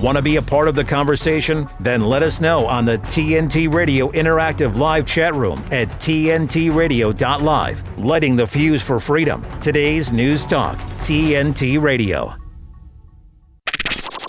Want 0.00 0.16
to 0.18 0.22
be 0.22 0.36
a 0.36 0.42
part 0.42 0.68
of 0.68 0.74
the 0.74 0.84
conversation? 0.84 1.66
Then 1.80 2.02
let 2.02 2.22
us 2.22 2.38
know 2.38 2.66
on 2.66 2.84
the 2.84 2.98
TNT 2.98 3.72
Radio 3.72 4.08
Interactive 4.08 4.76
Live 4.76 5.06
chat 5.06 5.34
room 5.34 5.64
at 5.70 5.88
TNTRadio.live. 5.88 7.98
Lighting 7.98 8.36
the 8.36 8.46
fuse 8.46 8.82
for 8.82 9.00
freedom. 9.00 9.42
Today's 9.62 10.12
News 10.12 10.44
Talk, 10.44 10.76
TNT 10.98 11.80
Radio. 11.80 12.34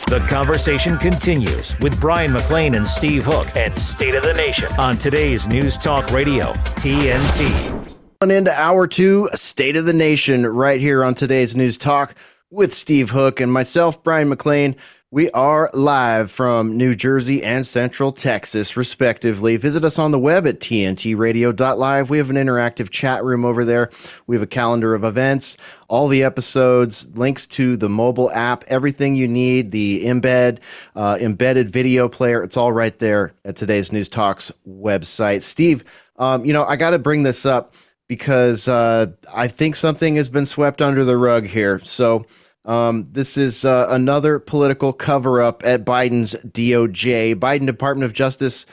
The 0.07 0.25
conversation 0.29 0.97
continues 0.97 1.77
with 1.79 1.99
Brian 1.99 2.31
McLean 2.31 2.75
and 2.75 2.87
Steve 2.87 3.25
Hook 3.25 3.53
at 3.57 3.77
State 3.77 4.15
of 4.15 4.23
the 4.23 4.35
Nation 4.35 4.69
on 4.79 4.97
today's 4.97 5.49
News 5.49 5.77
Talk 5.77 6.11
Radio, 6.11 6.53
TNT. 6.53 7.93
On 8.21 8.31
into 8.31 8.57
hour 8.57 8.87
two, 8.87 9.27
State 9.33 9.75
of 9.75 9.83
the 9.83 9.91
Nation, 9.91 10.47
right 10.47 10.79
here 10.79 11.03
on 11.03 11.13
today's 11.13 11.57
News 11.57 11.77
Talk 11.77 12.15
with 12.49 12.73
Steve 12.73 13.09
Hook 13.09 13.41
and 13.41 13.51
myself, 13.51 14.01
Brian 14.01 14.29
McLean. 14.29 14.77
We 15.09 15.31
are 15.31 15.69
live 15.73 16.29
from 16.29 16.75
New 16.75 16.93
Jersey 16.93 17.41
and 17.41 17.65
Central 17.65 18.11
Texas, 18.11 18.75
respectively. 18.75 19.55
Visit 19.55 19.85
us 19.85 19.97
on 19.97 20.11
the 20.11 20.19
web 20.19 20.45
at 20.45 20.59
tntradio.live. 20.59 22.09
We 22.09 22.17
have 22.17 22.29
an 22.29 22.35
interactive 22.35 22.89
chat 22.89 23.23
room 23.23 23.45
over 23.45 23.63
there. 23.63 23.89
We 24.27 24.35
have 24.35 24.43
a 24.43 24.47
calendar 24.47 24.93
of 24.93 25.05
events, 25.05 25.55
all 25.87 26.09
the 26.09 26.23
episodes, 26.23 27.07
links 27.15 27.47
to 27.47 27.77
the 27.77 27.87
mobile 27.87 28.29
app, 28.31 28.65
everything 28.67 29.15
you 29.15 29.29
need, 29.29 29.71
the 29.71 30.03
embed, 30.03 30.59
uh, 30.93 31.17
embedded 31.21 31.71
video 31.71 32.09
player. 32.09 32.43
It's 32.43 32.57
all 32.57 32.73
right 32.73 32.99
there 32.99 33.33
at 33.45 33.55
today's 33.55 33.93
News 33.93 34.09
Talks 34.09 34.51
website. 34.67 35.43
Steve, 35.43 35.85
um, 36.17 36.43
you 36.43 36.51
know, 36.51 36.65
I 36.65 36.75
got 36.75 36.89
to 36.89 36.99
bring 36.99 37.23
this 37.23 37.45
up 37.45 37.75
because 38.09 38.67
uh, 38.67 39.05
I 39.33 39.47
think 39.47 39.77
something 39.77 40.17
has 40.17 40.27
been 40.27 40.45
swept 40.45 40.81
under 40.81 41.05
the 41.05 41.15
rug 41.15 41.47
here. 41.47 41.79
So, 41.79 42.25
um, 42.67 43.07
this 43.11 43.37
is 43.37 43.65
uh, 43.65 43.87
another 43.89 44.39
political 44.39 44.93
cover 44.93 45.41
up 45.41 45.63
at 45.65 45.85
Biden's 45.85 46.35
DOJ. 46.45 47.35
Biden 47.35 47.65
Department 47.65 48.05
of 48.05 48.13
Justice 48.13 48.65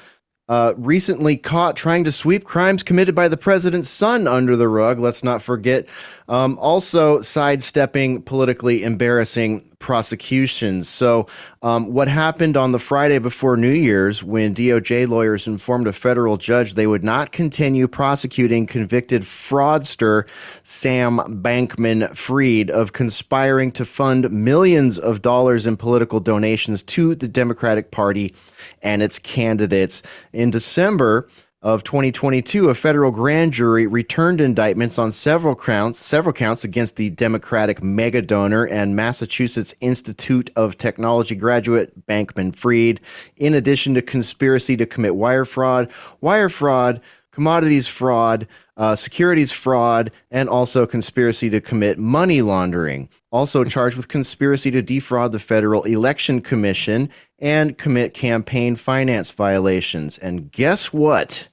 uh, 0.48 0.74
recently 0.76 1.36
caught 1.36 1.76
trying 1.76 2.04
to 2.04 2.12
sweep 2.12 2.44
crimes 2.44 2.82
committed 2.82 3.14
by 3.14 3.28
the 3.28 3.36
president's 3.36 3.88
son 3.88 4.26
under 4.26 4.56
the 4.56 4.68
rug. 4.68 4.98
Let's 4.98 5.24
not 5.24 5.42
forget. 5.42 5.88
Um, 6.28 6.58
also, 6.58 7.20
sidestepping 7.20 8.22
politically 8.22 8.82
embarrassing 8.82 9.68
prosecutions. 9.78 10.88
So, 10.88 11.26
um, 11.62 11.92
what 11.92 12.08
happened 12.08 12.56
on 12.56 12.72
the 12.72 12.78
Friday 12.78 13.18
before 13.18 13.58
New 13.58 13.70
Year's 13.70 14.24
when 14.24 14.54
DOJ 14.54 15.06
lawyers 15.06 15.46
informed 15.46 15.86
a 15.86 15.92
federal 15.92 16.38
judge 16.38 16.72
they 16.72 16.86
would 16.86 17.04
not 17.04 17.32
continue 17.32 17.86
prosecuting 17.86 18.66
convicted 18.66 19.22
fraudster 19.22 20.26
Sam 20.62 21.18
Bankman 21.42 22.16
Fried 22.16 22.70
of 22.70 22.94
conspiring 22.94 23.70
to 23.72 23.84
fund 23.84 24.30
millions 24.30 24.98
of 24.98 25.20
dollars 25.20 25.66
in 25.66 25.76
political 25.76 26.20
donations 26.20 26.82
to 26.84 27.14
the 27.14 27.28
Democratic 27.28 27.90
Party 27.90 28.34
and 28.82 29.02
its 29.02 29.18
candidates. 29.18 30.02
In 30.32 30.50
December, 30.50 31.28
of 31.64 31.82
2022, 31.82 32.68
a 32.68 32.74
federal 32.74 33.10
grand 33.10 33.50
jury 33.54 33.86
returned 33.86 34.38
indictments 34.38 34.98
on 34.98 35.10
several 35.10 35.56
counts, 35.56 35.98
several 35.98 36.34
counts 36.34 36.62
against 36.62 36.96
the 36.96 37.08
Democratic 37.08 37.82
mega 37.82 38.20
donor 38.20 38.64
and 38.64 38.94
Massachusetts 38.94 39.74
Institute 39.80 40.50
of 40.56 40.76
Technology 40.76 41.34
graduate 41.34 42.06
Bankman 42.06 42.54
Fried, 42.54 43.00
in 43.38 43.54
addition 43.54 43.94
to 43.94 44.02
conspiracy 44.02 44.76
to 44.76 44.84
commit 44.84 45.16
wire 45.16 45.46
fraud, 45.46 45.90
wire 46.20 46.50
fraud, 46.50 47.00
commodities 47.30 47.88
fraud, 47.88 48.46
uh, 48.76 48.94
securities 48.94 49.50
fraud, 49.50 50.10
and 50.30 50.50
also 50.50 50.86
conspiracy 50.86 51.48
to 51.48 51.62
commit 51.62 51.98
money 51.98 52.42
laundering. 52.42 53.08
Also 53.32 53.64
charged 53.64 53.96
with 53.96 54.08
conspiracy 54.08 54.70
to 54.70 54.82
defraud 54.82 55.32
the 55.32 55.38
Federal 55.38 55.82
Election 55.84 56.42
Commission 56.42 57.08
and 57.38 57.78
commit 57.78 58.12
campaign 58.12 58.76
finance 58.76 59.30
violations. 59.30 60.18
And 60.18 60.52
guess 60.52 60.92
what? 60.92 61.48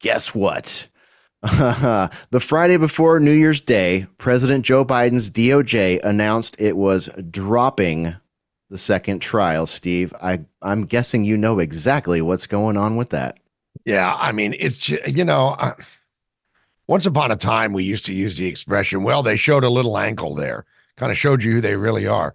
Guess 0.00 0.34
what? 0.34 0.88
the 1.42 2.40
Friday 2.40 2.76
before 2.76 3.18
New 3.18 3.32
Year's 3.32 3.60
Day, 3.60 4.06
President 4.18 4.64
Joe 4.64 4.84
Biden's 4.84 5.30
DOJ 5.30 6.02
announced 6.04 6.60
it 6.60 6.76
was 6.76 7.08
dropping 7.30 8.14
the 8.68 8.78
second 8.78 9.20
trial. 9.20 9.66
Steve, 9.66 10.12
I, 10.22 10.40
I'm 10.60 10.84
guessing 10.84 11.24
you 11.24 11.36
know 11.36 11.58
exactly 11.58 12.20
what's 12.20 12.46
going 12.46 12.76
on 12.76 12.96
with 12.96 13.10
that. 13.10 13.38
Yeah, 13.84 14.16
I 14.18 14.32
mean, 14.32 14.54
it's 14.58 14.88
you 14.88 15.24
know, 15.24 15.56
once 16.86 17.06
upon 17.06 17.30
a 17.30 17.36
time 17.36 17.72
we 17.72 17.84
used 17.84 18.04
to 18.06 18.14
use 18.14 18.36
the 18.36 18.46
expression, 18.46 19.02
"Well, 19.02 19.22
they 19.22 19.36
showed 19.36 19.64
a 19.64 19.70
little 19.70 19.96
ankle 19.96 20.34
there," 20.34 20.66
kind 20.96 21.10
of 21.10 21.16
showed 21.16 21.42
you 21.42 21.52
who 21.52 21.60
they 21.60 21.76
really 21.76 22.06
are. 22.06 22.34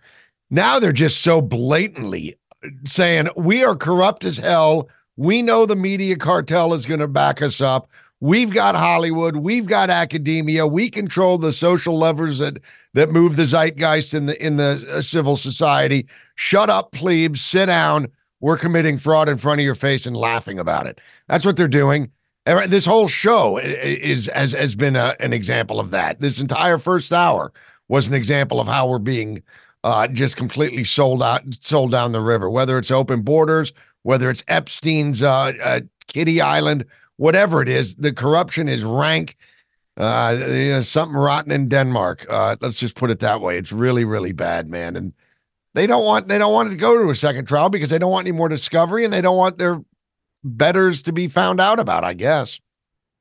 Now 0.49 0.79
they're 0.79 0.91
just 0.91 1.21
so 1.21 1.41
blatantly 1.41 2.37
saying 2.85 3.29
we 3.35 3.63
are 3.63 3.75
corrupt 3.75 4.23
as 4.23 4.37
hell. 4.37 4.89
We 5.17 5.41
know 5.41 5.65
the 5.65 5.75
media 5.75 6.15
cartel 6.15 6.73
is 6.73 6.85
going 6.85 6.99
to 6.99 7.07
back 7.07 7.41
us 7.41 7.61
up. 7.61 7.89
We've 8.21 8.53
got 8.53 8.75
Hollywood, 8.75 9.35
we've 9.35 9.65
got 9.65 9.89
academia, 9.89 10.65
we 10.65 10.89
control 10.89 11.37
the 11.37 11.51
social 11.51 11.97
levers 11.97 12.39
that 12.39 12.59
that 12.93 13.11
move 13.11 13.35
the 13.35 13.45
zeitgeist 13.45 14.13
in 14.13 14.25
the 14.25 14.43
in 14.43 14.57
the 14.57 14.85
uh, 14.89 15.01
civil 15.01 15.35
society. 15.35 16.07
Shut 16.35 16.69
up, 16.69 16.91
plebes, 16.91 17.41
sit 17.41 17.65
down. 17.65 18.07
We're 18.39 18.57
committing 18.57 18.97
fraud 18.97 19.27
in 19.27 19.37
front 19.37 19.59
of 19.59 19.65
your 19.65 19.75
face 19.75 20.05
and 20.05 20.15
laughing 20.15 20.59
about 20.59 20.87
it. 20.87 21.01
That's 21.27 21.45
what 21.45 21.57
they're 21.57 21.67
doing. 21.67 22.09
This 22.45 22.85
whole 22.85 23.07
show 23.07 23.57
is 23.57 24.27
has 24.27 24.53
has 24.53 24.75
been 24.75 24.95
a, 24.95 25.15
an 25.19 25.33
example 25.33 25.79
of 25.79 25.91
that. 25.91 26.21
This 26.21 26.39
entire 26.39 26.77
first 26.77 27.11
hour 27.11 27.51
was 27.89 28.07
an 28.07 28.13
example 28.13 28.59
of 28.61 28.67
how 28.67 28.87
we're 28.87 28.99
being 28.99 29.43
uh, 29.83 30.07
just 30.07 30.37
completely 30.37 30.83
sold 30.83 31.21
out, 31.21 31.43
sold 31.59 31.91
down 31.91 32.11
the 32.11 32.21
river. 32.21 32.49
Whether 32.49 32.77
it's 32.77 32.91
open 32.91 33.21
borders, 33.23 33.73
whether 34.05 34.29
it's 34.29 34.43
Epstein's 34.47 35.23
uh, 35.23 35.51
uh, 35.63 35.79
Kitty 36.05 36.39
Island, 36.39 36.85
whatever 37.17 37.63
it 37.63 37.67
is, 37.67 37.95
the 37.95 38.13
corruption 38.13 38.69
is 38.69 38.83
rank. 38.83 39.35
Uh, 39.97 40.37
you 40.39 40.69
know, 40.69 40.81
something 40.81 41.17
rotten 41.17 41.51
in 41.51 41.67
Denmark. 41.67 42.27
Uh, 42.29 42.55
let's 42.61 42.77
just 42.77 42.95
put 42.95 43.09
it 43.09 43.19
that 43.21 43.41
way. 43.41 43.57
It's 43.57 43.71
really, 43.71 44.05
really 44.05 44.31
bad, 44.31 44.69
man. 44.69 44.95
And 44.95 45.13
they 45.73 45.87
don't 45.87 46.05
want 46.05 46.27
they 46.27 46.37
don't 46.37 46.53
want 46.53 46.69
to 46.69 46.77
go 46.77 47.01
to 47.01 47.09
a 47.09 47.15
second 47.15 47.47
trial 47.47 47.69
because 47.69 47.89
they 47.89 47.97
don't 47.97 48.11
want 48.11 48.27
any 48.27 48.37
more 48.37 48.49
discovery 48.49 49.05
and 49.05 49.11
they 49.11 49.21
don't 49.21 49.37
want 49.37 49.57
their 49.57 49.81
betters 50.43 51.01
to 51.03 51.11
be 51.11 51.27
found 51.27 51.59
out 51.59 51.79
about. 51.79 52.03
I 52.03 52.13
guess. 52.13 52.59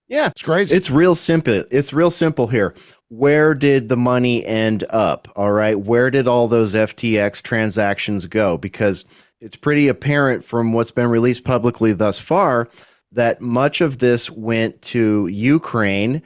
Yeah, 0.08 0.26
it's 0.26 0.42
crazy. 0.42 0.74
It's 0.76 0.90
real 0.90 1.14
simple. 1.14 1.64
It's 1.70 1.94
real 1.94 2.10
simple 2.10 2.48
here. 2.48 2.74
Where 3.08 3.54
did 3.54 3.88
the 3.88 3.96
money 3.96 4.44
end 4.44 4.84
up? 4.90 5.28
All 5.36 5.52
right, 5.52 5.78
where 5.78 6.10
did 6.10 6.26
all 6.26 6.48
those 6.48 6.74
FTX 6.74 7.42
transactions 7.42 8.26
go? 8.26 8.56
Because 8.58 9.04
it's 9.40 9.56
pretty 9.56 9.88
apparent 9.88 10.44
from 10.44 10.72
what's 10.72 10.90
been 10.90 11.08
released 11.08 11.44
publicly 11.44 11.92
thus 11.92 12.18
far 12.18 12.68
that 13.12 13.40
much 13.40 13.80
of 13.80 13.98
this 13.98 14.30
went 14.30 14.80
to 14.82 15.26
Ukraine 15.28 16.22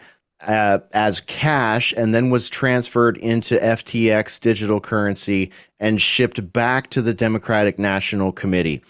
uh, 0.46 0.78
as 0.92 1.20
cash 1.20 1.92
and 1.96 2.14
then 2.14 2.30
was 2.30 2.48
transferred 2.48 3.18
into 3.18 3.56
FTX 3.56 4.40
digital 4.40 4.80
currency 4.80 5.50
and 5.80 6.00
shipped 6.00 6.52
back 6.52 6.90
to 6.90 7.02
the 7.02 7.14
Democratic 7.14 7.78
National 7.78 8.32
Committee. 8.32 8.82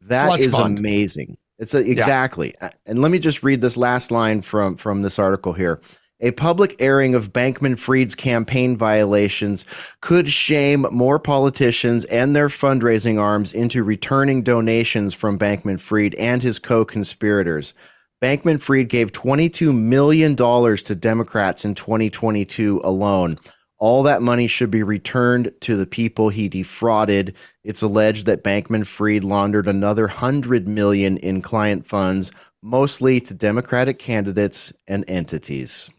That 0.00 0.26
Slush 0.26 0.40
is 0.40 0.52
fund. 0.52 0.78
amazing. 0.78 1.36
It's 1.58 1.74
a, 1.74 1.78
exactly. 1.78 2.54
Yeah. 2.60 2.70
And 2.86 3.00
let 3.00 3.10
me 3.10 3.18
just 3.18 3.42
read 3.42 3.60
this 3.60 3.76
last 3.76 4.10
line 4.10 4.42
from 4.42 4.76
from 4.76 5.02
this 5.02 5.18
article 5.18 5.52
here. 5.52 5.80
A 6.20 6.30
public 6.30 6.76
airing 6.78 7.16
of 7.16 7.32
Bankman 7.32 7.76
Fried's 7.76 8.14
campaign 8.14 8.76
violations 8.76 9.64
could 10.00 10.28
shame 10.28 10.86
more 10.92 11.18
politicians 11.18 12.04
and 12.04 12.36
their 12.36 12.48
fundraising 12.48 13.20
arms 13.20 13.52
into 13.52 13.82
returning 13.82 14.44
donations 14.44 15.12
from 15.12 15.38
Bankman 15.38 15.80
Fried 15.80 16.14
and 16.14 16.40
his 16.40 16.60
co 16.60 16.84
conspirators. 16.84 17.74
Bankman 18.22 18.60
Fried 18.60 18.88
gave 18.88 19.10
$22 19.10 19.76
million 19.76 20.36
to 20.36 20.94
Democrats 20.94 21.64
in 21.64 21.74
2022 21.74 22.80
alone. 22.84 23.36
All 23.78 24.04
that 24.04 24.22
money 24.22 24.46
should 24.46 24.70
be 24.70 24.84
returned 24.84 25.52
to 25.62 25.76
the 25.76 25.84
people 25.84 26.28
he 26.28 26.48
defrauded. 26.48 27.34
It's 27.64 27.82
alleged 27.82 28.26
that 28.26 28.44
Bankman 28.44 28.86
Fried 28.86 29.24
laundered 29.24 29.66
another 29.66 30.06
100 30.06 30.68
million 30.68 31.16
in 31.18 31.42
client 31.42 31.84
funds, 31.84 32.30
mostly 32.62 33.20
to 33.20 33.34
Democratic 33.34 33.98
candidates 33.98 34.72
and 34.86 35.04
entities. 35.10 35.90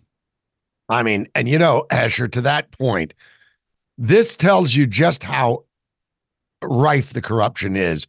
I 0.90 1.04
mean, 1.04 1.28
and 1.36 1.50
you 1.50 1.58
know, 1.58 1.86
Asher, 1.90 2.28
to 2.28 2.42
that 2.42 2.72
point, 2.72 3.14
this 3.98 4.36
tells 4.36 4.76
you 4.76 4.86
just 4.86 5.24
how 5.24 5.64
rife 6.62 7.14
the 7.14 7.22
corruption 7.22 7.76
is. 7.76 8.08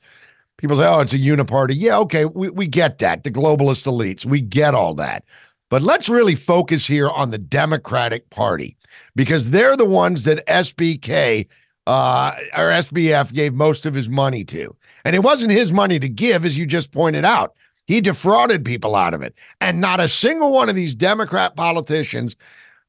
People 0.58 0.78
say, 0.78 0.86
oh, 0.86 1.00
it's 1.00 1.12
a 1.12 1.18
uniparty. 1.18 1.74
Yeah, 1.76 1.98
okay, 1.98 2.24
we, 2.24 2.48
we 2.50 2.66
get 2.66 2.98
that. 2.98 3.24
The 3.24 3.30
globalist 3.30 3.86
elites, 3.86 4.24
we 4.24 4.40
get 4.40 4.74
all 4.74 4.94
that. 4.94 5.24
But 5.68 5.82
let's 5.82 6.08
really 6.08 6.34
focus 6.34 6.86
here 6.86 7.10
on 7.10 7.30
the 7.30 7.38
Democratic 7.38 8.30
Party 8.30 8.76
because 9.14 9.50
they're 9.50 9.76
the 9.76 9.84
ones 9.84 10.24
that 10.24 10.46
SBK 10.46 11.46
uh, 11.86 12.32
or 12.56 12.70
SBF 12.70 13.32
gave 13.32 13.54
most 13.54 13.84
of 13.84 13.94
his 13.94 14.08
money 14.08 14.44
to. 14.44 14.74
And 15.04 15.14
it 15.14 15.22
wasn't 15.22 15.52
his 15.52 15.72
money 15.72 15.98
to 15.98 16.08
give, 16.08 16.44
as 16.44 16.56
you 16.56 16.66
just 16.66 16.92
pointed 16.92 17.24
out. 17.24 17.54
He 17.86 18.00
defrauded 18.00 18.64
people 18.64 18.96
out 18.96 19.14
of 19.14 19.22
it. 19.22 19.34
And 19.60 19.80
not 19.80 20.00
a 20.00 20.08
single 20.08 20.52
one 20.52 20.68
of 20.68 20.74
these 20.74 20.94
Democrat 20.94 21.56
politicians 21.56 22.36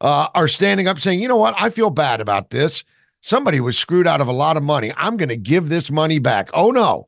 uh, 0.02 0.28
are 0.36 0.48
standing 0.48 0.88
up 0.88 1.00
saying, 1.00 1.22
you 1.22 1.28
know 1.28 1.38
what, 1.38 1.56
I 1.58 1.70
feel 1.70 1.90
bad 1.90 2.22
about 2.22 2.50
this. 2.50 2.84
somebody 3.22 3.60
was 3.60 3.78
screwed 3.78 4.08
out 4.08 4.22
of 4.22 4.28
a 4.28 4.34
lot 4.34 4.58
of 4.58 4.64
money. 4.64 4.94
I'm 4.96 5.18
going 5.18 5.30
to 5.30 5.38
give 5.38 5.70
this 5.70 5.92
money 5.92 6.20
back. 6.20 6.50
Oh, 6.54 6.72
no, 6.72 7.08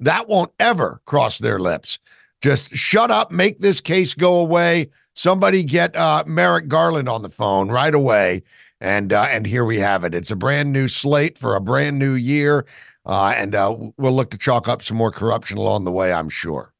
that 0.00 0.28
won't 0.28 0.52
ever 0.58 1.00
cross 1.04 1.38
their 1.38 1.58
lips. 1.58 1.98
Just 2.40 2.74
shut 2.74 3.10
up, 3.10 3.30
make 3.30 3.60
this 3.60 3.80
case 3.80 4.14
go 4.14 4.40
away. 4.40 4.90
Somebody 5.14 5.62
get 5.62 5.94
uh, 5.94 6.24
Merrick 6.26 6.68
Garland 6.68 7.08
on 7.08 7.22
the 7.22 7.28
phone 7.28 7.68
right 7.70 7.94
away. 7.94 8.42
And 8.80 9.12
uh, 9.12 9.28
and 9.30 9.46
here 9.46 9.64
we 9.64 9.78
have 9.78 10.02
it. 10.02 10.12
It's 10.12 10.32
a 10.32 10.36
brand 10.36 10.72
new 10.72 10.88
slate 10.88 11.38
for 11.38 11.54
a 11.54 11.60
brand 11.60 12.00
new 12.00 12.14
year, 12.14 12.66
uh, 13.06 13.32
and 13.36 13.54
uh, 13.54 13.76
we'll 13.96 14.12
look 14.16 14.30
to 14.30 14.38
chalk 14.38 14.66
up 14.66 14.82
some 14.82 14.96
more 14.96 15.12
corruption 15.12 15.56
along 15.56 15.84
the 15.84 15.92
way. 15.92 16.12
I'm 16.12 16.28
sure. 16.28 16.71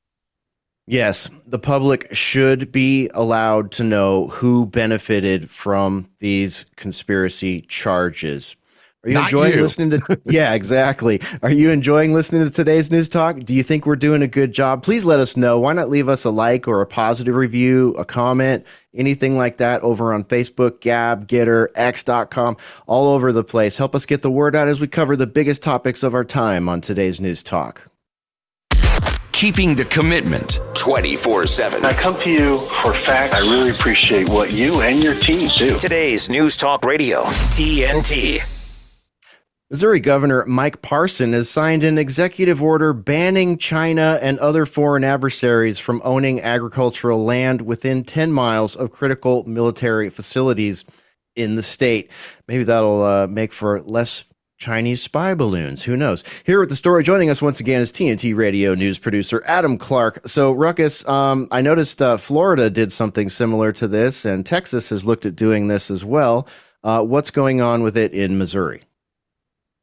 Yes, 0.93 1.31
the 1.47 1.59
public 1.59 2.15
should 2.15 2.71
be 2.71 3.09
allowed 3.15 3.73
to 3.73 3.83
know 3.83 4.29
who 4.29 4.67
benefited 4.67 5.49
from 5.49 6.06
these 6.19 6.67
conspiracy 6.77 7.62
charges. 7.62 8.56
Are 9.03 9.09
you 9.09 9.15
Not 9.15 9.25
enjoying 9.25 9.55
you. 9.55 9.62
listening 9.62 9.91
to? 9.91 10.21
yeah, 10.27 10.53
exactly. 10.53 11.23
Are 11.43 11.50
you 11.50 11.71
enjoying 11.71 12.12
listening 12.12 12.44
to 12.44 12.50
today's 12.50 12.91
news 12.91 13.09
talk? 13.09 13.41
Do 13.41 13.55
you 13.55 13.62
think 13.62 13.87
we're 13.87 13.97
doing 13.97 14.21
a 14.21 14.29
good 14.29 14.53
job? 14.53 14.83
Please 14.83 15.06
let 15.06 15.19
us 15.19 15.35
know. 15.35 15.59
Why 15.59 15.73
not 15.73 15.89
leave 15.89 16.11
us 16.11 16.27
a 16.27 16.31
like 16.31 16.69
or 16.69 16.83
a 16.83 16.87
positive 16.87 17.35
review, 17.35 17.94
a 17.94 18.05
comment, 18.05 18.67
anything 18.93 19.39
like 19.39 19.56
that 19.56 19.81
over 19.81 20.12
on 20.12 20.25
Facebook, 20.25 20.83
Gab, 20.83 21.27
Gettr, 21.27 21.69
X.com, 21.75 22.59
all 22.87 23.09
over 23.09 23.33
the 23.33 23.43
place. 23.43 23.79
Help 23.79 23.94
us 23.94 24.05
get 24.05 24.21
the 24.21 24.31
word 24.31 24.55
out 24.55 24.69
as 24.69 24.79
we 24.79 24.89
cover 24.89 25.17
the 25.17 25.27
biggest 25.27 25.62
topics 25.62 26.03
of 26.03 26.12
our 26.12 26.25
time 26.25 26.69
on 26.69 26.83
today's 26.83 27.19
news 27.19 27.43
talk. 27.43 27.89
Keeping 29.43 29.75
the 29.75 29.85
commitment 29.87 30.61
24 30.75 31.49
7. 31.49 31.85
I 31.85 31.93
come 31.94 32.17
to 32.21 32.31
you 32.31 32.61
for 32.61 32.93
facts. 32.93 33.35
I 33.35 33.41
really 33.41 33.71
appreciate 33.71 34.29
what 34.29 34.53
you 34.53 34.83
and 34.83 35.03
your 35.03 35.19
team 35.19 35.50
do. 35.59 35.77
Today's 35.81 36.31
News 36.31 36.56
Talk 36.56 36.85
Radio, 36.85 37.25
TNT. 37.50 38.41
Missouri 39.69 39.99
Governor 39.99 40.47
Mike 40.47 40.81
Parson 40.81 41.33
has 41.33 41.50
signed 41.50 41.83
an 41.83 41.99
executive 41.99 42.62
order 42.62 42.93
banning 42.93 43.59
China 43.59 44.17
and 44.23 44.39
other 44.39 44.65
foreign 44.65 45.03
adversaries 45.03 45.81
from 45.81 46.00
owning 46.05 46.41
agricultural 46.41 47.25
land 47.25 47.62
within 47.62 48.05
10 48.05 48.31
miles 48.31 48.77
of 48.77 48.93
critical 48.93 49.43
military 49.43 50.09
facilities 50.09 50.85
in 51.35 51.56
the 51.56 51.65
state. 51.65 52.12
Maybe 52.47 52.62
that'll 52.62 53.03
uh, 53.03 53.27
make 53.27 53.53
for 53.53 53.81
less 53.81 54.25
Chinese 54.62 55.03
spy 55.03 55.35
balloons. 55.35 55.82
Who 55.82 55.97
knows? 55.97 56.23
Here 56.44 56.61
with 56.61 56.69
the 56.69 56.76
story, 56.76 57.03
joining 57.03 57.29
us 57.29 57.43
once 57.43 57.59
again 57.59 57.81
is 57.81 57.91
TNT 57.91 58.35
Radio 58.37 58.76
news 58.76 58.97
producer 58.97 59.43
Adam 59.44 59.76
Clark. 59.76 60.20
So, 60.29 60.53
Ruckus, 60.53 61.06
um, 61.09 61.49
I 61.50 61.62
noticed 61.62 62.00
uh, 62.00 62.17
Florida 62.17 62.70
did 62.70 62.93
something 62.93 63.29
similar 63.29 63.73
to 63.73 63.88
this, 63.88 64.25
and 64.25 64.47
Texas 64.47 64.91
has 64.91 65.05
looked 65.05 65.26
at 65.26 65.35
doing 65.35 65.67
this 65.67 65.91
as 65.91 66.05
well. 66.05 66.47
Uh, 66.85 67.03
what's 67.03 67.32
going 67.32 67.61
on 67.61 67.82
with 67.82 67.97
it 67.97 68.14
in 68.14 68.38
Missouri? 68.38 68.82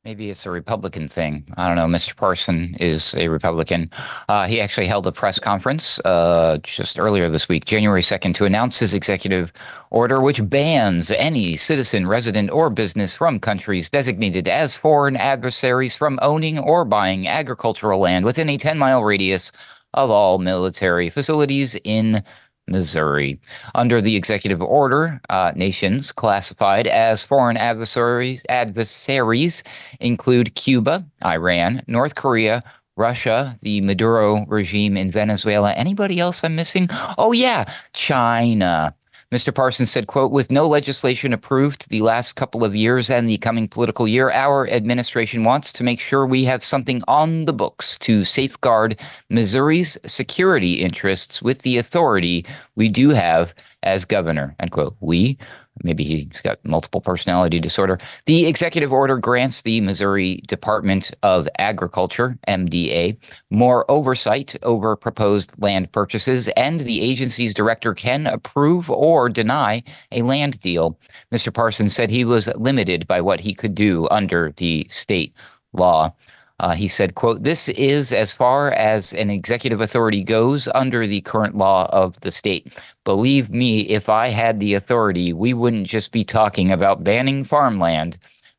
Maybe 0.05 0.29
it's 0.29 0.45
a 0.45 0.49
Republican 0.49 1.09
thing. 1.09 1.43
I 1.57 1.67
don't 1.67 1.75
know. 1.75 1.97
Mr. 1.97 2.15
Parson 2.15 2.73
is 2.79 3.13
a 3.15 3.27
Republican. 3.27 3.91
Uh, 4.29 4.47
he 4.47 4.61
actually 4.61 4.87
held 4.87 5.05
a 5.05 5.11
press 5.11 5.39
conference 5.39 5.99
uh, 6.05 6.57
just 6.63 6.97
earlier 6.97 7.27
this 7.27 7.49
week, 7.49 7.65
January 7.65 8.01
2nd, 8.01 8.33
to 8.35 8.45
announce 8.45 8.79
his 8.79 8.93
executive 8.93 9.51
order, 9.91 10.21
which 10.21 10.49
bans 10.49 11.11
any 11.11 11.57
citizen, 11.57 12.07
resident, 12.07 12.49
or 12.49 12.69
business 12.69 13.13
from 13.13 13.41
countries 13.41 13.89
designated 13.89 14.47
as 14.47 14.77
foreign 14.77 15.17
adversaries 15.17 15.97
from 15.97 16.17
owning 16.21 16.59
or 16.59 16.85
buying 16.85 17.27
agricultural 17.27 17.99
land 17.99 18.23
within 18.23 18.49
a 18.49 18.57
10 18.57 18.77
mile 18.77 19.03
radius 19.03 19.51
of 19.95 20.09
all 20.09 20.37
military 20.37 21.09
facilities 21.09 21.75
in 21.83 22.23
Missouri. 22.69 23.39
Under 23.75 24.01
the 24.01 24.15
executive 24.15 24.61
order, 24.61 25.19
uh, 25.29 25.51
nations 25.55 26.11
classified 26.11 26.87
as 26.87 27.23
foreign 27.23 27.57
adversaries, 27.57 28.43
adversaries 28.49 29.63
include 29.99 30.55
Cuba, 30.55 31.05
Iran, 31.23 31.83
North 31.87 32.15
Korea, 32.15 32.63
Russia, 32.95 33.57
the 33.61 33.79
Maduro 33.81 34.45
regime 34.47 34.97
in 34.97 35.09
Venezuela. 35.09 35.71
Anybody 35.73 36.19
else 36.19 36.43
I'm 36.43 36.55
missing? 36.55 36.89
Oh, 37.17 37.31
yeah, 37.31 37.65
China. 37.93 38.93
Mr. 39.31 39.53
Parsons 39.53 39.91
said, 39.91 40.07
quote, 40.07 40.31
with 40.31 40.49
no 40.49 40.67
legislation 40.67 41.33
approved 41.33 41.87
the 41.89 42.01
last 42.01 42.33
couple 42.33 42.63
of 42.63 42.75
years 42.75 43.11
and 43.11 43.29
the 43.29 43.37
coming 43.37 43.67
political 43.67 44.07
year, 44.07 44.31
our 44.31 44.67
administration 44.69 45.43
wants 45.43 45.71
to 45.71 45.83
make 45.83 45.99
sure 45.99 46.25
we 46.25 46.43
have 46.45 46.63
something 46.63 47.03
on 47.07 47.45
the 47.45 47.53
books 47.53 47.95
to 47.99 48.25
safeguard 48.25 48.99
Missouri's 49.29 49.99
security 50.03 50.81
interests 50.81 51.43
with 51.43 51.59
the 51.59 51.77
authority 51.77 52.43
we 52.75 52.89
do 52.89 53.09
have 53.09 53.53
as 53.83 54.03
governor, 54.03 54.55
end 54.59 54.71
quote. 54.71 54.95
We, 54.99 55.37
maybe 55.83 56.03
he's 56.03 56.41
got 56.41 56.63
multiple 56.65 57.01
personality 57.01 57.59
disorder. 57.59 57.99
The 58.25 58.45
executive 58.45 58.91
order 58.91 59.17
grants 59.17 59.61
the 59.61 59.81
Missouri 59.81 60.41
Department 60.47 61.11
of 61.23 61.47
Agriculture, 61.57 62.37
MDA, 62.47 63.17
more 63.49 63.89
oversight 63.89 64.55
over 64.63 64.95
proposed 64.95 65.53
land 65.61 65.91
purchases, 65.91 66.47
and 66.49 66.79
the 66.81 67.01
agency's 67.01 67.53
director 67.53 67.93
can 67.93 68.27
approve 68.27 68.89
or 68.89 69.29
deny 69.29 69.83
a 70.11 70.21
land 70.21 70.59
deal. 70.59 70.97
Mr. 71.31 71.53
Parsons 71.53 71.95
said 71.95 72.09
he 72.09 72.25
was 72.25 72.47
limited 72.55 73.07
by 73.07 73.21
what 73.21 73.39
he 73.39 73.53
could 73.53 73.75
do 73.75 74.07
under 74.09 74.53
the 74.57 74.87
state 74.89 75.33
law. 75.73 76.13
Uh, 76.59 76.73
he 76.73 76.89
said, 76.89 77.15
quote, 77.15 77.43
this 77.43 77.69
is 77.69 78.11
as 78.11 78.33
far 78.33 78.71
as 78.73 79.13
an 79.13 79.29
executive 79.29 79.79
authority 79.79 80.23
goes 80.23 80.67
under 80.75 81.07
the 81.07 81.21
current 81.21 81.55
law 81.55 81.89
of 81.93 82.19
the 82.19 82.31
state. 82.31 82.77
Believe 83.05 83.49
me, 83.49 83.81
if 83.81 84.09
I 84.09 84.27
had 84.27 84.59
the 84.59 84.73
authority, 84.73 85.31
we 85.31 85.53
wouldn't 85.53 85.87
just 85.87 86.11
be 86.11 86.25
talking 86.25 86.69
about 86.69 87.03
banning 87.03 87.45
farmland, 87.45 88.17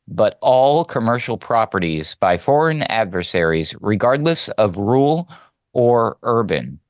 but 0.09 0.39
all 0.41 0.85
commercial 0.85 1.37
properties 1.37 2.17
by 2.19 2.39
foreign 2.39 2.83
adversaries, 2.85 3.75
regardless 3.81 4.49
of 4.51 4.79
rural 4.79 5.29
or 5.75 6.17
urban. 6.23 6.81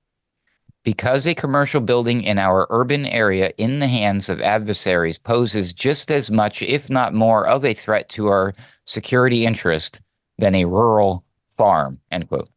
Because 0.84 1.26
a 1.26 1.34
commercial 1.34 1.80
building 1.80 2.22
in 2.22 2.38
our 2.38 2.68
urban 2.70 3.04
area 3.04 3.52
in 3.58 3.80
the 3.80 3.88
hands 3.88 4.28
of 4.28 4.40
adversaries 4.40 5.18
poses 5.18 5.72
just 5.72 6.10
as 6.10 6.30
much, 6.30 6.62
if 6.62 6.88
not 6.88 7.12
more, 7.12 7.46
of 7.46 7.64
a 7.64 7.74
threat 7.74 8.08
to 8.10 8.28
our 8.28 8.54
security 8.86 9.44
interest 9.44 10.00
than 10.40 10.54
a 10.54 10.64
rural 10.64 11.24
farm, 11.56 12.00
end 12.10 12.28
quote. 12.28 12.48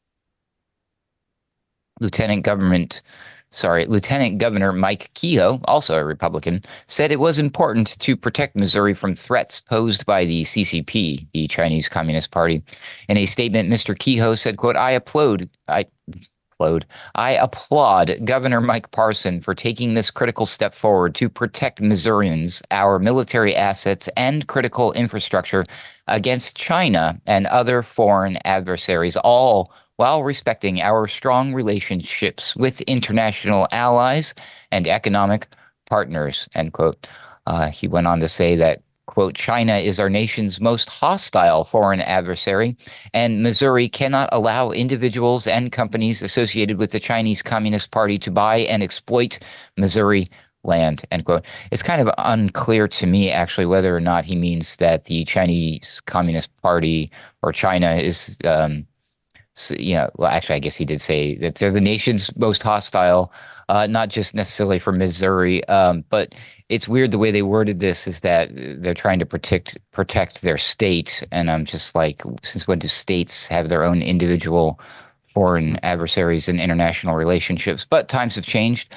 Lieutenant 2.00 2.44
Government, 2.44 3.02
sorry, 3.52 3.86
Lieutenant 3.86 4.40
Governor 4.40 4.74
Mike 4.74 5.12
Kehoe, 5.14 5.62
also 5.66 5.98
a 5.98 6.04
Republican, 6.04 6.64
said 6.88 7.12
it 7.12 7.20
was 7.20 7.38
important 7.38 8.00
to 8.00 8.18
protect 8.18 8.56
Missouri 8.56 8.94
from 8.94 9.16
threats 9.16 9.62
posed 9.62 10.06
by 10.06 10.26
the 10.26 10.44
CCP, 10.44 11.28
the 11.34 11.48
Chinese 11.48 11.88
Communist 11.88 12.32
Party. 12.32 12.64
In 13.10 13.18
a 13.18 13.26
statement, 13.26 13.70
Mr. 13.70 13.98
Kehoe 13.98 14.36
said, 14.36 14.58
quote, 14.58 14.76
I 14.76 14.92
applaud, 14.92 15.50
I 15.68 15.86
I 17.16 17.32
applaud 17.32 18.12
Governor 18.26 18.62
Mike 18.62 18.92
Parson 18.92 19.42
for 19.42 19.54
taking 19.54 19.94
this 19.94 20.12
critical 20.12 20.46
step 20.46 20.74
forward 20.74 21.16
to 21.16 21.30
protect 21.30 21.82
Missourians, 21.82 22.62
our 22.72 23.00
military 23.00 23.56
assets, 23.56 24.10
and 24.16 24.48
critical 24.48 24.94
infrastructure 24.94 25.66
against 26.08 26.56
China 26.56 27.20
and 27.26 27.48
other 27.48 27.84
foreign 27.84 28.38
adversaries, 28.46 29.18
all 29.18 29.72
while 29.98 30.24
respecting 30.24 30.82
our 30.82 31.08
strong 31.08 31.54
relationships 31.54 32.56
with 32.56 32.82
international 32.82 33.68
allies 33.72 34.34
and 34.72 34.88
economic 34.88 35.48
partners, 35.90 36.48
end 36.56 36.74
quote. 36.74 37.08
Uh, 37.46 37.70
he 37.70 37.88
went 37.88 38.08
on 38.08 38.20
to 38.20 38.28
say 38.28 38.56
that, 38.56 38.82
quote, 39.14 39.36
China 39.36 39.76
is 39.78 40.00
our 40.00 40.10
nation's 40.10 40.60
most 40.60 40.90
hostile 40.90 41.64
foreign 41.64 42.02
adversary, 42.02 42.76
and 43.14 43.44
Missouri 43.44 43.88
cannot 43.88 44.28
allow 44.32 44.72
individuals 44.72 45.46
and 45.46 45.72
companies 45.72 46.24
associated 46.24 46.80
with 46.80 46.90
the 46.90 47.00
Chinese 47.00 47.44
Communist 47.44 47.92
Party 47.92 48.18
to 48.18 48.32
buy 48.32 48.58
and 48.58 48.82
exploit 48.82 49.38
Missouri 49.78 50.28
land, 50.64 51.04
end 51.12 51.26
quote. 51.26 51.46
It's 51.72 51.84
kind 51.84 52.02
of 52.02 52.14
unclear 52.18 52.88
to 52.88 53.06
me, 53.06 53.30
actually, 53.30 53.68
whether 53.68 53.96
or 53.96 54.00
not 54.00 54.26
he 54.26 54.36
means 54.36 54.78
that 54.78 55.06
the 55.06 55.26
Chinese 55.26 56.02
Communist 56.06 56.50
Party 56.64 57.12
or 57.44 57.52
China 57.52 57.94
is, 57.96 58.40
um, 58.46 58.88
so, 59.54 59.76
you 59.78 59.94
know, 59.94 60.10
well, 60.18 60.32
actually, 60.32 60.56
I 60.56 60.60
guess 60.60 60.76
he 60.76 60.86
did 60.86 61.02
say 61.02 61.38
that 61.38 61.56
they're 61.56 61.70
the 61.70 61.82
nation's 61.82 62.36
most 62.36 62.64
hostile, 62.64 63.32
uh, 63.70 63.88
not 63.88 64.10
just 64.10 64.34
necessarily 64.34 64.80
for 64.80 64.92
Missouri, 64.92 65.66
um, 65.68 66.04
but 66.10 66.36
it's 66.70 66.88
weird 66.88 67.12
the 67.12 67.18
way 67.18 67.32
they 67.32 67.42
worded 67.42 67.80
this 67.80 68.08
is 68.08 68.22
that 68.22 68.50
they're 68.54 68.94
trying 68.94 69.20
to 69.20 69.26
protect 69.26 69.78
protect 69.92 70.42
their 70.42 70.58
state, 70.58 71.26
and 71.32 71.50
I'm 71.50 71.66
just 71.66 71.96
like, 71.96 72.22
since 72.44 72.68
when 72.68 72.80
do 72.80 72.88
states 72.88 73.48
have 73.48 73.70
their 73.70 73.84
own 73.84 74.02
individual 74.02 74.80
foreign 75.24 75.78
adversaries 75.84 76.48
in 76.48 76.60
international 76.60 77.16
relationships? 77.16 77.86
But 77.90 78.10
times 78.10 78.36
have 78.36 78.46
changed. 78.46 78.96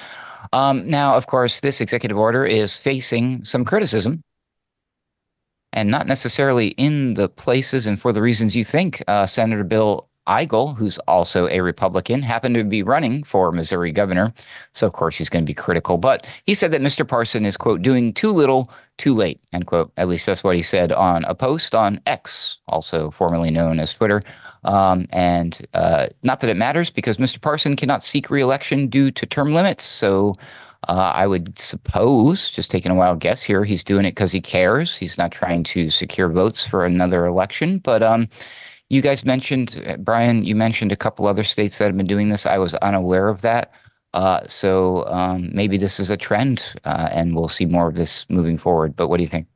Um, 0.53 0.87
now, 0.87 1.15
of 1.15 1.27
course, 1.27 1.59
this 1.61 1.81
executive 1.81 2.17
order 2.17 2.45
is 2.45 2.77
facing 2.77 3.43
some 3.43 3.65
criticism 3.65 4.21
and 5.73 5.91
not 5.91 6.07
necessarily 6.07 6.69
in 6.69 7.13
the 7.15 7.29
places 7.29 7.85
and 7.85 7.99
for 7.99 8.13
the 8.13 8.21
reasons 8.21 8.55
you 8.55 8.63
think. 8.63 9.03
Uh, 9.07 9.25
Senator 9.25 9.63
Bill 9.63 10.07
Eigel, 10.27 10.75
who's 10.75 10.97
also 10.99 11.47
a 11.47 11.61
Republican, 11.61 12.21
happened 12.21 12.55
to 12.55 12.63
be 12.63 12.83
running 12.83 13.23
for 13.23 13.51
Missouri 13.51 13.91
governor. 13.91 14.33
So, 14.73 14.85
of 14.85 14.93
course, 14.93 15.17
he's 15.17 15.29
going 15.29 15.43
to 15.43 15.49
be 15.49 15.53
critical. 15.53 15.97
But 15.97 16.27
he 16.45 16.53
said 16.53 16.71
that 16.71 16.81
Mr. 16.81 17.07
Parson 17.07 17.45
is, 17.45 17.57
quote, 17.57 17.81
doing 17.81 18.13
too 18.13 18.31
little, 18.31 18.69
too 18.97 19.13
late, 19.13 19.39
end 19.53 19.67
quote. 19.67 19.91
At 19.97 20.07
least 20.07 20.25
that's 20.25 20.43
what 20.43 20.55
he 20.55 20.61
said 20.61 20.91
on 20.91 21.23
a 21.25 21.35
post 21.35 21.73
on 21.73 22.01
X, 22.05 22.57
also 22.67 23.11
formerly 23.11 23.51
known 23.51 23.79
as 23.79 23.93
Twitter. 23.93 24.21
Um, 24.63 25.07
and 25.11 25.65
uh, 25.73 26.07
not 26.23 26.41
that 26.41 26.49
it 26.49 26.57
matters 26.57 26.89
because 26.89 27.17
Mr. 27.17 27.41
Parson 27.41 27.75
cannot 27.75 28.03
seek 28.03 28.29
reelection 28.29 28.87
due 28.87 29.11
to 29.11 29.25
term 29.25 29.53
limits. 29.53 29.83
So, 29.83 30.35
uh, 30.87 31.11
I 31.13 31.27
would 31.27 31.57
suppose, 31.59 32.49
just 32.49 32.71
taking 32.71 32.91
a 32.91 32.95
wild 32.95 33.19
guess 33.19 33.43
here, 33.43 33.65
he's 33.65 33.83
doing 33.83 34.05
it 34.05 34.11
because 34.11 34.31
he 34.31 34.39
cares. 34.39 34.95
He's 34.95 35.17
not 35.17 35.31
trying 35.31 35.63
to 35.65 35.89
secure 35.89 36.29
votes 36.29 36.67
for 36.67 36.85
another 36.85 37.25
election. 37.25 37.79
But 37.79 38.03
um, 38.03 38.29
you 38.89 39.01
guys 39.01 39.25
mentioned, 39.25 39.83
uh, 39.85 39.97
Brian, 39.97 40.43
you 40.45 40.55
mentioned 40.55 40.91
a 40.91 40.95
couple 40.95 41.27
other 41.27 41.43
states 41.43 41.77
that 41.77 41.85
have 41.85 41.97
been 41.97 42.07
doing 42.07 42.29
this. 42.29 42.45
I 42.45 42.57
was 42.57 42.73
unaware 42.75 43.27
of 43.27 43.41
that. 43.41 43.71
Uh, 44.13 44.41
so 44.45 45.05
um, 45.07 45.49
maybe 45.53 45.77
this 45.77 45.99
is 45.99 46.09
a 46.09 46.17
trend 46.17 46.73
uh, 46.85 47.09
and 47.11 47.35
we'll 47.35 47.49
see 47.49 47.65
more 47.65 47.87
of 47.89 47.95
this 47.95 48.25
moving 48.29 48.57
forward. 48.57 48.95
But 48.95 49.09
what 49.09 49.17
do 49.17 49.23
you 49.23 49.29
think? 49.29 49.47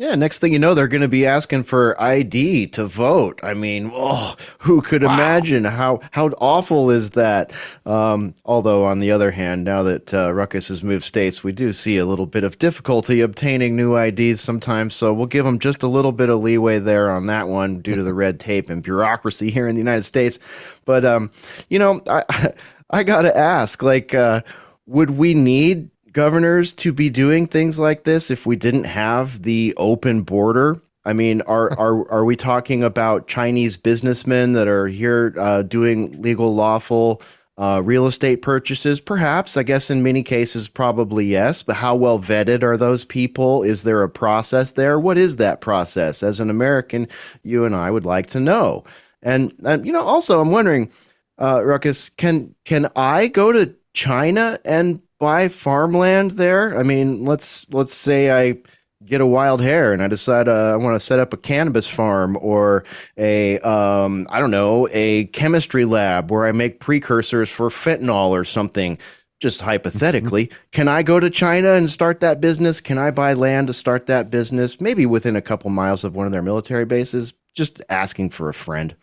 Yeah, 0.00 0.14
next 0.14 0.38
thing 0.38 0.54
you 0.54 0.58
know, 0.58 0.72
they're 0.72 0.88
going 0.88 1.02
to 1.02 1.08
be 1.08 1.26
asking 1.26 1.64
for 1.64 1.94
ID 2.00 2.68
to 2.68 2.86
vote. 2.86 3.38
I 3.42 3.52
mean, 3.52 3.90
oh, 3.94 4.34
who 4.60 4.80
could 4.80 5.02
wow. 5.02 5.12
imagine 5.12 5.66
how 5.66 6.00
how 6.10 6.28
awful 6.38 6.90
is 6.90 7.10
that? 7.10 7.52
Um, 7.84 8.34
although 8.46 8.86
on 8.86 9.00
the 9.00 9.10
other 9.10 9.30
hand, 9.30 9.62
now 9.64 9.82
that 9.82 10.14
uh, 10.14 10.32
Ruckus 10.32 10.68
has 10.68 10.82
moved 10.82 11.04
states, 11.04 11.44
we 11.44 11.52
do 11.52 11.70
see 11.74 11.98
a 11.98 12.06
little 12.06 12.24
bit 12.24 12.44
of 12.44 12.58
difficulty 12.58 13.20
obtaining 13.20 13.76
new 13.76 13.94
IDs 13.94 14.40
sometimes. 14.40 14.94
So 14.94 15.12
we'll 15.12 15.26
give 15.26 15.44
them 15.44 15.58
just 15.58 15.82
a 15.82 15.86
little 15.86 16.12
bit 16.12 16.30
of 16.30 16.40
leeway 16.40 16.78
there 16.78 17.10
on 17.10 17.26
that 17.26 17.48
one 17.48 17.80
due 17.80 17.94
to 17.94 18.02
the 18.02 18.14
red 18.14 18.40
tape 18.40 18.70
and 18.70 18.82
bureaucracy 18.82 19.50
here 19.50 19.68
in 19.68 19.74
the 19.74 19.82
United 19.82 20.04
States. 20.04 20.38
But 20.86 21.04
um, 21.04 21.30
you 21.68 21.78
know, 21.78 22.00
I 22.08 22.54
I 22.88 23.04
got 23.04 23.22
to 23.22 23.36
ask, 23.36 23.82
like, 23.82 24.14
uh, 24.14 24.40
would 24.86 25.10
we 25.10 25.34
need 25.34 25.89
governors 26.12 26.72
to 26.74 26.92
be 26.92 27.10
doing 27.10 27.46
things 27.46 27.78
like 27.78 28.04
this 28.04 28.30
if 28.30 28.46
we 28.46 28.56
didn't 28.56 28.84
have 28.84 29.42
the 29.42 29.74
open 29.76 30.22
border? 30.22 30.80
I 31.04 31.12
mean, 31.12 31.42
are 31.42 31.70
are 31.78 32.10
are 32.10 32.24
we 32.24 32.36
talking 32.36 32.82
about 32.82 33.28
Chinese 33.28 33.76
businessmen 33.76 34.52
that 34.52 34.68
are 34.68 34.86
here 34.86 35.34
uh, 35.38 35.62
doing 35.62 36.20
legal, 36.20 36.54
lawful 36.54 37.22
uh, 37.58 37.82
real 37.84 38.06
estate 38.06 38.42
purchases? 38.42 39.00
Perhaps. 39.00 39.56
I 39.56 39.62
guess 39.62 39.90
in 39.90 40.02
many 40.02 40.22
cases, 40.22 40.68
probably 40.68 41.26
yes. 41.26 41.62
But 41.62 41.76
how 41.76 41.94
well 41.94 42.18
vetted 42.18 42.62
are 42.62 42.76
those 42.76 43.04
people? 43.04 43.62
Is 43.62 43.82
there 43.82 44.02
a 44.02 44.08
process 44.08 44.72
there? 44.72 44.98
What 44.98 45.18
is 45.18 45.36
that 45.36 45.60
process? 45.60 46.22
As 46.22 46.40
an 46.40 46.50
American, 46.50 47.08
you 47.42 47.64
and 47.64 47.74
I 47.74 47.90
would 47.90 48.04
like 48.04 48.26
to 48.28 48.40
know. 48.40 48.84
And 49.22 49.54
and 49.64 49.86
you 49.86 49.92
know, 49.92 50.02
also, 50.02 50.40
I'm 50.40 50.50
wondering, 50.50 50.90
uh, 51.38 51.62
Ruckus, 51.64 52.10
can 52.10 52.54
can 52.64 52.88
I 52.96 53.28
go 53.28 53.52
to 53.52 53.74
China 53.92 54.58
and 54.64 55.00
buy 55.20 55.48
farmland 55.48 56.32
there? 56.32 56.76
I 56.76 56.82
mean, 56.82 57.24
let's 57.24 57.70
let's 57.70 57.94
say 57.94 58.32
I 58.32 58.56
get 59.04 59.20
a 59.20 59.26
wild 59.26 59.60
hair 59.60 59.92
and 59.92 60.02
I 60.02 60.08
decide 60.08 60.48
uh, 60.48 60.72
I 60.72 60.76
want 60.76 60.94
to 60.94 61.00
set 61.00 61.20
up 61.20 61.32
a 61.32 61.36
cannabis 61.36 61.86
farm 61.86 62.36
or 62.40 62.84
a 63.16 63.58
um, 63.60 64.26
I 64.30 64.40
don't 64.40 64.50
know 64.50 64.88
a 64.90 65.26
chemistry 65.26 65.84
lab 65.84 66.30
where 66.30 66.46
I 66.46 66.52
make 66.52 66.80
precursors 66.80 67.48
for 67.48 67.68
fentanyl 67.68 68.30
or 68.30 68.44
something. 68.44 68.98
Just 69.38 69.62
hypothetically, 69.62 70.48
mm-hmm. 70.48 70.56
can 70.72 70.86
I 70.86 71.02
go 71.02 71.18
to 71.18 71.30
China 71.30 71.72
and 71.72 71.88
start 71.88 72.20
that 72.20 72.42
business? 72.42 72.78
Can 72.78 72.98
I 72.98 73.10
buy 73.10 73.32
land 73.32 73.68
to 73.68 73.72
start 73.72 74.04
that 74.06 74.30
business? 74.30 74.82
Maybe 74.82 75.06
within 75.06 75.34
a 75.34 75.40
couple 75.40 75.70
miles 75.70 76.04
of 76.04 76.14
one 76.14 76.26
of 76.26 76.32
their 76.32 76.42
military 76.42 76.84
bases. 76.84 77.32
Just 77.54 77.80
asking 77.88 78.30
for 78.30 78.50
a 78.50 78.54
friend. 78.54 78.94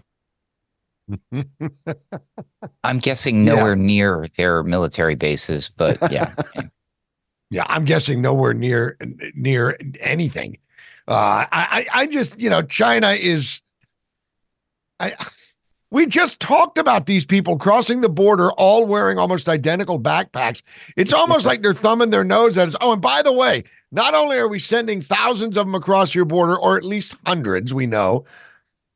I'm 2.84 3.00
guessing 3.00 3.44
nowhere 3.44 3.76
yeah. 3.76 3.84
near 3.84 4.28
their 4.38 4.64
military 4.64 5.16
bases, 5.16 5.72
but 5.76 5.98
yeah. 6.12 6.34
yeah, 7.50 7.66
I'm 7.68 7.86
guessing 7.86 8.22
nowhere 8.22 8.54
near 8.54 8.98
near 9.36 9.78
anything. 10.00 10.58
Uh, 11.08 11.46
I 11.52 11.88
I 11.94 12.08
just 12.08 12.40
you 12.40 12.50
know 12.50 12.62
China 12.62 13.12
is. 13.12 13.62
I 15.00 15.14
we 15.90 16.06
just 16.06 16.42
talked 16.42 16.78
about 16.78 17.06
these 17.06 17.26
people 17.26 17.58
crossing 17.58 18.02
the 18.02 18.10
border, 18.10 18.52
all 18.52 18.86
wearing 18.86 19.18
almost 19.18 19.48
identical 19.48 20.00
backpacks. 20.00 20.62
It's 20.98 21.14
almost 21.14 21.46
like 21.46 21.62
they're 21.62 21.74
thumbing 21.74 22.10
their 22.10 22.26
nose 22.26 22.58
at 22.58 22.68
us. 22.68 22.76
Oh, 22.82 22.92
and 22.92 23.02
by 23.02 23.22
the 23.22 23.32
way, 23.32 23.64
not 23.92 24.14
only 24.14 24.38
are 24.38 24.50
we 24.50 24.60
sending 24.60 25.02
thousands 25.02 25.56
of 25.56 25.66
them 25.66 25.76
across 25.76 26.14
your 26.14 26.26
border, 26.26 26.58
or 26.58 26.76
at 26.76 26.84
least 26.84 27.16
hundreds, 27.26 27.74
we 27.74 27.88
know, 27.88 28.26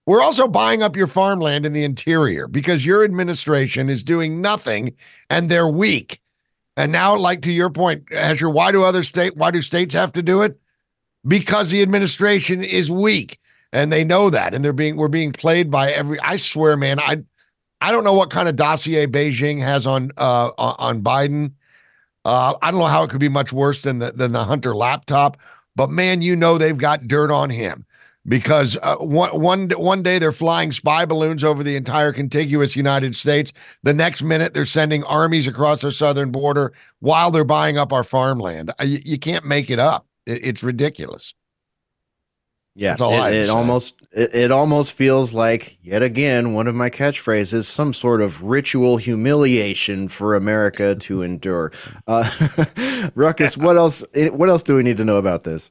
we're 0.06 0.22
also 0.22 0.48
buying 0.48 0.82
up 0.82 0.96
your 0.96 1.08
farmland 1.08 1.66
in 1.66 1.74
the 1.74 1.84
interior 1.84 2.48
because 2.48 2.86
your 2.86 3.04
administration 3.04 3.90
is 3.90 4.04
doing 4.04 4.42
nothing 4.42 4.96
and 5.30 5.50
they're 5.50 5.68
weak. 5.68 6.20
And 6.78 6.92
now, 6.92 7.16
like 7.16 7.42
to 7.44 7.52
your 7.52 7.70
point, 7.70 8.12
Asher, 8.12 8.50
why 8.50 8.72
do 8.72 8.84
other 8.84 9.04
state 9.04 9.38
why 9.38 9.52
do 9.52 9.62
states 9.62 9.94
have 9.94 10.14
to 10.14 10.24
do 10.24 10.42
it? 10.42 10.60
Because 11.28 11.70
the 11.70 11.82
administration 11.82 12.64
is 12.64 12.90
weak 12.90 13.40
and 13.72 13.92
they 13.92 14.04
know 14.04 14.30
that 14.30 14.54
and 14.54 14.66
they're 14.66 14.74
being 14.74 14.96
we're 14.96 15.08
being 15.08 15.34
played 15.34 15.70
by 15.70 15.92
every 15.92 16.20
I 16.22 16.38
swear, 16.38 16.78
man, 16.78 17.00
I 17.00 17.24
I 17.82 17.92
don't 17.92 18.04
know 18.04 18.14
what 18.14 18.32
kind 18.32 18.48
of 18.48 18.56
dossier 18.56 19.06
Beijing 19.06 19.60
has 19.60 19.86
on 19.86 20.12
uh 20.18 20.52
on 20.58 21.02
Biden. 21.04 21.52
Uh 22.26 22.56
I 22.62 22.72
don't 22.72 22.80
know 22.80 22.88
how 22.88 23.04
it 23.04 23.10
could 23.10 23.20
be 23.20 23.30
much 23.30 23.54
worse 23.54 23.84
than 23.84 24.00
the 24.00 24.14
than 24.14 24.32
the 24.32 24.46
Hunter 24.46 24.76
laptop, 24.76 25.38
but 25.76 25.90
man, 25.92 26.22
you 26.22 26.36
know 26.36 26.58
they've 26.58 26.78
got 26.78 27.08
dirt 27.08 27.32
on 27.32 27.50
him 27.50 27.86
because 28.28 28.78
uh, 28.82 28.98
one, 28.98 29.40
one, 29.40 29.70
one 29.72 30.04
day 30.04 30.20
they're 30.20 30.32
flying 30.32 30.72
spy 30.72 31.06
balloons 31.06 31.44
over 31.44 31.64
the 31.64 31.76
entire 31.76 32.12
contiguous 32.12 32.76
United 32.76 33.16
States. 33.16 33.52
The 33.84 33.94
next 33.94 34.22
minute 34.22 34.54
they're 34.54 34.66
sending 34.66 35.04
armies 35.06 35.48
across 35.48 35.84
our 35.84 35.92
southern 35.92 36.32
border 36.32 36.74
while 37.00 37.32
they're 37.32 37.44
buying 37.44 37.78
up 37.78 37.92
our 37.92 38.04
farmland. 38.04 38.72
You, 38.84 39.00
you 39.04 39.20
can't 39.20 39.46
make 39.46 39.70
it 39.70 39.80
up. 39.80 40.06
It, 40.26 40.46
it's 40.46 40.64
ridiculous. 40.64 41.34
Yeah, 42.74 42.92
That's 42.92 43.02
all 43.02 43.26
it, 43.26 43.34
it 43.34 43.50
almost 43.50 44.02
it, 44.14 44.34
it 44.34 44.52
almost 44.52 44.94
feels 44.94 45.34
like 45.34 45.78
yet 45.82 46.04
again 46.04 46.54
one 46.54 46.68
of 46.68 46.76
my 46.76 46.90
catchphrases, 46.90 47.66
some 47.66 47.94
sort 47.94 48.22
of 48.22 48.44
ritual 48.44 48.96
humiliation 48.96 50.08
for 50.08 50.36
America 50.36 50.96
to 50.96 51.22
endure. 51.22 51.74
Uh, 52.08 52.30
Ruckus, 53.16 53.58
what 53.58 53.76
else? 53.76 54.06
What 54.16 54.48
else 54.48 54.64
do 54.64 54.76
we 54.76 54.84
need 54.84 54.96
to 54.98 55.06
know 55.06 55.18
about 55.18 55.44
this? 55.44 55.70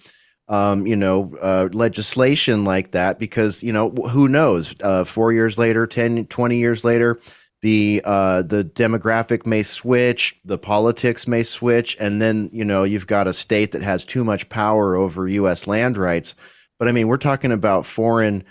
um, 0.47 0.87
you 0.87 0.95
know, 0.95 1.35
uh, 1.41 1.67
legislation 1.73 2.63
like 2.63 2.91
that 2.91 3.19
because 3.19 3.61
you 3.61 3.73
know 3.73 3.89
who 3.89 4.29
knows? 4.29 4.73
Uh, 4.81 5.03
four 5.03 5.33
years 5.33 5.57
later, 5.57 5.85
10, 5.85 6.27
20 6.27 6.57
years 6.57 6.85
later, 6.85 7.19
the 7.61 8.01
uh, 8.03 8.41
the 8.41 8.63
demographic 8.63 9.45
may 9.45 9.63
switch, 9.63 10.39
the 10.43 10.57
politics 10.57 11.27
may 11.27 11.43
switch, 11.43 11.95
and 11.99 12.21
then 12.21 12.49
you 12.51 12.65
know 12.65 12.83
you've 12.83 13.07
got 13.07 13.27
a 13.27 13.33
state 13.33 13.71
that 13.71 13.83
has 13.83 14.03
too 14.03 14.23
much 14.23 14.49
power 14.49 14.95
over 14.95 15.27
U.S. 15.27 15.67
land 15.67 15.97
rights. 15.97 16.33
But 16.79 16.87
I 16.87 16.91
mean, 16.91 17.07
we're 17.07 17.17
talking 17.17 17.51
about 17.51 17.85
foreign 17.85 18.43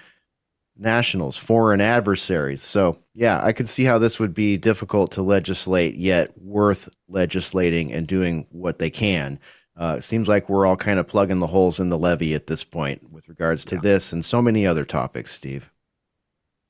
nationals, 0.77 1.37
foreign 1.37 1.81
adversaries. 1.81 2.63
So 2.63 2.99
yeah, 3.15 3.41
I 3.45 3.53
could 3.53 3.69
see 3.69 3.85
how 3.85 3.99
this 3.99 4.19
would 4.21 4.33
be 4.33 4.57
difficult 4.57 5.13
to 5.13 5.23
legislate, 5.23 5.97
yet 5.97 6.37
worth 6.41 6.89
legislating 7.09 7.93
and 7.93 8.07
doing 8.07 8.47
what 8.51 8.79
they 8.79 8.91
can. 8.91 9.41
Uh, 9.77 9.97
it 9.99 10.03
seems 10.03 10.29
like 10.29 10.49
we're 10.49 10.67
all 10.67 10.77
kind 10.77 10.99
of 10.99 11.07
plugging 11.07 11.41
the 11.41 11.47
holes 11.47 11.81
in 11.81 11.89
the 11.89 11.99
levee 11.99 12.35
at 12.35 12.47
this 12.47 12.63
point 12.63 13.11
with 13.11 13.29
regards 13.29 13.65
to 13.65 13.77
yeah. 13.77 13.81
this 13.81 14.13
and 14.13 14.25
so 14.25 14.41
many 14.41 14.67
other 14.67 14.85
topics, 14.85 15.33
Steve. 15.33 15.71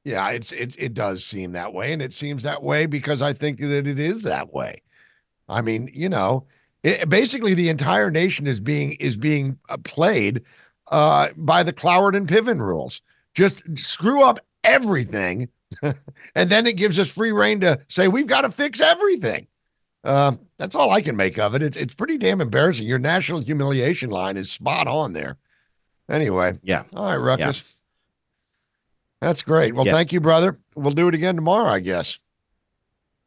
Yeah, 0.04 0.30
it's 0.30 0.52
it 0.52 0.76
it 0.78 0.94
does 0.94 1.24
seem 1.24 1.52
that 1.52 1.74
way, 1.74 1.92
and 1.92 2.00
it 2.00 2.14
seems 2.14 2.42
that 2.42 2.62
way 2.62 2.86
because 2.86 3.20
I 3.20 3.32
think 3.32 3.58
that 3.58 3.86
it 3.86 3.98
is 4.00 4.22
that 4.22 4.52
way. 4.52 4.82
I 5.48 5.60
mean, 5.60 5.90
you 5.92 6.08
know, 6.08 6.46
it, 6.82 7.08
basically 7.08 7.54
the 7.54 7.68
entire 7.68 8.10
nation 8.10 8.46
is 8.46 8.60
being 8.60 8.92
is 8.92 9.16
being 9.16 9.58
uh, 9.68 9.76
played 9.84 10.42
uh, 10.90 11.28
by 11.36 11.62
the 11.62 11.72
Cloward 11.72 12.16
and 12.16 12.26
Piven 12.26 12.60
rules. 12.60 13.02
Just 13.34 13.62
screw 13.78 14.22
up 14.22 14.40
everything, 14.64 15.48
and 15.82 16.50
then 16.50 16.66
it 16.66 16.76
gives 16.76 16.98
us 16.98 17.10
free 17.10 17.32
reign 17.32 17.60
to 17.60 17.80
say 17.88 18.08
we've 18.08 18.26
got 18.26 18.42
to 18.42 18.50
fix 18.50 18.80
everything. 18.80 19.46
Uh, 20.02 20.32
that's 20.56 20.74
all 20.74 20.90
I 20.90 21.02
can 21.02 21.16
make 21.16 21.38
of 21.38 21.54
it. 21.54 21.62
It's 21.62 21.76
it's 21.76 21.94
pretty 21.94 22.16
damn 22.16 22.40
embarrassing. 22.40 22.86
Your 22.86 22.98
national 22.98 23.40
humiliation 23.40 24.08
line 24.08 24.38
is 24.38 24.50
spot 24.50 24.86
on 24.86 25.12
there. 25.12 25.36
Anyway, 26.08 26.58
yeah. 26.62 26.84
All 26.94 27.10
right, 27.10 27.16
Ruckus. 27.16 27.64
Yeah. 27.66 27.79
That's 29.20 29.42
great. 29.42 29.74
Well, 29.74 29.84
thank 29.84 30.12
you, 30.12 30.20
brother. 30.20 30.58
We'll 30.74 30.94
do 30.94 31.08
it 31.08 31.14
again 31.14 31.36
tomorrow, 31.36 31.70
I 31.70 31.80
guess. 31.80 32.18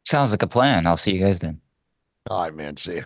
Sounds 0.04 0.32
like 0.32 0.42
a 0.42 0.46
plan. 0.46 0.86
I'll 0.86 0.96
see 0.96 1.12
you 1.12 1.24
guys 1.24 1.38
then. 1.40 1.60
All 2.28 2.42
right, 2.42 2.54
man. 2.54 2.76
See 2.76 2.96
you. 2.96 3.04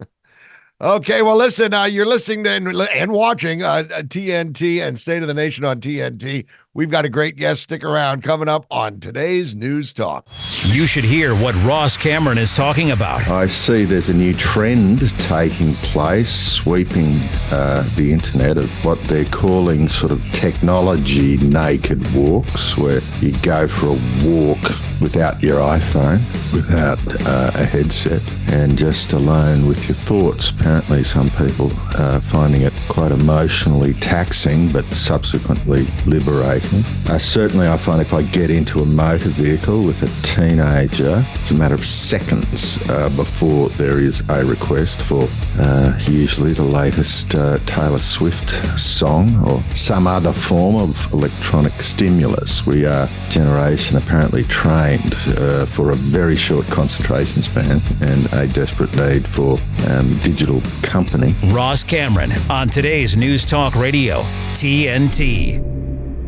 okay. 0.80 1.22
Well, 1.22 1.36
listen, 1.36 1.74
uh, 1.74 1.84
you're 1.84 2.06
listening 2.06 2.44
to 2.44 2.50
and, 2.50 2.68
and 2.68 3.12
watching 3.12 3.62
uh, 3.62 3.84
TNT 3.90 4.80
and 4.86 4.98
State 4.98 5.22
of 5.22 5.28
the 5.28 5.34
Nation 5.34 5.64
on 5.64 5.80
TNT. 5.80 6.46
We've 6.72 6.88
got 6.88 7.04
a 7.04 7.08
great 7.08 7.34
guest. 7.34 7.64
Stick 7.64 7.82
around 7.82 8.22
coming 8.22 8.48
up 8.48 8.64
on 8.70 9.00
today's 9.00 9.56
News 9.56 9.92
Talk. 9.92 10.28
You 10.68 10.86
should 10.86 11.02
hear 11.02 11.34
what 11.34 11.56
Ross 11.64 11.96
Cameron 11.96 12.38
is 12.38 12.52
talking 12.52 12.92
about. 12.92 13.26
I 13.28 13.48
see 13.48 13.84
there's 13.84 14.08
a 14.08 14.14
new 14.14 14.32
trend 14.32 15.10
taking 15.18 15.74
place, 15.74 16.30
sweeping 16.30 17.16
uh, 17.50 17.82
the 17.96 18.12
internet 18.12 18.56
of 18.56 18.84
what 18.84 19.00
they're 19.00 19.24
calling 19.24 19.88
sort 19.88 20.12
of 20.12 20.22
technology 20.32 21.38
naked 21.38 22.06
walks, 22.14 22.76
where 22.76 23.00
you 23.18 23.32
go 23.42 23.66
for 23.66 23.86
a 23.86 24.28
walk 24.30 24.62
without 25.00 25.42
your 25.42 25.58
iPhone, 25.58 26.18
without 26.52 26.98
uh, 27.26 27.50
a 27.54 27.64
headset, 27.64 28.22
and 28.52 28.78
just 28.78 29.12
alone 29.12 29.66
with 29.66 29.88
your 29.88 29.96
thoughts. 29.96 30.50
Apparently, 30.50 31.02
some 31.02 31.30
people 31.30 31.72
are 31.98 32.20
finding 32.20 32.62
it 32.62 32.72
quite 32.88 33.10
emotionally 33.10 33.94
taxing, 33.94 34.70
but 34.70 34.84
subsequently 34.86 35.86
liberating 36.06 36.59
uh, 37.08 37.18
certainly, 37.18 37.66
I 37.66 37.76
find 37.76 38.00
if 38.00 38.14
I 38.14 38.22
get 38.22 38.50
into 38.50 38.80
a 38.80 38.86
motor 38.86 39.30
vehicle 39.30 39.84
with 39.84 40.02
a 40.02 40.26
teenager, 40.26 41.24
it's 41.34 41.50
a 41.50 41.54
matter 41.54 41.74
of 41.74 41.84
seconds 41.84 42.78
uh, 42.88 43.08
before 43.10 43.68
there 43.70 43.98
is 43.98 44.22
a 44.28 44.44
request 44.44 45.02
for 45.02 45.26
uh, 45.58 45.98
usually 46.06 46.52
the 46.52 46.62
latest 46.62 47.34
uh, 47.34 47.58
Taylor 47.66 47.98
Swift 47.98 48.50
song 48.78 49.44
or 49.48 49.60
some 49.74 50.06
other 50.06 50.32
form 50.32 50.76
of 50.76 51.12
electronic 51.12 51.72
stimulus. 51.74 52.66
We 52.66 52.86
are 52.86 53.08
generation 53.28 53.96
apparently 53.96 54.44
trained 54.44 55.14
uh, 55.36 55.66
for 55.66 55.90
a 55.90 55.96
very 55.96 56.36
short 56.36 56.66
concentration 56.66 57.42
span 57.42 57.80
and 58.00 58.32
a 58.32 58.46
desperate 58.46 58.94
need 58.96 59.26
for 59.26 59.58
um, 59.88 60.16
digital 60.18 60.62
company. 60.82 61.34
Ross 61.46 61.82
Cameron 61.82 62.32
on 62.48 62.68
today's 62.68 63.16
News 63.16 63.44
Talk 63.44 63.74
Radio, 63.74 64.22
TNT. 64.52 65.70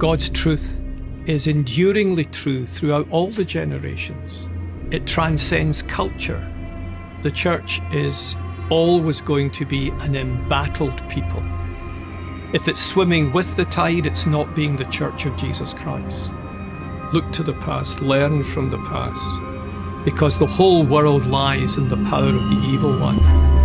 God's 0.03 0.31
truth 0.31 0.83
is 1.27 1.47
enduringly 1.47 2.25
true 2.25 2.67
throughout 2.67 3.07
all 3.13 3.29
the 3.29 3.45
generations. 3.45 4.49
It 4.91 5.07
transcends 5.07 5.83
culture. 5.83 6.45
The 7.23 7.31
church 7.31 7.81
is 7.93 8.35
always 8.69 9.21
going 9.21 9.53
to 9.53 9.65
be 9.65 9.91
an 10.01 10.17
embattled 10.17 11.09
people. 11.09 11.41
If 12.53 12.67
it's 12.67 12.85
swimming 12.85 13.33
with 13.33 13.55
the 13.55 13.65
tide, 13.67 14.07
it's 14.07 14.27
not 14.27 14.57
being 14.57 14.75
the 14.75 14.87
church 14.87 15.25
of 15.25 15.37
Jesus 15.37 15.73
Christ. 15.73 16.33
Look 17.13 17.31
to 17.35 17.45
the 17.45 17.55
past, 17.61 18.01
learn 18.01 18.43
from 18.43 18.71
the 18.71 18.79
past, 18.79 20.05
because 20.05 20.37
the 20.37 20.49
whole 20.49 20.85
world 20.85 21.29
lies 21.29 21.77
in 21.77 21.89
the 21.89 22.11
power 22.11 22.27
of 22.27 22.49
the 22.49 22.61
evil 22.67 22.99
one. 22.99 23.62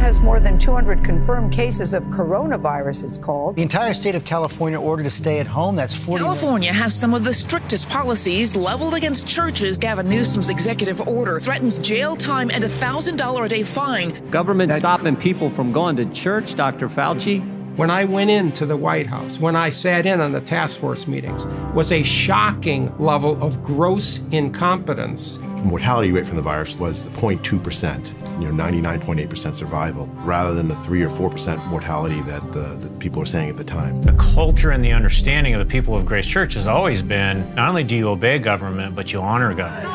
China 0.00 0.08
has 0.14 0.20
more 0.20 0.40
than 0.40 0.58
200 0.58 1.04
confirmed 1.04 1.52
cases 1.52 1.92
of 1.92 2.04
coronavirus, 2.04 3.04
it's 3.04 3.18
called. 3.18 3.56
The 3.56 3.62
entire 3.62 3.92
state 3.92 4.14
of 4.14 4.24
California 4.24 4.80
ordered 4.80 5.02
to 5.02 5.10
stay 5.10 5.40
at 5.40 5.46
home. 5.46 5.76
That's 5.76 5.94
40. 5.94 6.24
California 6.24 6.72
has 6.72 6.94
some 6.94 7.12
of 7.12 7.22
the 7.22 7.34
strictest 7.34 7.86
policies 7.90 8.56
leveled 8.56 8.94
against 8.94 9.26
churches. 9.26 9.78
Gavin 9.78 10.08
Newsom's 10.08 10.48
executive 10.48 11.06
order 11.06 11.38
threatens 11.38 11.76
jail 11.76 12.16
time 12.16 12.50
and 12.50 12.64
a 12.64 12.68
$1,000 12.68 13.44
a 13.44 13.48
day 13.48 13.62
fine. 13.62 14.30
Government 14.30 14.72
stopping 14.72 15.16
people 15.16 15.50
from 15.50 15.70
going 15.70 15.96
to 15.96 16.06
church, 16.06 16.54
Dr. 16.54 16.88
Fauci. 16.88 17.44
When 17.76 17.90
I 17.90 18.04
went 18.04 18.30
into 18.30 18.64
the 18.64 18.78
White 18.78 19.06
House, 19.06 19.38
when 19.38 19.54
I 19.54 19.68
sat 19.68 20.06
in 20.06 20.20
on 20.20 20.32
the 20.32 20.40
task 20.40 20.80
force 20.80 21.06
meetings, 21.06 21.44
was 21.74 21.92
a 21.92 22.02
shocking 22.02 22.90
level 22.98 23.42
of 23.42 23.62
gross 23.62 24.20
incompetence. 24.32 25.38
Mortality 25.64 26.10
rate 26.10 26.26
from 26.26 26.36
the 26.36 26.42
virus 26.42 26.78
was 26.80 27.08
0.2 27.08 27.62
percent 27.62 28.12
you 28.40 28.50
know 28.50 28.64
99.8% 28.64 29.54
survival 29.54 30.06
rather 30.24 30.54
than 30.54 30.68
the 30.68 30.76
3 30.76 31.02
or 31.02 31.10
4% 31.10 31.66
mortality 31.66 32.22
that 32.22 32.52
the, 32.52 32.76
the, 32.76 32.88
people 32.98 33.20
were 33.20 33.26
saying 33.26 33.50
at 33.50 33.56
the 33.56 33.64
time. 33.64 34.02
The 34.02 34.12
culture 34.14 34.70
and 34.70 34.84
the 34.84 34.92
understanding 34.92 35.54
of 35.54 35.58
the 35.58 35.70
people 35.70 35.94
of 35.94 36.06
Grace 36.06 36.26
Church 36.26 36.54
has 36.54 36.66
always 36.66 37.02
been 37.02 37.54
not 37.54 37.68
only 37.68 37.84
do 37.84 37.96
you 37.96 38.08
obey 38.08 38.38
government, 38.38 38.94
but 38.94 39.12
you 39.12 39.20
honor 39.20 39.54
government. 39.54 39.88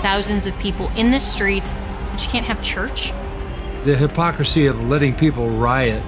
Thousands 0.00 0.46
of 0.46 0.58
people 0.58 0.90
in 0.96 1.10
the 1.10 1.20
streets, 1.20 1.74
but 2.10 2.24
you 2.24 2.30
can't 2.30 2.46
have 2.46 2.62
church. 2.62 3.12
The 3.84 3.96
hypocrisy 3.96 4.66
of 4.66 4.88
letting 4.88 5.14
people 5.14 5.50
riot 5.50 6.02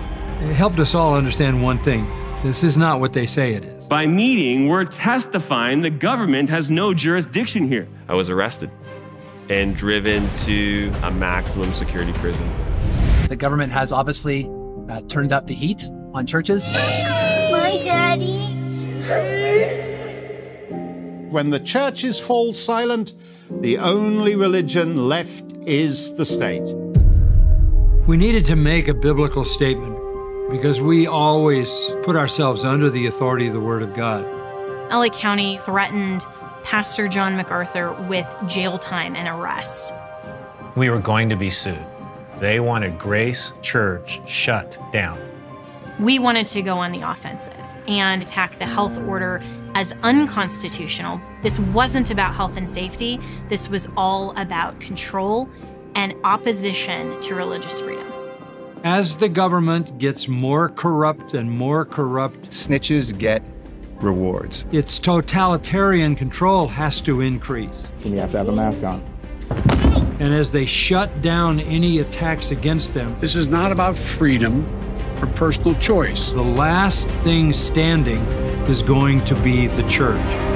helped 0.55 0.79
us 0.79 0.95
all 0.95 1.15
understand 1.15 1.63
one 1.63 1.79
thing. 1.81 2.07
This 2.43 2.63
is 2.63 2.79
not 2.79 3.01
what 3.01 3.13
they 3.13 3.27
say 3.27 3.53
it 3.55 3.65
is. 3.65 3.89
By 3.89 4.07
meeting, 4.07 4.69
we're 4.69 4.85
testifying 4.85 5.83
the 5.83 5.91
government 5.91 6.49
has 6.49 6.71
no 6.71 6.95
jurisdiction 6.95 7.69
here. 7.69 7.89
I 8.09 8.15
was 8.15 8.31
arrested 8.31 8.71
and 9.51 9.77
driven 9.77 10.33
to 10.37 10.91
a 11.03 11.11
maximum 11.11 11.75
security 11.75 12.13
prison. 12.15 12.49
The 13.29 13.37
government 13.37 13.73
has 13.73 13.93
obviously 13.93 14.49
uh, 14.89 15.03
turned 15.09 15.33
up 15.33 15.49
the 15.49 15.55
heat 15.55 15.85
on 16.15 16.27
churches. 16.27 16.71
My 16.71 17.81
daddy. 17.85 18.39
When 21.29 21.51
the 21.51 21.61
churches 21.61 22.19
fall 22.19 22.55
silent, 22.55 23.15
the 23.51 23.79
only 23.79 24.37
religion 24.37 25.09
left 25.09 25.45
is 25.67 26.15
the 26.17 26.25
state. 26.25 26.75
We 28.07 28.17
needed 28.17 28.47
to 28.47 28.57
make 28.57 28.89
a 28.89 28.95
biblical 28.95 29.45
statement 29.45 29.97
because 30.51 30.81
we 30.81 31.07
always 31.07 31.95
put 32.03 32.17
ourselves 32.17 32.65
under 32.65 32.91
the 32.91 33.07
authority 33.07 33.47
of 33.49 33.53
the 33.53 33.61
Word 33.61 33.83
of 33.83 33.95
God. 33.95 34.25
LA 34.91 35.09
County 35.09 35.57
threatened 35.59 36.25
Pastor 36.63 37.09
John 37.09 37.37
MacArthur 37.37 37.93
with 38.09 38.27
jail 38.47 38.79
time 38.79 39.17
and 39.17 39.29
arrest. 39.29 39.95
We 40.77 40.91
were 40.91 41.01
going 41.01 41.29
to 41.31 41.37
be 41.37 41.51
sued. 41.51 41.85
They 42.39 42.61
wanted 42.61 42.99
Grace 42.99 43.53
Church 43.63 44.21
shut 44.29 44.79
down. 44.93 45.19
We 45.99 46.19
wanted 46.19 46.47
to 46.49 46.63
go 46.63 46.79
on 46.79 46.93
the 46.93 47.03
offensive 47.03 47.55
and 47.87 48.23
attack 48.23 48.59
the 48.59 48.67
health 48.67 48.97
order 48.99 49.43
as 49.75 49.93
unconstitutional. 50.03 51.21
This 51.43 51.59
wasn't 51.59 52.11
about 52.11 52.35
health 52.35 52.57
and 52.57 52.69
safety, 52.69 53.21
this 53.49 53.69
was 53.69 53.89
all 53.97 54.33
about 54.37 54.81
control 54.81 55.49
and 55.95 56.15
opposition 56.25 57.21
to 57.21 57.35
religious 57.35 57.81
freedom. 57.81 58.07
As 58.85 59.17
the 59.17 59.29
government 59.29 59.99
gets 59.99 60.29
more 60.29 60.71
corrupt 60.71 61.35
and 61.35 61.51
more 61.51 61.85
corrupt, 61.85 62.51
snitches 62.51 63.17
get 63.17 63.43
rewards. 64.03 64.67
Its 64.73 64.99
totalitarian 64.99 66.15
control 66.15 66.67
has 66.67 67.01
to 67.03 67.21
increase. 67.21 67.91
And 68.05 68.15
you 68.15 68.21
have 68.21 68.33
to 68.33 68.39
have 68.39 68.49
a 68.49 68.53
mask 68.53 68.83
on. 68.83 69.05
And 70.21 70.35
as 70.35 70.51
they 70.53 70.67
shut 70.67 71.23
down 71.23 71.61
any 71.61 72.01
attacks 72.01 72.51
against 72.51 72.95
them, 72.95 73.17
this 73.21 73.37
is 73.37 73.47
not 73.47 73.73
about 73.73 73.97
freedom 73.97 74.67
or 75.21 75.27
personal 75.29 75.75
choice. 75.77 76.31
The 76.31 76.43
last 76.43 77.09
thing 77.09 77.53
standing 77.53 78.23
is 78.69 78.83
going 78.83 79.25
to 79.25 79.35
be 79.43 79.67
the 79.67 79.87
church. 79.89 80.50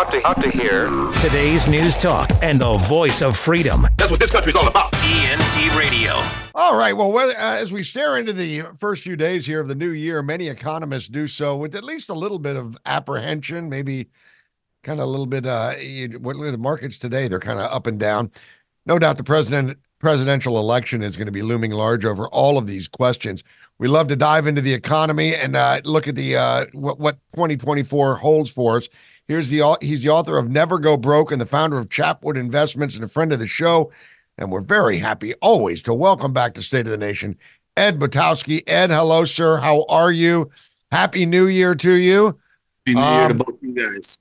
About 0.00 0.12
to, 0.12 0.18
about 0.20 0.42
to 0.42 0.50
hear 0.50 0.86
today's 1.20 1.68
news 1.68 1.98
talk 1.98 2.30
and 2.42 2.58
the 2.58 2.76
voice 2.78 3.20
of 3.20 3.36
freedom. 3.36 3.86
That's 3.98 4.10
what 4.10 4.18
this 4.18 4.30
country's 4.30 4.56
all 4.56 4.66
about. 4.66 4.92
TNT 4.92 5.76
Radio. 5.78 6.12
All 6.54 6.74
right. 6.74 6.96
Well, 6.96 7.12
well, 7.12 7.28
uh, 7.28 7.34
as 7.34 7.70
we 7.70 7.82
stare 7.82 8.16
into 8.16 8.32
the 8.32 8.62
first 8.78 9.02
few 9.02 9.14
days 9.14 9.44
here 9.44 9.60
of 9.60 9.68
the 9.68 9.74
new 9.74 9.90
year, 9.90 10.22
many 10.22 10.48
economists 10.48 11.08
do 11.08 11.28
so 11.28 11.54
with 11.54 11.74
at 11.74 11.84
least 11.84 12.08
a 12.08 12.14
little 12.14 12.38
bit 12.38 12.56
of 12.56 12.78
apprehension, 12.86 13.68
maybe 13.68 14.08
kind 14.82 15.00
of 15.00 15.06
a 15.06 15.10
little 15.10 15.26
bit. 15.26 15.44
Uh, 15.44 15.74
you, 15.78 16.18
what 16.18 16.36
look 16.36 16.48
at 16.48 16.52
the 16.52 16.58
markets 16.58 16.96
today; 16.96 17.28
they're 17.28 17.38
kind 17.38 17.58
of 17.58 17.70
up 17.70 17.86
and 17.86 18.00
down. 18.00 18.30
No 18.86 18.98
doubt, 18.98 19.18
the 19.18 19.24
president 19.24 19.78
presidential 19.98 20.58
election 20.58 21.02
is 21.02 21.18
going 21.18 21.26
to 21.26 21.32
be 21.32 21.42
looming 21.42 21.72
large 21.72 22.06
over 22.06 22.26
all 22.28 22.56
of 22.56 22.66
these 22.66 22.88
questions. 22.88 23.44
We 23.78 23.86
love 23.86 24.08
to 24.08 24.16
dive 24.16 24.46
into 24.46 24.62
the 24.62 24.72
economy 24.72 25.34
and 25.34 25.54
uh, 25.54 25.82
look 25.84 26.08
at 26.08 26.14
the 26.14 26.36
uh, 26.36 26.66
what, 26.72 26.98
what 26.98 27.18
2024 27.34 28.16
holds 28.16 28.50
for 28.50 28.78
us. 28.78 28.88
Here's 29.30 29.48
the 29.48 29.78
he's 29.80 30.02
the 30.02 30.10
author 30.10 30.38
of 30.38 30.50
Never 30.50 30.80
Go 30.80 30.96
Broke 30.96 31.30
and 31.30 31.40
the 31.40 31.46
founder 31.46 31.78
of 31.78 31.88
Chapwood 31.88 32.36
Investments 32.36 32.96
and 32.96 33.04
a 33.04 33.08
friend 33.08 33.32
of 33.32 33.38
the 33.38 33.46
show. 33.46 33.92
And 34.36 34.50
we're 34.50 34.60
very 34.60 34.98
happy 34.98 35.34
always 35.34 35.84
to 35.84 35.94
welcome 35.94 36.32
back 36.32 36.54
to 36.54 36.62
State 36.62 36.80
of 36.80 36.90
the 36.90 36.96
Nation, 36.96 37.38
Ed 37.76 38.00
Butowsky. 38.00 38.68
Ed, 38.68 38.90
hello, 38.90 39.24
sir. 39.24 39.58
How 39.58 39.84
are 39.88 40.10
you? 40.10 40.50
Happy 40.90 41.26
New 41.26 41.46
Year 41.46 41.76
to 41.76 41.92
you. 41.92 42.40
Happy 42.84 42.94
New 42.96 43.00
Year 43.02 43.28
to 43.28 43.34
um, 43.34 43.36
both 43.36 43.54
you 43.62 43.72
guys. 43.72 44.18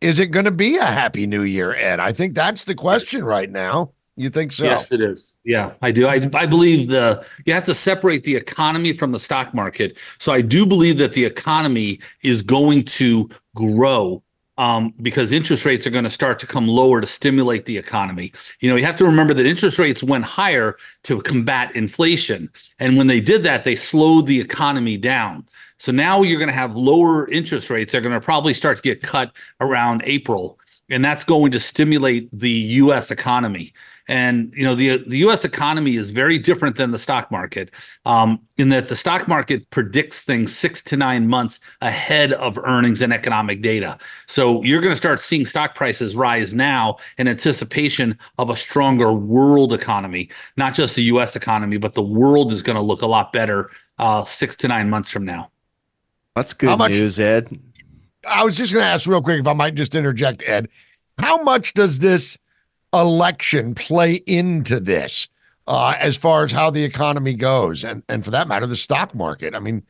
Is 0.00 0.18
it 0.18 0.28
going 0.28 0.46
to 0.46 0.50
be 0.50 0.78
a 0.78 0.86
Happy 0.86 1.26
New 1.26 1.42
Year, 1.42 1.74
Ed? 1.74 2.00
I 2.00 2.14
think 2.14 2.34
that's 2.34 2.64
the 2.64 2.74
question 2.74 3.22
right 3.22 3.50
now. 3.50 3.90
You 4.16 4.30
think 4.30 4.52
so? 4.52 4.64
Yes, 4.64 4.92
it 4.92 5.02
is. 5.02 5.36
Yeah, 5.44 5.74
I 5.82 5.90
do. 5.90 6.06
I, 6.06 6.26
I 6.32 6.46
believe 6.46 6.88
the 6.88 7.22
you 7.44 7.52
have 7.52 7.64
to 7.64 7.74
separate 7.74 8.24
the 8.24 8.34
economy 8.34 8.94
from 8.94 9.12
the 9.12 9.18
stock 9.18 9.52
market. 9.52 9.98
So 10.18 10.32
I 10.32 10.40
do 10.40 10.64
believe 10.64 10.96
that 10.96 11.12
the 11.12 11.26
economy 11.26 12.00
is 12.22 12.40
going 12.40 12.86
to 12.86 13.28
grow 13.54 14.22
um, 14.58 14.92
because 15.00 15.32
interest 15.32 15.64
rates 15.64 15.86
are 15.86 15.90
going 15.90 16.04
to 16.04 16.10
start 16.10 16.38
to 16.40 16.46
come 16.46 16.66
lower 16.66 17.00
to 17.00 17.06
stimulate 17.06 17.64
the 17.64 17.78
economy. 17.78 18.32
You 18.60 18.68
know, 18.68 18.76
you 18.76 18.84
have 18.84 18.96
to 18.96 19.04
remember 19.04 19.32
that 19.34 19.46
interest 19.46 19.78
rates 19.78 20.02
went 20.02 20.24
higher 20.24 20.76
to 21.04 21.22
combat 21.22 21.74
inflation, 21.74 22.50
and 22.78 22.98
when 22.98 23.06
they 23.06 23.20
did 23.20 23.42
that, 23.44 23.64
they 23.64 23.76
slowed 23.76 24.26
the 24.26 24.40
economy 24.40 24.96
down. 24.96 25.46
So 25.78 25.92
now 25.92 26.22
you're 26.22 26.40
going 26.40 26.48
to 26.48 26.54
have 26.54 26.74
lower 26.74 27.28
interest 27.30 27.70
rates. 27.70 27.92
They're 27.92 28.00
going 28.00 28.12
to 28.12 28.20
probably 28.20 28.52
start 28.52 28.76
to 28.76 28.82
get 28.82 29.00
cut 29.00 29.32
around 29.60 30.02
April, 30.04 30.58
and 30.90 31.04
that's 31.04 31.24
going 31.24 31.52
to 31.52 31.60
stimulate 31.60 32.28
the 32.32 32.50
U.S. 32.50 33.12
economy. 33.12 33.72
And 34.08 34.52
you 34.56 34.64
know 34.64 34.74
the 34.74 34.98
the 35.06 35.18
U.S. 35.18 35.44
economy 35.44 35.96
is 35.96 36.10
very 36.10 36.38
different 36.38 36.76
than 36.76 36.90
the 36.90 36.98
stock 36.98 37.30
market 37.30 37.70
um, 38.06 38.40
in 38.56 38.70
that 38.70 38.88
the 38.88 38.96
stock 38.96 39.28
market 39.28 39.68
predicts 39.70 40.22
things 40.22 40.56
six 40.56 40.82
to 40.84 40.96
nine 40.96 41.28
months 41.28 41.60
ahead 41.82 42.32
of 42.32 42.58
earnings 42.58 43.02
and 43.02 43.12
economic 43.12 43.60
data. 43.60 43.98
So 44.26 44.62
you're 44.62 44.80
going 44.80 44.92
to 44.92 44.96
start 44.96 45.20
seeing 45.20 45.44
stock 45.44 45.74
prices 45.74 46.16
rise 46.16 46.54
now 46.54 46.96
in 47.18 47.28
anticipation 47.28 48.18
of 48.38 48.50
a 48.50 48.56
stronger 48.56 49.12
world 49.12 49.72
economy, 49.72 50.30
not 50.56 50.74
just 50.74 50.94
the 50.96 51.04
U.S. 51.04 51.36
economy, 51.36 51.76
but 51.76 51.94
the 51.94 52.02
world 52.02 52.52
is 52.52 52.62
going 52.62 52.76
to 52.76 52.82
look 52.82 53.02
a 53.02 53.06
lot 53.06 53.32
better 53.32 53.70
uh, 53.98 54.24
six 54.24 54.56
to 54.56 54.68
nine 54.68 54.88
months 54.88 55.10
from 55.10 55.24
now. 55.24 55.50
That's 56.34 56.52
good 56.52 56.78
much, 56.78 56.92
news, 56.92 57.18
Ed. 57.18 57.58
I 58.26 58.44
was 58.44 58.56
just 58.56 58.72
going 58.72 58.84
to 58.84 58.88
ask 58.88 59.06
real 59.06 59.22
quick 59.22 59.40
if 59.40 59.46
I 59.46 59.54
might 59.54 59.74
just 59.74 59.94
interject, 59.94 60.42
Ed. 60.46 60.68
How 61.18 61.42
much 61.42 61.74
does 61.74 61.98
this 61.98 62.38
election 62.92 63.74
play 63.74 64.14
into 64.26 64.80
this 64.80 65.28
uh, 65.66 65.94
as 65.98 66.16
far 66.16 66.44
as 66.44 66.50
how 66.52 66.70
the 66.70 66.82
economy 66.84 67.34
goes, 67.34 67.84
and 67.84 68.02
and 68.08 68.24
for 68.24 68.30
that 68.30 68.48
matter, 68.48 68.66
the 68.66 68.76
stock 68.76 69.14
market. 69.14 69.54
I 69.54 69.58
mean, 69.60 69.82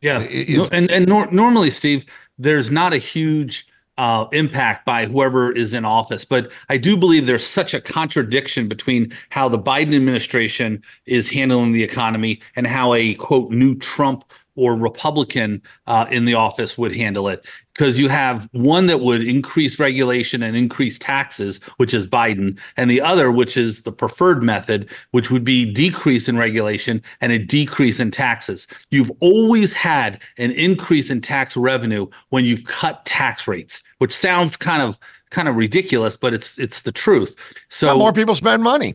yeah, 0.00 0.20
is- 0.20 0.68
and 0.70 0.90
and 0.90 1.06
nor- 1.06 1.30
normally, 1.30 1.70
Steve, 1.70 2.04
there's 2.38 2.70
not 2.70 2.92
a 2.92 2.98
huge 2.98 3.66
uh, 3.96 4.26
impact 4.32 4.84
by 4.84 5.06
whoever 5.06 5.52
is 5.52 5.72
in 5.72 5.84
office. 5.84 6.24
But 6.24 6.50
I 6.68 6.76
do 6.76 6.96
believe 6.96 7.26
there's 7.26 7.46
such 7.46 7.74
a 7.74 7.80
contradiction 7.80 8.68
between 8.68 9.12
how 9.30 9.48
the 9.48 9.58
Biden 9.58 9.94
administration 9.94 10.82
is 11.06 11.30
handling 11.30 11.72
the 11.72 11.82
economy 11.84 12.40
and 12.56 12.66
how 12.66 12.92
a 12.94 13.14
quote 13.14 13.50
new 13.50 13.76
Trump 13.76 14.24
or 14.56 14.76
Republican 14.76 15.62
uh, 15.86 16.06
in 16.10 16.24
the 16.24 16.34
office 16.34 16.78
would 16.78 16.94
handle 16.94 17.28
it. 17.28 17.46
Because 17.72 17.98
you 17.98 18.08
have 18.08 18.48
one 18.52 18.86
that 18.86 19.00
would 19.00 19.26
increase 19.26 19.80
regulation 19.80 20.44
and 20.44 20.56
increase 20.56 20.96
taxes, 20.96 21.60
which 21.78 21.92
is 21.92 22.08
Biden, 22.08 22.56
and 22.76 22.88
the 22.88 23.00
other, 23.00 23.32
which 23.32 23.56
is 23.56 23.82
the 23.82 23.90
preferred 23.90 24.44
method, 24.44 24.88
which 25.10 25.30
would 25.30 25.42
be 25.42 25.64
decrease 25.72 26.28
in 26.28 26.36
regulation 26.36 27.02
and 27.20 27.32
a 27.32 27.38
decrease 27.38 27.98
in 27.98 28.12
taxes. 28.12 28.68
You've 28.90 29.10
always 29.18 29.72
had 29.72 30.20
an 30.38 30.52
increase 30.52 31.10
in 31.10 31.20
tax 31.20 31.56
revenue 31.56 32.06
when 32.28 32.44
you've 32.44 32.64
cut 32.64 33.04
tax 33.06 33.48
rates, 33.48 33.82
which 33.98 34.12
sounds 34.14 34.56
kind 34.56 34.82
of 34.82 34.98
kind 35.30 35.48
of 35.48 35.56
ridiculous, 35.56 36.16
but 36.16 36.32
it's 36.32 36.58
it's 36.58 36.82
the 36.82 36.92
truth. 36.92 37.34
So 37.68 37.98
more 37.98 38.12
people 38.12 38.36
spend 38.36 38.62
money. 38.62 38.94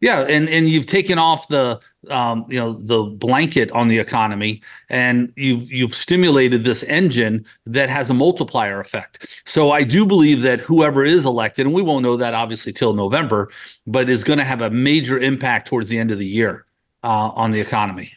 Yeah, 0.00 0.22
and 0.22 0.48
and 0.50 0.68
you've 0.68 0.86
taken 0.86 1.18
off 1.18 1.48
the 1.48 1.80
um, 2.10 2.46
you 2.48 2.58
know 2.58 2.74
the 2.74 3.04
blanket 3.04 3.70
on 3.72 3.88
the 3.88 3.98
economy, 3.98 4.62
and 4.88 5.32
you've 5.36 5.70
you've 5.70 5.94
stimulated 5.94 6.64
this 6.64 6.82
engine 6.84 7.44
that 7.66 7.88
has 7.88 8.10
a 8.10 8.14
multiplier 8.14 8.80
effect. 8.80 9.42
So 9.44 9.70
I 9.70 9.82
do 9.82 10.04
believe 10.04 10.42
that 10.42 10.60
whoever 10.60 11.04
is 11.04 11.26
elected, 11.26 11.66
and 11.66 11.74
we 11.74 11.82
won't 11.82 12.02
know 12.02 12.16
that 12.16 12.34
obviously 12.34 12.72
till 12.72 12.92
November, 12.92 13.50
but 13.86 14.08
is 14.08 14.24
going 14.24 14.38
to 14.38 14.44
have 14.44 14.60
a 14.60 14.70
major 14.70 15.18
impact 15.18 15.68
towards 15.68 15.88
the 15.88 15.98
end 15.98 16.10
of 16.10 16.18
the 16.18 16.26
year 16.26 16.64
uh, 17.02 17.30
on 17.34 17.50
the 17.50 17.60
economy. 17.60 18.12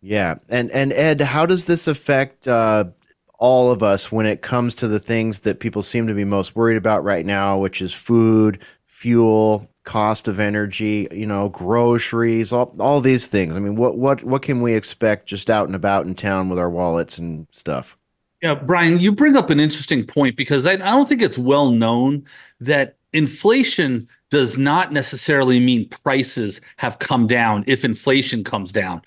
Yeah, 0.00 0.36
and 0.48 0.70
and 0.72 0.92
Ed, 0.92 1.20
how 1.20 1.46
does 1.46 1.64
this 1.64 1.86
affect 1.86 2.46
uh, 2.46 2.84
all 3.38 3.70
of 3.70 3.82
us 3.82 4.12
when 4.12 4.26
it 4.26 4.42
comes 4.42 4.74
to 4.76 4.88
the 4.88 4.98
things 4.98 5.40
that 5.40 5.60
people 5.60 5.82
seem 5.82 6.06
to 6.06 6.14
be 6.14 6.24
most 6.24 6.56
worried 6.56 6.76
about 6.76 7.04
right 7.04 7.26
now, 7.26 7.58
which 7.58 7.82
is 7.82 7.92
food, 7.92 8.58
fuel, 8.86 9.68
cost 9.84 10.28
of 10.28 10.40
energy, 10.40 11.06
you 11.12 11.26
know, 11.26 11.48
groceries, 11.50 12.52
all, 12.52 12.74
all 12.78 13.00
these 13.00 13.26
things. 13.26 13.56
I 13.56 13.60
mean, 13.60 13.76
what 13.76 13.96
what 13.96 14.24
what 14.24 14.42
can 14.42 14.60
we 14.62 14.74
expect 14.74 15.26
just 15.26 15.50
out 15.50 15.66
and 15.66 15.76
about 15.76 16.06
in 16.06 16.14
town 16.14 16.48
with 16.48 16.58
our 16.58 16.70
wallets 16.70 17.18
and 17.18 17.46
stuff? 17.50 17.96
Yeah, 18.42 18.54
Brian, 18.54 18.98
you 18.98 19.12
bring 19.12 19.36
up 19.36 19.50
an 19.50 19.60
interesting 19.60 20.04
point 20.04 20.36
because 20.36 20.66
I, 20.66 20.72
I 20.72 20.76
don't 20.76 21.08
think 21.08 21.22
it's 21.22 21.38
well 21.38 21.70
known 21.70 22.24
that 22.60 22.96
inflation 23.12 24.06
does 24.30 24.58
not 24.58 24.92
necessarily 24.92 25.60
mean 25.60 25.88
prices 25.88 26.60
have 26.76 26.98
come 26.98 27.26
down 27.26 27.64
if 27.66 27.84
inflation 27.84 28.42
comes 28.42 28.72
down 28.72 29.00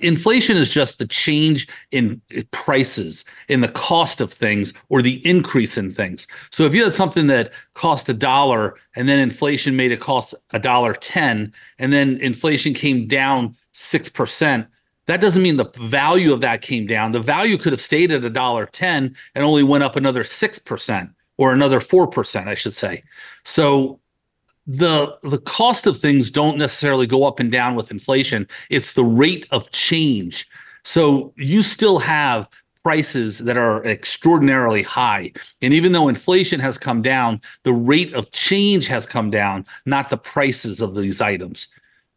inflation 0.00 0.56
is 0.56 0.72
just 0.72 0.98
the 0.98 1.06
change 1.06 1.68
in 1.90 2.20
eh, 2.32 2.42
prices 2.50 3.24
in 3.48 3.60
the 3.60 3.68
cost 3.68 4.20
of 4.20 4.32
things 4.32 4.72
or 4.88 5.02
the 5.02 5.24
increase 5.26 5.78
in 5.78 5.92
things. 5.92 6.26
So 6.50 6.64
if 6.64 6.74
you 6.74 6.82
had 6.84 6.94
something 6.94 7.28
that 7.28 7.52
cost 7.74 8.08
a 8.08 8.14
dollar 8.14 8.76
and 8.96 9.08
then 9.08 9.20
inflation 9.20 9.76
made 9.76 9.92
it 9.92 10.00
cost 10.00 10.34
a 10.52 10.58
dollar 10.58 10.94
10 10.94 11.52
and 11.78 11.92
then 11.92 12.18
inflation 12.18 12.74
came 12.74 13.06
down 13.06 13.56
6% 13.74 14.66
that 15.08 15.22
doesn't 15.22 15.42
mean 15.42 15.56
the 15.56 15.70
value 15.78 16.34
of 16.34 16.42
that 16.42 16.60
came 16.60 16.86
down. 16.86 17.12
The 17.12 17.20
value 17.20 17.56
could 17.56 17.72
have 17.72 17.80
stayed 17.80 18.12
at 18.12 18.26
a 18.26 18.30
dollar 18.30 18.66
10 18.66 19.16
and 19.34 19.44
only 19.44 19.62
went 19.62 19.82
up 19.82 19.96
another 19.96 20.22
6% 20.22 21.14
or 21.38 21.52
another 21.54 21.80
4% 21.80 22.46
i 22.46 22.54
should 22.54 22.74
say. 22.74 23.02
So 23.44 24.00
the 24.68 25.18
the 25.22 25.38
cost 25.38 25.86
of 25.86 25.96
things 25.96 26.30
don't 26.30 26.58
necessarily 26.58 27.06
go 27.06 27.24
up 27.24 27.40
and 27.40 27.50
down 27.50 27.74
with 27.74 27.90
inflation. 27.90 28.46
It's 28.68 28.92
the 28.92 29.04
rate 29.04 29.46
of 29.50 29.70
change. 29.70 30.46
So 30.84 31.32
you 31.36 31.62
still 31.62 31.98
have 31.98 32.46
prices 32.84 33.38
that 33.38 33.56
are 33.56 33.84
extraordinarily 33.84 34.82
high. 34.82 35.32
And 35.62 35.74
even 35.74 35.92
though 35.92 36.08
inflation 36.08 36.60
has 36.60 36.78
come 36.78 37.02
down 37.02 37.40
the 37.64 37.72
rate 37.72 38.12
of 38.12 38.30
change 38.32 38.86
has 38.88 39.06
come 39.06 39.30
down 39.30 39.64
not 39.86 40.10
the 40.10 40.18
prices 40.18 40.80
of 40.82 40.94
these 40.94 41.20
items. 41.20 41.68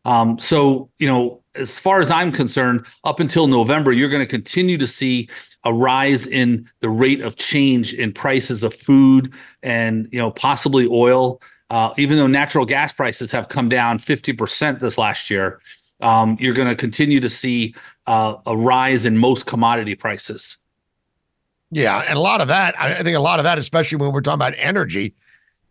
Um, 0.04 0.38
so 0.40 0.90
you 1.00 1.08
know 1.08 1.42
as 1.56 1.78
far 1.78 2.00
as 2.00 2.10
i'm 2.10 2.32
concerned 2.32 2.86
up 3.04 3.20
until 3.20 3.46
november 3.46 3.92
you're 3.92 4.10
going 4.10 4.24
to 4.24 4.38
continue 4.40 4.78
to 4.78 4.88
see 4.88 5.30
a 5.66 5.74
rise 5.74 6.26
in 6.26 6.68
the 6.80 6.90
rate 6.90 7.22
of 7.22 7.36
change 7.36 7.94
in 7.94 8.14
prices 8.14 8.64
of 8.64 8.74
food 8.74 9.34
and 9.62 10.08
you 10.12 10.18
know 10.18 10.32
possibly 10.32 10.88
oil 10.90 11.42
uh, 11.72 11.94
even 11.98 12.18
though 12.18 12.28
natural 12.28 12.66
gas 12.66 12.92
prices 12.92 13.32
have 13.32 13.48
come 13.48 13.70
down 13.70 13.98
50% 13.98 14.80
this 14.80 14.98
last 14.98 15.30
year, 15.30 15.62
um, 16.02 16.36
you're 16.38 16.54
going 16.54 16.68
to 16.68 16.76
continue 16.76 17.22
to 17.22 17.30
see 17.30 17.74
uh, 18.08 18.36
a 18.46 18.58
rise 18.58 19.06
in 19.06 19.18
most 19.18 19.46
commodity 19.46 19.96
prices. 19.96 20.58
Yeah, 21.72 22.04
and 22.06 22.18
a 22.18 22.22
lot 22.22 22.42
of 22.42 22.50
that, 22.50 22.78
I 22.78 23.02
think 23.04 23.16
a 23.16 23.22
lot 23.22 23.40
of 23.40 23.46
that, 23.46 23.58
especially 23.58 24.00
when 24.00 24.12
we're 24.12 24.20
talking 24.20 24.36
about 24.36 24.54
energy, 24.58 25.16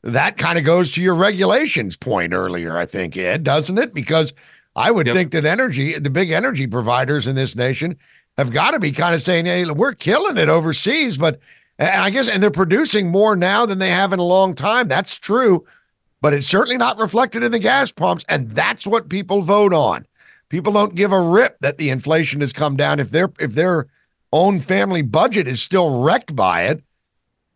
that 0.03 0.39
kind 0.39 0.59
of 0.59 0.65
goes 0.65 0.91
to 0.93 1.03
your 1.03 1.15
regulations 1.15 1.99
point 1.99 2.33
earlier, 2.33 2.79
I 2.79 2.87
think, 2.87 3.15
Ed, 3.19 3.45
doesn't 3.45 3.77
it? 3.77 3.93
Because 3.93 4.33
I 4.77 4.91
would 4.91 5.07
yep. 5.07 5.15
think 5.15 5.33
that 5.33 5.45
energy, 5.45 5.99
the 5.99 6.09
big 6.09 6.31
energy 6.31 6.67
providers 6.67 7.27
in 7.27 7.37
this 7.37 7.55
nation, 7.55 7.95
have 8.39 8.53
got 8.53 8.71
to 8.71 8.81
be 8.81 8.91
kind 8.91 9.15
of 9.15 9.21
saying, 9.21 9.45
hey, 9.45 9.67
we're 9.67 9.93
killing 9.93 10.39
it 10.39 10.49
overseas, 10.49 11.19
but 11.19 11.39
and 11.79 12.01
I 12.01 12.09
guess, 12.09 12.27
and 12.27 12.43
they're 12.43 12.51
producing 12.51 13.11
more 13.11 13.37
now 13.37 13.67
than 13.67 13.79
they 13.79 13.91
have 13.91 14.15
in 14.15 14.19
a 14.19 14.25
long 14.25 14.55
time. 14.55 14.89
That's 14.89 15.19
true 15.19 15.67
but 16.21 16.33
it's 16.33 16.47
certainly 16.47 16.77
not 16.77 16.99
reflected 16.99 17.43
in 17.43 17.53
the 17.53 17.59
gas 17.59 17.93
pumps. 17.93 18.25
And 18.29 18.51
that's 18.51 18.87
what 18.87 19.09
people 19.09 19.43
vote 19.43 19.73
on. 19.73 20.07
People 20.49 20.73
don't 20.73 20.95
give 20.95 21.13
a 21.13 21.21
rip 21.21 21.59
that 21.61 21.79
the 21.79 21.91
inflation 21.91 22.41
has 22.41 22.53
come 22.53 22.77
down. 22.77 23.01
If 23.01 23.11
their 23.11 23.31
if 23.39 23.53
their 23.53 23.87
own 24.33 24.61
family 24.61 25.03
budget 25.03 25.47
is 25.47 25.63
still 25.63 26.03
wrecked 26.03 26.35
by 26.35 26.65
it, 26.65 26.83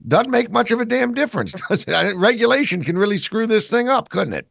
doesn't 0.07 0.31
make 0.31 0.51
much 0.51 0.71
of 0.71 0.81
a 0.81 0.85
damn 0.85 1.15
difference. 1.15 1.53
Does 1.69 1.85
it? 1.87 2.17
Regulation 2.17 2.83
can 2.85 2.97
really 2.97 3.17
screw 3.17 3.47
this 3.47 3.69
thing 3.69 3.89
up, 3.89 4.11
couldn't 4.11 4.35
it? 4.35 4.47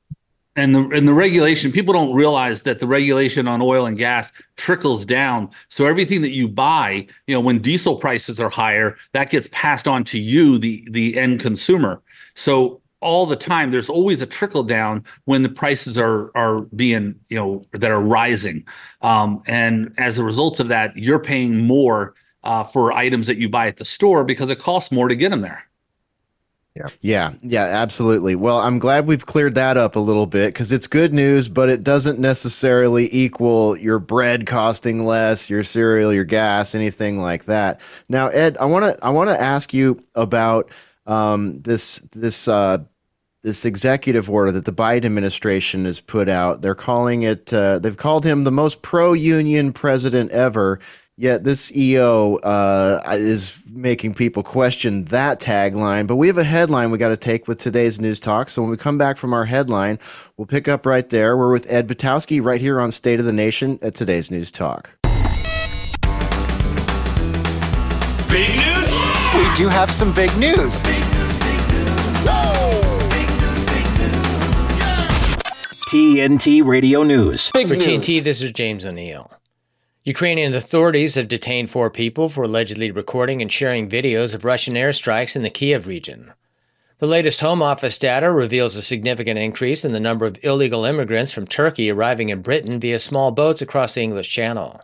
and 0.55 0.75
the 0.75 0.81
and 0.89 1.07
the 1.07 1.13
regulation 1.13 1.71
people 1.71 1.93
don't 1.93 2.13
realize 2.13 2.63
that 2.63 2.79
the 2.79 2.87
regulation 2.87 3.47
on 3.47 3.61
oil 3.61 3.85
and 3.85 3.97
gas 3.97 4.31
trickles 4.55 5.05
down 5.05 5.49
so 5.69 5.85
everything 5.85 6.21
that 6.21 6.31
you 6.31 6.47
buy 6.47 7.05
you 7.27 7.33
know 7.33 7.41
when 7.41 7.59
diesel 7.59 7.95
prices 7.95 8.39
are 8.39 8.49
higher 8.49 8.95
that 9.13 9.29
gets 9.29 9.49
passed 9.51 9.87
on 9.87 10.03
to 10.03 10.19
you 10.19 10.57
the 10.57 10.87
the 10.91 11.17
end 11.17 11.39
consumer 11.39 12.01
so 12.35 12.79
all 13.03 13.25
the 13.25 13.35
time 13.35 13.71
there's 13.71 13.89
always 13.89 14.21
a 14.21 14.25
trickle 14.25 14.63
down 14.63 15.03
when 15.25 15.43
the 15.43 15.49
prices 15.49 15.97
are 15.97 16.31
are 16.35 16.61
being 16.75 17.15
you 17.29 17.37
know 17.37 17.63
that 17.71 17.91
are 17.91 18.01
rising 18.01 18.65
um, 19.01 19.41
and 19.47 19.93
as 19.97 20.17
a 20.17 20.23
result 20.23 20.59
of 20.59 20.69
that 20.69 20.95
you're 20.97 21.19
paying 21.19 21.57
more 21.65 22.15
uh, 22.43 22.63
for 22.63 22.91
items 22.91 23.27
that 23.27 23.37
you 23.37 23.47
buy 23.47 23.67
at 23.67 23.77
the 23.77 23.85
store 23.85 24.23
because 24.23 24.49
it 24.49 24.59
costs 24.59 24.91
more 24.91 25.07
to 25.07 25.15
get 25.15 25.29
them 25.29 25.41
there 25.41 25.63
yeah. 26.75 26.87
Yeah. 27.01 27.33
Yeah. 27.41 27.65
Absolutely. 27.65 28.35
Well, 28.35 28.57
I'm 28.57 28.79
glad 28.79 29.05
we've 29.05 29.25
cleared 29.25 29.53
that 29.55 29.77
up 29.77 29.95
a 29.95 29.99
little 29.99 30.25
bit 30.25 30.53
because 30.53 30.71
it's 30.71 30.87
good 30.87 31.13
news, 31.13 31.47
but 31.47 31.69
it 31.69 31.83
doesn't 31.83 32.17
necessarily 32.17 33.07
equal 33.11 33.77
your 33.77 33.99
bread 33.99 34.47
costing 34.47 35.03
less, 35.03 35.51
your 35.51 35.63
cereal, 35.63 36.11
your 36.11 36.23
gas, 36.23 36.73
anything 36.73 37.19
like 37.19 37.45
that. 37.45 37.79
Now, 38.09 38.29
Ed, 38.29 38.57
I 38.59 38.65
want 38.65 38.85
to 38.85 39.05
I 39.05 39.11
want 39.11 39.29
to 39.29 39.39
ask 39.39 39.71
you 39.71 40.01
about 40.15 40.71
um, 41.05 41.61
this 41.61 41.99
this 42.11 42.47
uh, 42.47 42.79
this 43.43 43.65
executive 43.65 44.29
order 44.29 44.51
that 44.53 44.65
the 44.65 44.73
Biden 44.73 45.05
administration 45.05 45.85
has 45.85 45.99
put 45.99 46.29
out. 46.29 46.61
They're 46.61 46.75
calling 46.75 47.23
it. 47.23 47.53
Uh, 47.53 47.77
they've 47.77 47.97
called 47.97 48.25
him 48.25 48.45
the 48.45 48.51
most 48.51 48.81
pro-union 48.81 49.73
president 49.73 50.31
ever. 50.31 50.79
Yet 51.15 51.43
this 51.43 51.75
EO 51.75 52.37
uh, 52.37 53.03
is 53.11 53.61
making 53.69 54.15
people 54.15 54.41
question 54.41 55.05
that 55.05 55.39
tagline. 55.39 56.07
But 56.07 56.15
we 56.15 56.25
have 56.25 56.39
a 56.39 56.43
headline 56.43 56.89
we 56.89 56.97
got 56.97 57.09
to 57.09 57.17
take 57.17 57.47
with 57.47 57.59
today's 57.59 58.01
news 58.01 58.19
talk. 58.19 58.49
So 58.49 58.63
when 58.63 58.71
we 58.71 58.77
come 58.77 58.97
back 58.97 59.17
from 59.17 59.31
our 59.31 59.45
headline, 59.45 59.99
we'll 60.37 60.47
pick 60.47 60.67
up 60.67 60.87
right 60.87 61.07
there. 61.07 61.37
We're 61.37 61.51
with 61.51 61.71
Ed 61.71 61.87
Butowsky 61.87 62.43
right 62.43 62.59
here 62.59 62.81
on 62.81 62.91
State 62.91 63.19
of 63.19 63.25
the 63.25 63.33
Nation 63.33 63.77
at 63.83 63.93
today's 63.93 64.31
news 64.31 64.49
talk. 64.49 64.97
Big 68.31 68.49
news? 68.55 68.89
We 69.35 69.53
do 69.53 69.67
have 69.67 69.91
some 69.91 70.13
big 70.15 70.35
news. 70.37 70.81
TNT 75.93 76.65
Radio 76.65 77.03
News. 77.03 77.49
For 77.49 77.59
TNT, 77.59 78.23
this 78.23 78.41
is 78.41 78.51
James 78.51 78.83
O'Neill. 78.83 79.31
Ukrainian 80.03 80.55
authorities 80.55 81.13
have 81.13 81.27
detained 81.27 81.69
four 81.69 81.91
people 81.91 82.29
for 82.29 82.45
allegedly 82.45 82.89
recording 82.89 83.43
and 83.43 83.53
sharing 83.53 83.87
videos 83.87 84.33
of 84.33 84.43
Russian 84.43 84.73
airstrikes 84.73 85.35
in 85.35 85.43
the 85.43 85.51
Kiev 85.51 85.85
region. 85.85 86.33
The 86.97 87.05
latest 87.05 87.41
Home 87.41 87.61
Office 87.61 87.99
data 87.99 88.31
reveals 88.31 88.75
a 88.75 88.81
significant 88.81 89.37
increase 89.37 89.85
in 89.85 89.93
the 89.93 89.99
number 89.99 90.25
of 90.25 90.39
illegal 90.41 90.83
immigrants 90.83 91.31
from 91.31 91.45
Turkey 91.45 91.91
arriving 91.91 92.29
in 92.29 92.41
Britain 92.41 92.79
via 92.79 92.97
small 92.97 93.29
boats 93.29 93.61
across 93.61 93.93
the 93.93 94.01
English 94.01 94.31
Channel. 94.31 94.81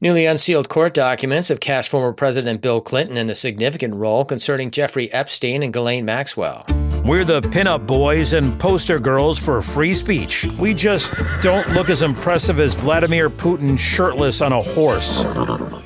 Newly 0.00 0.24
unsealed 0.24 0.68
court 0.68 0.94
documents 0.94 1.48
have 1.48 1.58
cast 1.58 1.90
former 1.90 2.12
President 2.12 2.60
Bill 2.60 2.80
Clinton 2.80 3.16
in 3.16 3.28
a 3.28 3.34
significant 3.34 3.96
role 3.96 4.24
concerning 4.24 4.70
Jeffrey 4.70 5.12
Epstein 5.12 5.64
and 5.64 5.72
Ghislaine 5.72 6.04
Maxwell. 6.04 6.64
We're 7.04 7.24
the 7.24 7.40
pinup 7.40 7.84
boys 7.84 8.32
and 8.32 8.56
poster 8.60 9.00
girls 9.00 9.36
for 9.36 9.60
free 9.60 9.92
speech. 9.92 10.44
We 10.60 10.72
just 10.72 11.12
don't 11.40 11.68
look 11.70 11.90
as 11.90 12.02
impressive 12.02 12.60
as 12.60 12.74
Vladimir 12.74 13.28
Putin 13.28 13.76
shirtless 13.76 14.40
on 14.40 14.52
a 14.52 14.60
horse. 14.60 15.24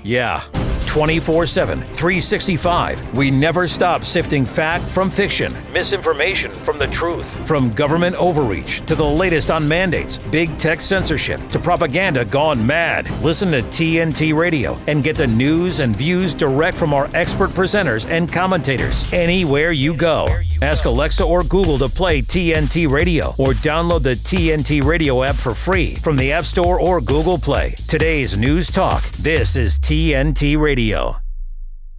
Yeah. 0.02 0.42
24 0.96 1.44
7, 1.44 1.82
365. 1.82 3.14
We 3.14 3.30
never 3.30 3.68
stop 3.68 4.02
sifting 4.02 4.46
fact 4.46 4.82
from 4.82 5.10
fiction, 5.10 5.54
misinformation 5.70 6.50
from 6.50 6.78
the 6.78 6.86
truth, 6.86 7.46
from 7.46 7.70
government 7.74 8.16
overreach 8.16 8.80
to 8.86 8.94
the 8.94 9.04
latest 9.04 9.50
on 9.50 9.68
mandates, 9.68 10.16
big 10.16 10.56
tech 10.56 10.80
censorship 10.80 11.38
to 11.50 11.58
propaganda 11.58 12.24
gone 12.24 12.66
mad. 12.66 13.10
Listen 13.20 13.50
to 13.50 13.60
TNT 13.64 14.34
Radio 14.34 14.78
and 14.86 15.04
get 15.04 15.16
the 15.16 15.26
news 15.26 15.80
and 15.80 15.94
views 15.94 16.32
direct 16.32 16.78
from 16.78 16.94
our 16.94 17.10
expert 17.12 17.50
presenters 17.50 18.08
and 18.08 18.32
commentators 18.32 19.04
anywhere 19.12 19.72
you 19.72 19.94
go. 19.94 20.24
Ask 20.62 20.86
Alexa 20.86 21.24
or 21.24 21.42
Google 21.42 21.76
to 21.76 21.88
play 21.88 22.22
TNT 22.22 22.88
Radio 22.88 23.34
or 23.36 23.52
download 23.60 24.02
the 24.02 24.14
TNT 24.14 24.82
Radio 24.82 25.22
app 25.24 25.34
for 25.34 25.52
free 25.52 25.94
from 25.96 26.16
the 26.16 26.32
App 26.32 26.44
Store 26.44 26.80
or 26.80 27.02
Google 27.02 27.36
Play. 27.36 27.74
Today's 27.86 28.38
News 28.38 28.68
Talk. 28.70 29.02
This 29.20 29.56
is 29.56 29.78
TNT 29.78 30.58
Radio. 30.58 30.85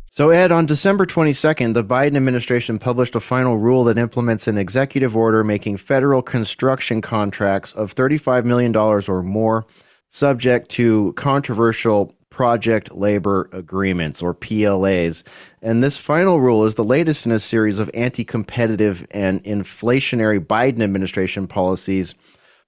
So, 0.09 0.31
Ed, 0.31 0.51
on 0.51 0.65
December 0.65 1.05
22nd, 1.05 1.75
the 1.75 1.83
Biden 1.83 2.15
administration 2.15 2.79
published 2.79 3.15
a 3.15 3.19
final 3.19 3.57
rule 3.57 3.83
that 3.83 3.99
implements 3.99 4.47
an 4.47 4.57
executive 4.57 5.15
order 5.15 5.43
making 5.43 5.77
federal 5.77 6.23
construction 6.23 7.01
contracts 7.01 7.71
of 7.73 7.93
$35 7.93 8.43
million 8.45 8.75
or 8.75 9.21
more 9.21 9.67
subject 10.07 10.69
to 10.71 11.13
controversial 11.13 12.15
project 12.29 12.95
labor 12.95 13.49
agreements 13.51 14.21
or 14.21 14.33
PLAs. 14.33 15.23
And 15.61 15.83
this 15.83 15.97
final 15.97 16.39
rule 16.39 16.65
is 16.65 16.75
the 16.75 16.83
latest 16.83 17.25
in 17.25 17.31
a 17.31 17.39
series 17.39 17.79
of 17.79 17.91
anti 17.93 18.23
competitive 18.23 19.05
and 19.11 19.43
inflationary 19.43 20.39
Biden 20.39 20.81
administration 20.81 21.47
policies 21.47 22.15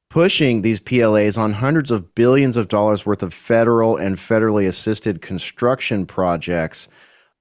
pushing 0.10 0.62
these 0.62 0.80
PLAs 0.80 1.38
on 1.38 1.54
hundreds 1.54 1.92
of 1.92 2.16
billions 2.16 2.58
of 2.58 2.68
dollars 2.68 3.06
worth 3.06 3.24
of 3.24 3.34
federal 3.34 3.96
and 3.96 4.18
federally 4.18 4.68
assisted 4.68 5.22
construction 5.22 6.06
projects. 6.06 6.88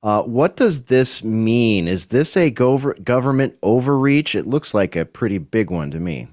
Uh, 0.02 0.22
what 0.22 0.56
does 0.56 0.84
this 0.84 1.24
mean? 1.24 1.88
Is 1.88 2.06
this 2.06 2.36
a 2.36 2.50
gov- 2.50 3.02
government 3.02 3.58
overreach? 3.62 4.34
It 4.34 4.46
looks 4.46 4.74
like 4.74 4.94
a 4.94 5.04
pretty 5.04 5.38
big 5.38 5.70
one 5.70 5.90
to 5.90 5.98
me. 5.98 6.28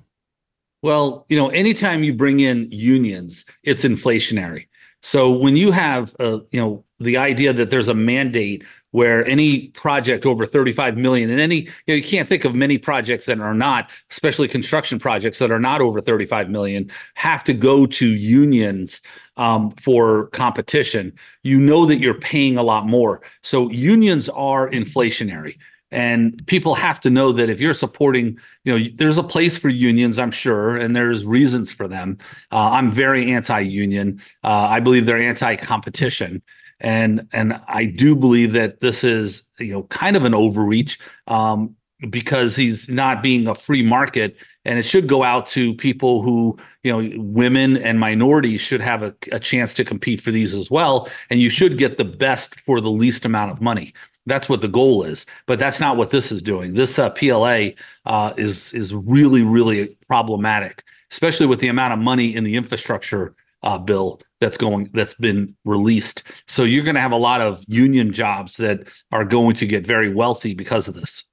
Well, 0.84 1.26
you 1.30 1.38
know, 1.38 1.50
anytime 1.50 2.04
you 2.04 2.14
bring 2.14 2.42
in 2.42 2.70
unions, 2.70 3.46
it's 3.64 3.84
inflationary. 3.84 4.68
So 5.02 5.36
when 5.36 5.56
you 5.56 5.72
have, 5.72 6.16
uh, 6.20 6.40
you 6.52 6.60
know, 6.60 6.84
the 7.00 7.18
idea 7.18 7.54
that 7.54 7.70
there's 7.70 7.90
a 7.90 7.96
mandate 7.96 8.64
where 8.96 9.28
any 9.28 9.68
project 9.70 10.26
over 10.26 10.46
35 10.46 10.96
million 10.96 11.30
and 11.30 11.42
any 11.42 11.58
you, 11.58 11.72
know, 11.90 11.96
you 11.96 12.02
can't 12.02 12.30
think 12.30 12.46
of 12.46 12.56
many 12.56 12.78
projects 12.78 13.26
that 13.26 13.42
are 13.42 13.54
not 13.54 13.92
especially 14.10 14.48
construction 14.48 14.98
projects 14.98 15.38
that 15.38 15.52
are 15.52 15.60
not 15.60 15.82
over 15.82 16.00
35 16.00 16.50
million 16.50 16.90
have 17.16 17.44
to 17.44 17.54
go 17.54 17.86
to 17.86 18.08
unions 18.08 19.02
um, 19.36 19.72
for 19.72 20.28
competition. 20.28 21.12
You 21.44 21.60
know 21.60 21.86
that 21.88 21.98
you're 21.98 22.14
paying 22.14 22.58
a 22.58 22.64
lot 22.64 22.88
more. 22.88 23.22
So 23.44 23.70
unions 23.70 24.30
are 24.30 24.70
inflationary 24.70 25.58
and 25.92 26.42
people 26.48 26.74
have 26.74 27.02
to 27.02 27.10
know 27.10 27.34
that 27.34 27.50
if 27.50 27.60
you're 27.60 27.74
supporting 27.74 28.40
you 28.64 28.80
know 28.80 28.90
there's 28.96 29.18
a 29.18 29.24
place 29.24 29.58
for 29.58 29.68
unions 29.68 30.18
i'm 30.18 30.32
sure 30.32 30.78
and 30.78 30.96
there's 30.96 31.26
reasons 31.26 31.70
for 31.70 31.90
them. 31.90 32.18
Uh, 32.50 32.70
i'm 32.72 32.90
very 32.90 33.34
anti-union. 33.34 34.22
Uh, 34.42 34.68
i 34.72 34.80
believe 34.80 35.06
they're 35.06 35.18
anti-competition 35.18 36.42
and 36.86 37.28
and 37.34 37.60
I 37.68 37.86
do 37.86 38.16
believe 38.16 38.52
that 38.54 38.80
this 38.80 39.04
is 39.04 39.50
you 39.60 39.74
know 39.74 39.84
kind 39.84 40.16
of 40.16 40.24
an 40.24 40.36
overreach 40.36 41.00
um, 41.28 41.76
because 42.12 42.56
he's 42.56 42.88
not 42.88 43.24
being 43.24 43.48
a 43.48 43.56
free 43.56 43.82
market, 43.82 44.38
and 44.66 44.78
it 44.78 44.84
should 44.84 45.08
go 45.08 45.24
out 45.24 45.48
to 45.48 45.74
people 45.74 46.22
who 46.22 46.58
you 46.84 46.92
know 46.92 47.12
women 47.18 47.76
and 47.78 48.00
minorities 48.00 48.62
should 48.62 48.82
have 48.82 49.02
a, 49.02 49.16
a 49.32 49.40
chance 49.40 49.74
to 49.74 49.84
compete 49.84 50.22
for 50.22 50.30
these 50.30 50.54
as 50.54 50.70
well, 50.70 51.10
and 51.32 51.40
you 51.40 51.50
should 51.50 51.80
get 51.80 51.98
the 51.98 52.06
best 52.06 52.60
for 52.62 52.80
the 52.80 52.92
least 52.92 53.26
amount 53.26 53.52
of 53.52 53.62
money. 53.62 53.92
That's 54.28 54.48
what 54.48 54.62
the 54.62 54.68
goal 54.68 55.04
is, 55.04 55.26
but 55.48 55.58
that's 55.58 55.80
not 55.80 55.98
what 55.98 56.12
this 56.12 56.32
is 56.32 56.42
doing. 56.42 56.76
This 56.76 57.00
uh, 57.00 57.10
PLA 57.10 57.70
uh, 58.06 58.34
is 58.38 58.74
is 58.76 58.94
really 58.94 59.42
really 59.42 59.98
problematic, 60.08 60.84
especially 61.12 61.48
with 61.48 61.62
the 61.62 61.68
amount 61.68 61.94
of 61.94 62.00
money 62.00 62.36
in 62.36 62.44
the 62.44 62.56
infrastructure 62.56 63.36
uh, 63.64 63.80
bill 63.80 64.22
that's 64.40 64.58
going 64.58 64.90
that's 64.94 65.14
been 65.14 65.56
released. 65.66 66.24
So 66.48 66.64
you're 66.64 66.84
going 66.84 66.96
to 66.96 67.02
have 67.02 67.12
a 67.12 67.18
lot 67.18 67.42
of 67.42 67.64
union 67.68 68.14
jobs 68.14 68.58
that 68.58 68.88
are 69.12 69.26
going 69.26 69.56
to 69.56 69.66
get 69.66 69.86
very 69.86 70.14
wealthy 70.14 70.54
because 70.54 70.88
of 70.88 70.96
this. 70.96 71.24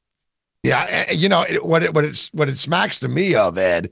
Yeah, 0.63 1.11
you 1.11 1.29
know 1.29 1.45
what 1.63 1.83
it 1.83 1.93
what 1.95 2.05
it's 2.05 2.33
what 2.33 2.49
it 2.49 2.57
smacks 2.57 3.01
to 3.01 3.09
me 3.09 3.35
of 3.35 3.59
Ed. 3.59 3.91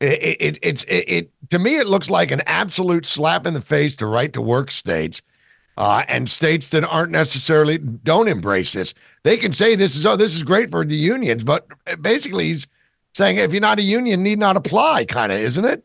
It, 0.00 0.40
it 0.40 0.58
it's 0.62 0.84
it, 0.84 1.04
it 1.08 1.30
to 1.50 1.58
me 1.58 1.76
it 1.76 1.86
looks 1.86 2.10
like 2.10 2.30
an 2.30 2.42
absolute 2.46 3.06
slap 3.06 3.46
in 3.46 3.54
the 3.54 3.62
face 3.62 3.96
to 3.96 4.06
right 4.06 4.32
to 4.32 4.40
work 4.40 4.70
states. 4.70 5.22
Uh, 5.76 6.04
and 6.06 6.30
states 6.30 6.68
that 6.68 6.84
aren't 6.84 7.10
necessarily 7.10 7.78
don't 7.78 8.28
embrace 8.28 8.74
this. 8.74 8.94
They 9.24 9.36
can 9.36 9.52
say 9.52 9.74
this 9.74 9.96
is 9.96 10.06
oh 10.06 10.14
this 10.14 10.36
is 10.36 10.44
great 10.44 10.70
for 10.70 10.84
the 10.84 10.94
unions, 10.94 11.42
but 11.42 11.66
basically 12.00 12.44
he's 12.44 12.68
saying 13.14 13.38
if 13.38 13.52
you're 13.52 13.60
not 13.60 13.80
a 13.80 13.82
union, 13.82 14.22
need 14.22 14.38
not 14.38 14.56
apply, 14.56 15.04
kind 15.04 15.32
of, 15.32 15.40
isn't 15.40 15.64
it? 15.64 15.84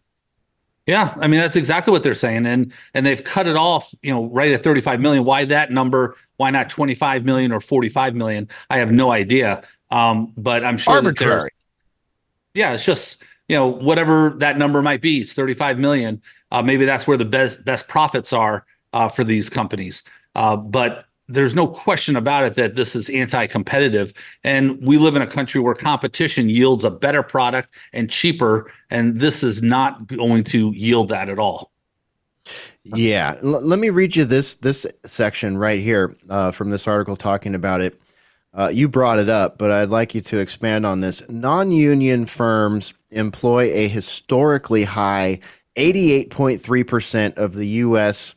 Yeah, 0.89 1.13
I 1.19 1.27
mean 1.27 1.39
that's 1.39 1.55
exactly 1.55 1.91
what 1.91 2.01
they're 2.01 2.15
saying, 2.15 2.47
and 2.47 2.73
and 2.95 3.05
they've 3.05 3.23
cut 3.23 3.45
it 3.45 3.55
off, 3.55 3.93
you 4.01 4.11
know, 4.11 4.25
right 4.25 4.51
at 4.51 4.63
35 4.63 4.99
million. 4.99 5.23
Why 5.23 5.45
that 5.45 5.71
number? 5.71 6.15
Why 6.37 6.49
not 6.49 6.71
25 6.71 7.25
million 7.25 7.51
or 7.51 7.61
45 7.61 8.15
million? 8.15 8.49
I 8.71 8.79
have 8.79 8.91
no 8.91 9.11
idea. 9.11 9.61
Um, 9.91 10.33
but 10.35 10.65
I'm 10.65 10.79
sure 10.79 10.95
arbitrary. 10.95 11.51
Yeah, 12.55 12.73
it's 12.73 12.85
just 12.85 13.21
you 13.47 13.55
know 13.55 13.67
whatever 13.67 14.31
that 14.39 14.57
number 14.57 14.81
might 14.81 14.99
be. 14.99 15.19
It's 15.19 15.33
35 15.33 15.77
million. 15.77 16.23
Uh, 16.51 16.63
maybe 16.63 16.85
that's 16.85 17.05
where 17.05 17.17
the 17.17 17.25
best 17.25 17.63
best 17.63 17.87
profits 17.87 18.33
are 18.33 18.65
uh, 18.91 19.09
for 19.09 19.23
these 19.23 19.47
companies. 19.47 20.01
Uh, 20.33 20.55
but 20.55 21.05
there's 21.29 21.53
no 21.53 21.67
question 21.67 22.15
about 22.15 22.43
it 22.43 22.55
that 22.55 22.75
this 22.75 22.95
is 22.95 23.09
anti-competitive. 23.09 24.13
And 24.43 24.81
we 24.81 24.97
live 24.97 25.15
in 25.15 25.21
a 25.21 25.27
country 25.27 25.61
where 25.61 25.75
competition 25.75 26.49
yields 26.49 26.83
a 26.83 26.91
better 26.91 27.21
product 27.21 27.69
and 27.93 28.09
cheaper 28.09 28.71
and 28.89 29.19
this 29.19 29.43
is 29.43 29.61
not 29.61 30.07
going 30.07 30.43
to 30.45 30.71
yield 30.71 31.09
that 31.09 31.29
at 31.29 31.37
all. 31.37 31.71
Yeah. 32.83 33.35
L- 33.43 33.61
let 33.61 33.77
me 33.77 33.91
read 33.91 34.15
you 34.15 34.25
this 34.25 34.55
this 34.55 34.87
section 35.05 35.57
right 35.57 35.79
here 35.79 36.17
uh, 36.29 36.51
from 36.51 36.71
this 36.71 36.87
article 36.87 37.15
talking 37.15 37.53
about 37.53 37.81
it. 37.81 38.01
Uh, 38.51 38.71
you 38.73 38.89
brought 38.89 39.19
it 39.19 39.29
up 39.29 39.59
but 39.59 39.69
i'd 39.69 39.89
like 39.89 40.15
you 40.15 40.21
to 40.21 40.39
expand 40.39 40.83
on 40.83 41.01
this. 41.01 41.21
Non-union 41.29 42.25
firms 42.25 42.95
employ 43.11 43.71
a 43.71 43.87
historically 43.87 44.83
high 44.83 45.39
88.3% 45.75 47.37
of 47.37 47.53
the 47.53 47.67
us 47.67 48.35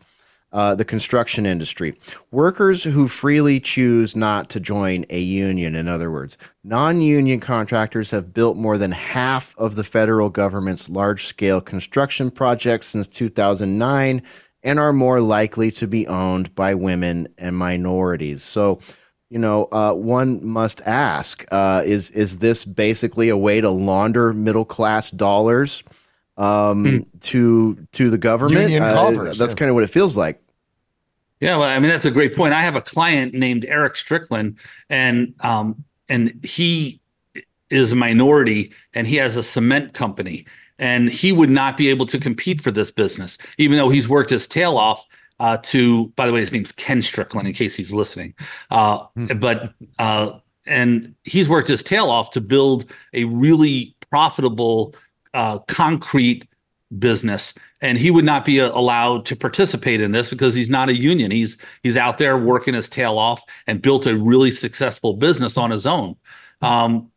uh, 0.53 0.75
the 0.75 0.85
construction 0.85 1.47
industry. 1.47 1.95
Workers 2.31 2.83
who 2.85 3.09
freely 3.09 3.59
choose 3.59 4.15
not 4.15 4.51
to 4.51 4.61
join 4.61 5.07
a 5.11 5.21
union, 5.21 5.75
in 5.75 5.88
other 5.88 6.11
words, 6.11 6.37
non 6.62 7.01
union 7.01 7.41
contractors 7.41 8.11
have 8.11 8.35
built 8.35 8.57
more 8.57 8.77
than 8.77 8.93
half 8.93 9.57
of 9.59 9.77
the 9.77 9.85
federal 9.85 10.29
government's 10.29 10.88
large 10.88 11.27
scale 11.27 11.61
construction 11.61 12.31
projects 12.31 12.88
since 12.88 13.09
2009 13.09 14.23
and 14.62 14.79
are 14.79 14.93
more 14.93 15.21
likely 15.21 15.71
to 15.73 15.87
be 15.87 16.07
owned 16.07 16.55
by 16.55 16.75
women 16.75 17.29
and 17.38 17.57
minorities. 17.57 18.43
So, 18.43 18.79
you 19.31 19.38
know, 19.38 19.69
uh, 19.73 19.95
one 19.95 20.45
must 20.45 20.81
ask: 20.83 21.45
uh, 21.51 21.83
Is 21.85 22.11
is 22.11 22.38
this 22.38 22.65
basically 22.65 23.29
a 23.29 23.37
way 23.37 23.61
to 23.61 23.71
launder 23.71 24.33
middle 24.33 24.65
class 24.65 25.11
dollars 25.11 25.83
um, 26.37 26.85
hmm. 26.85 27.19
to 27.21 27.87
to 27.93 28.11
the 28.11 28.19
government? 28.19 28.71
Uh, 28.75 29.11
that's 29.38 29.55
yeah. 29.55 29.59
kind 29.59 29.71
of 29.71 29.75
what 29.75 29.85
it 29.85 29.91
feels 29.91 30.17
like. 30.17 30.41
Yeah, 31.42 31.57
well, 31.57 31.68
I 31.68 31.81
mean 31.81 31.90
that's 31.90 32.05
a 32.05 32.11
great 32.12 32.37
point. 32.37 32.55
I 32.55 32.62
have 32.62 32.76
a 32.76 32.81
client 32.81 33.35
named 33.35 33.64
Eric 33.64 33.96
Strickland, 33.96 34.57
and 34.88 35.35
um, 35.40 35.85
and 36.09 36.38
he 36.44 37.00
is 37.68 37.90
a 37.90 37.96
minority, 37.96 38.72
and 38.94 39.09
he 39.09 39.16
has 39.16 39.37
a 39.37 39.42
cement 39.42 39.92
company, 39.92 40.46
and 40.78 41.11
he 41.11 41.33
would 41.33 41.50
not 41.50 41.76
be 41.76 41.88
able 41.88 42.07
to 42.07 42.20
compete 42.20 42.61
for 42.61 42.70
this 42.70 42.92
business, 42.92 43.38
even 43.59 43.76
though 43.76 43.88
he's 43.88 44.09
worked 44.09 44.31
his 44.31 44.46
tail 44.46 44.78
off. 44.78 45.05
Uh, 45.40 45.57
to 45.57 46.07
by 46.11 46.28
the 46.28 46.33
way, 46.33 46.38
his 46.38 46.52
name's 46.52 46.70
Ken 46.70 47.02
Strickland, 47.02 47.48
in 47.48 47.55
case 47.55 47.74
he's 47.74 47.92
listening. 47.92 48.35
Uh, 48.70 48.98
hmm. 49.16 49.26
But 49.40 49.74
uh, 49.98 50.38
and 50.64 51.12
he's 51.24 51.48
worked 51.48 51.66
his 51.66 51.83
tail 51.83 52.09
off 52.09 52.31
to 52.31 52.40
build 52.40 52.88
a 53.14 53.24
really 53.24 53.96
profitable 54.11 54.94
uh, 55.35 55.59
concrete 55.66 56.46
business. 56.98 57.55
And 57.81 57.98
he 57.98 58.11
would 58.11 58.24
not 58.24 58.44
be 58.44 58.61
uh, 58.61 58.70
allowed 58.72 59.26
to 59.26 59.37
participate 59.37 60.00
in 60.00 60.12
this 60.12 60.31
because 60.31 60.55
he's 60.55 60.70
not 60.70 60.88
a 60.88 60.94
union. 60.94 61.31
He's 61.31 61.59
he's 61.83 61.96
out 61.96 62.18
there 62.18 62.37
working 62.38 62.74
his 62.74 62.88
tail 62.88 63.18
off 63.18 63.42
and 63.66 63.83
built 63.83 64.07
a 64.07 64.16
really 64.16 64.50
successful 64.50 65.14
business 65.14 65.57
on 65.57 65.70
his 65.70 65.87
own. 65.87 66.16
Um, 66.61 67.11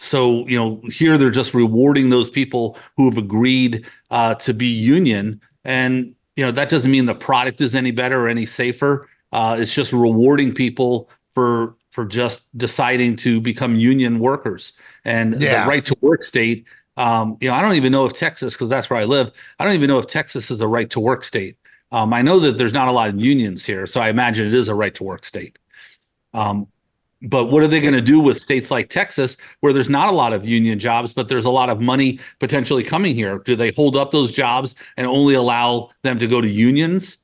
so 0.00 0.46
you 0.46 0.56
know 0.56 0.80
here 0.90 1.18
they're 1.18 1.30
just 1.30 1.54
rewarding 1.54 2.10
those 2.10 2.30
people 2.30 2.78
who 2.96 3.08
have 3.08 3.18
agreed 3.18 3.86
uh, 4.10 4.34
to 4.36 4.54
be 4.54 4.66
union. 4.66 5.40
And 5.64 6.14
you 6.36 6.44
know 6.44 6.52
that 6.52 6.68
doesn't 6.68 6.90
mean 6.90 7.06
the 7.06 7.14
product 7.14 7.60
is 7.60 7.74
any 7.74 7.90
better 7.90 8.20
or 8.24 8.28
any 8.28 8.46
safer. 8.46 9.08
Uh, 9.32 9.56
it's 9.58 9.74
just 9.74 9.92
rewarding 9.92 10.54
people 10.54 11.10
for 11.32 11.76
for 11.90 12.06
just 12.06 12.46
deciding 12.56 13.16
to 13.16 13.40
become 13.40 13.74
union 13.74 14.20
workers. 14.20 14.72
And 15.04 15.40
yeah. 15.40 15.64
the 15.64 15.68
right 15.68 15.84
to 15.86 15.96
work 16.00 16.22
state 16.22 16.64
um, 16.98 17.38
you 17.40 17.48
know, 17.48 17.54
I 17.54 17.62
don't 17.62 17.76
even 17.76 17.92
know 17.92 18.04
if 18.06 18.12
Texas, 18.12 18.54
because 18.54 18.68
that's 18.68 18.90
where 18.90 18.98
I 18.98 19.04
live, 19.04 19.30
I 19.58 19.64
don't 19.64 19.74
even 19.74 19.86
know 19.86 20.00
if 20.00 20.08
Texas 20.08 20.50
is 20.50 20.60
a 20.60 20.66
right 20.66 20.90
to 20.90 21.00
work 21.00 21.22
state. 21.22 21.56
Um, 21.92 22.12
I 22.12 22.22
know 22.22 22.40
that 22.40 22.58
there's 22.58 22.72
not 22.72 22.88
a 22.88 22.92
lot 22.92 23.08
of 23.08 23.18
unions 23.18 23.64
here, 23.64 23.86
so 23.86 24.00
I 24.00 24.10
imagine 24.10 24.48
it 24.48 24.54
is 24.54 24.68
a 24.68 24.74
right 24.74 24.94
to 24.96 25.04
work 25.04 25.24
state. 25.24 25.58
Um, 26.34 26.66
but 27.22 27.46
what 27.46 27.62
are 27.62 27.68
they 27.68 27.80
going 27.80 27.94
to 27.94 28.00
do 28.00 28.20
with 28.20 28.38
states 28.38 28.70
like 28.70 28.88
Texas, 28.88 29.36
where 29.60 29.72
there's 29.72 29.88
not 29.88 30.08
a 30.08 30.12
lot 30.12 30.32
of 30.32 30.44
union 30.44 30.78
jobs, 30.80 31.12
but 31.12 31.28
there's 31.28 31.44
a 31.44 31.50
lot 31.50 31.70
of 31.70 31.80
money 31.80 32.18
potentially 32.40 32.82
coming 32.82 33.14
here? 33.14 33.38
Do 33.38 33.54
they 33.54 33.70
hold 33.70 33.96
up 33.96 34.10
those 34.10 34.32
jobs 34.32 34.74
and 34.96 35.06
only 35.06 35.34
allow 35.34 35.90
them 36.02 36.18
to 36.18 36.26
go 36.26 36.40
to 36.40 36.48
unions? 36.48 37.18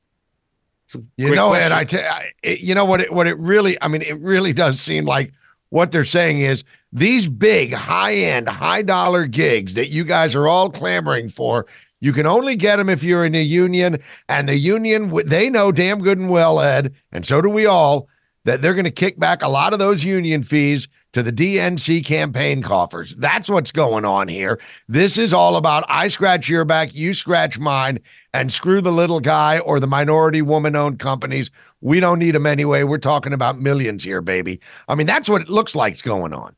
You 1.17 1.35
know, 1.35 1.49
question. 1.49 1.71
Ed, 1.71 1.75
I 1.75 1.83
tell 1.83 2.21
you 2.43 2.75
know 2.75 2.85
what 2.85 3.01
it 3.01 3.11
what 3.11 3.27
it 3.27 3.37
really 3.39 3.81
I 3.81 3.87
mean, 3.87 4.01
it 4.01 4.19
really 4.19 4.53
does 4.53 4.79
seem 4.79 5.05
like 5.05 5.33
what 5.69 5.91
they're 5.91 6.05
saying 6.05 6.39
is 6.39 6.63
these 6.95 7.27
big, 7.27 7.73
high 7.73 8.13
end, 8.13 8.47
high 8.47 8.81
dollar 8.81 9.27
gigs 9.27 9.73
that 9.73 9.89
you 9.89 10.05
guys 10.05 10.33
are 10.33 10.47
all 10.47 10.69
clamoring 10.69 11.27
for, 11.27 11.67
you 11.99 12.13
can 12.13 12.25
only 12.25 12.55
get 12.55 12.77
them 12.77 12.87
if 12.87 13.03
you're 13.03 13.25
in 13.25 13.35
a 13.35 13.43
union. 13.43 13.97
And 14.29 14.47
the 14.47 14.55
union, 14.55 15.13
they 15.25 15.49
know 15.49 15.73
damn 15.73 16.01
good 16.01 16.17
and 16.17 16.29
well, 16.29 16.61
Ed, 16.61 16.95
and 17.11 17.25
so 17.25 17.41
do 17.41 17.49
we 17.49 17.65
all, 17.65 18.07
that 18.45 18.61
they're 18.61 18.73
going 18.73 18.85
to 18.85 18.91
kick 18.91 19.19
back 19.19 19.41
a 19.41 19.49
lot 19.49 19.73
of 19.73 19.79
those 19.79 20.05
union 20.05 20.41
fees 20.41 20.87
to 21.11 21.21
the 21.21 21.33
DNC 21.33 22.05
campaign 22.05 22.61
coffers. 22.61 23.15
That's 23.17 23.49
what's 23.49 23.73
going 23.73 24.05
on 24.05 24.29
here. 24.29 24.61
This 24.87 25.17
is 25.17 25.33
all 25.33 25.57
about 25.57 25.83
I 25.89 26.07
scratch 26.07 26.47
your 26.47 26.63
back, 26.63 26.95
you 26.95 27.13
scratch 27.13 27.59
mine, 27.59 27.99
and 28.33 28.53
screw 28.53 28.79
the 28.79 28.91
little 28.91 29.19
guy 29.19 29.59
or 29.59 29.81
the 29.81 29.87
minority 29.87 30.41
woman 30.41 30.77
owned 30.77 30.99
companies. 30.99 31.51
We 31.81 31.99
don't 31.99 32.19
need 32.19 32.35
them 32.35 32.45
anyway. 32.45 32.83
We're 32.83 32.99
talking 32.99 33.33
about 33.33 33.59
millions 33.59 34.03
here, 34.03 34.21
baby. 34.21 34.61
I 34.87 34.95
mean, 34.95 35.07
that's 35.07 35.27
what 35.27 35.41
it 35.41 35.49
looks 35.49 35.75
like 35.75 35.93
is 35.93 36.01
going 36.01 36.31
on. 36.31 36.55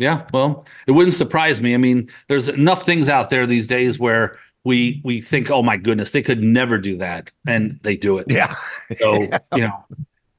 Yeah, 0.00 0.26
well, 0.32 0.64
it 0.86 0.92
wouldn't 0.92 1.14
surprise 1.14 1.60
me. 1.60 1.74
I 1.74 1.76
mean, 1.76 2.10
there's 2.28 2.48
enough 2.48 2.84
things 2.84 3.10
out 3.10 3.28
there 3.28 3.46
these 3.46 3.66
days 3.66 3.98
where 3.98 4.38
we 4.64 5.00
we 5.04 5.20
think, 5.20 5.50
oh 5.50 5.62
my 5.62 5.76
goodness, 5.76 6.12
they 6.12 6.22
could 6.22 6.42
never 6.42 6.78
do 6.78 6.96
that, 6.96 7.30
and 7.46 7.78
they 7.82 7.96
do 7.96 8.18
it. 8.18 8.26
Yeah. 8.28 8.56
So 8.98 9.22
yeah. 9.22 9.38
you 9.54 9.62
know, 9.62 9.84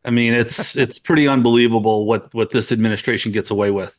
I 0.04 0.10
mean, 0.10 0.34
it's 0.34 0.76
it's 0.76 0.98
pretty 0.98 1.28
unbelievable 1.28 2.06
what 2.06 2.34
what 2.34 2.50
this 2.50 2.72
administration 2.72 3.32
gets 3.32 3.52
away 3.52 3.70
with. 3.70 3.98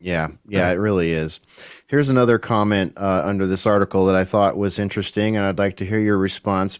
Yeah, 0.00 0.28
yeah, 0.48 0.70
it 0.70 0.74
really 0.74 1.12
is. 1.12 1.40
Here's 1.86 2.10
another 2.10 2.38
comment 2.38 2.92
uh, 2.96 3.22
under 3.24 3.46
this 3.46 3.66
article 3.66 4.04
that 4.06 4.16
I 4.16 4.24
thought 4.24 4.56
was 4.56 4.78
interesting, 4.78 5.36
and 5.36 5.46
I'd 5.46 5.58
like 5.58 5.76
to 5.76 5.86
hear 5.86 6.00
your 6.00 6.18
response. 6.18 6.78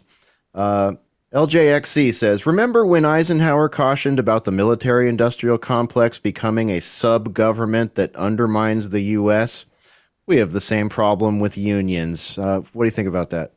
Uh, 0.54 0.94
LJXC 1.32 2.14
says, 2.14 2.46
Remember 2.46 2.86
when 2.86 3.04
Eisenhower 3.04 3.68
cautioned 3.68 4.20
about 4.20 4.44
the 4.44 4.52
military 4.52 5.08
industrial 5.08 5.58
complex 5.58 6.18
becoming 6.18 6.70
a 6.70 6.80
sub 6.80 7.34
government 7.34 7.96
that 7.96 8.14
undermines 8.14 8.90
the 8.90 9.00
U.S.? 9.00 9.64
We 10.26 10.36
have 10.36 10.52
the 10.52 10.60
same 10.60 10.88
problem 10.88 11.40
with 11.40 11.58
unions. 11.58 12.38
Uh, 12.38 12.60
what 12.72 12.84
do 12.84 12.86
you 12.86 12.92
think 12.92 13.08
about 13.08 13.30
that? 13.30 13.52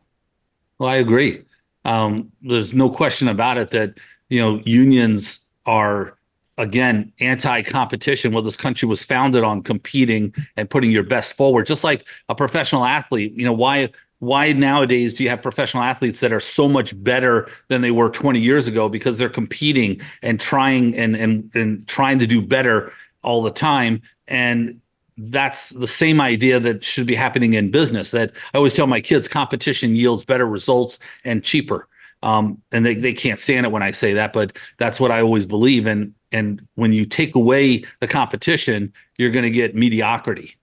Well, 0.80 0.90
I 0.90 0.96
agree. 0.96 1.44
Um, 1.86 2.32
there's 2.42 2.74
no 2.74 2.90
question 2.90 3.28
about 3.28 3.58
it 3.58 3.70
that, 3.70 4.00
you 4.30 4.40
know, 4.40 4.62
unions 4.66 5.40
are, 5.66 6.18
again, 6.58 7.14
anti 7.20 7.62
competition. 7.62 8.32
Well, 8.32 8.44
this 8.44 8.58
country 8.58 8.88
was 8.88 9.04
founded 9.04 9.44
on 9.44 9.62
competing 9.62 10.34
and 10.58 10.70
putting 10.70 10.90
your 10.92 11.04
best 11.04 11.34
forward, 11.34 11.68
just 11.68 11.84
like 11.84 12.08
a 12.30 12.36
professional 12.36 12.84
athlete. 12.84 13.34
You 13.34 13.46
know, 13.46 13.54
why? 13.54 13.90
Why 14.20 14.52
nowadays 14.52 15.14
do 15.14 15.24
you 15.24 15.30
have 15.30 15.42
professional 15.42 15.84
athletes 15.84 16.20
that 16.20 16.32
are 16.32 16.42
so 16.42 16.68
much 16.68 17.02
better 17.04 17.50
than 17.70 17.82
they 17.82 17.92
were 17.92 18.10
20 18.10 18.40
years 18.40 18.68
ago 18.68 18.90
because 18.90 19.18
they're 19.18 19.30
competing 19.30 20.00
and 20.22 20.40
trying 20.40 20.96
and 20.96 21.16
and 21.16 21.50
and 21.56 21.88
trying 21.88 22.20
to 22.20 22.28
do 22.28 22.42
better 22.42 22.92
all 23.24 23.42
the 23.42 23.52
time? 23.52 24.02
And 24.28 24.82
that's 25.20 25.70
the 25.70 25.88
same 25.88 26.22
idea 26.22 26.60
that 26.60 26.84
should 26.84 27.08
be 27.08 27.16
happening 27.16 27.54
in 27.54 27.70
business 27.70 28.12
that 28.12 28.32
i 28.54 28.58
always 28.58 28.74
tell 28.74 28.88
my 28.88 29.02
kids 29.02 29.28
competition 29.28 29.96
yields 29.96 30.24
better 30.24 30.46
results 30.46 30.98
and 31.26 31.44
cheaper. 31.44 31.88
Um, 32.22 32.62
and 32.72 32.86
they, 32.86 32.96
they 32.96 33.14
can't 33.14 33.40
stand 33.40 33.66
it 33.66 33.72
when 33.72 33.84
i 33.84 33.92
say 33.92 34.14
that 34.14 34.34
but 34.34 34.58
that's 34.78 35.00
what 35.00 35.12
i 35.12 35.22
always 35.22 35.46
believe 35.46 35.86
and 35.86 36.14
and 36.32 36.66
when 36.76 36.92
you 36.92 37.06
take 37.06 37.36
away 37.36 37.84
the 38.02 38.08
competition 38.08 38.92
you're 39.18 39.32
going 39.32 39.44
to 39.44 39.52
get 39.52 39.74
mediocrity 39.74 40.58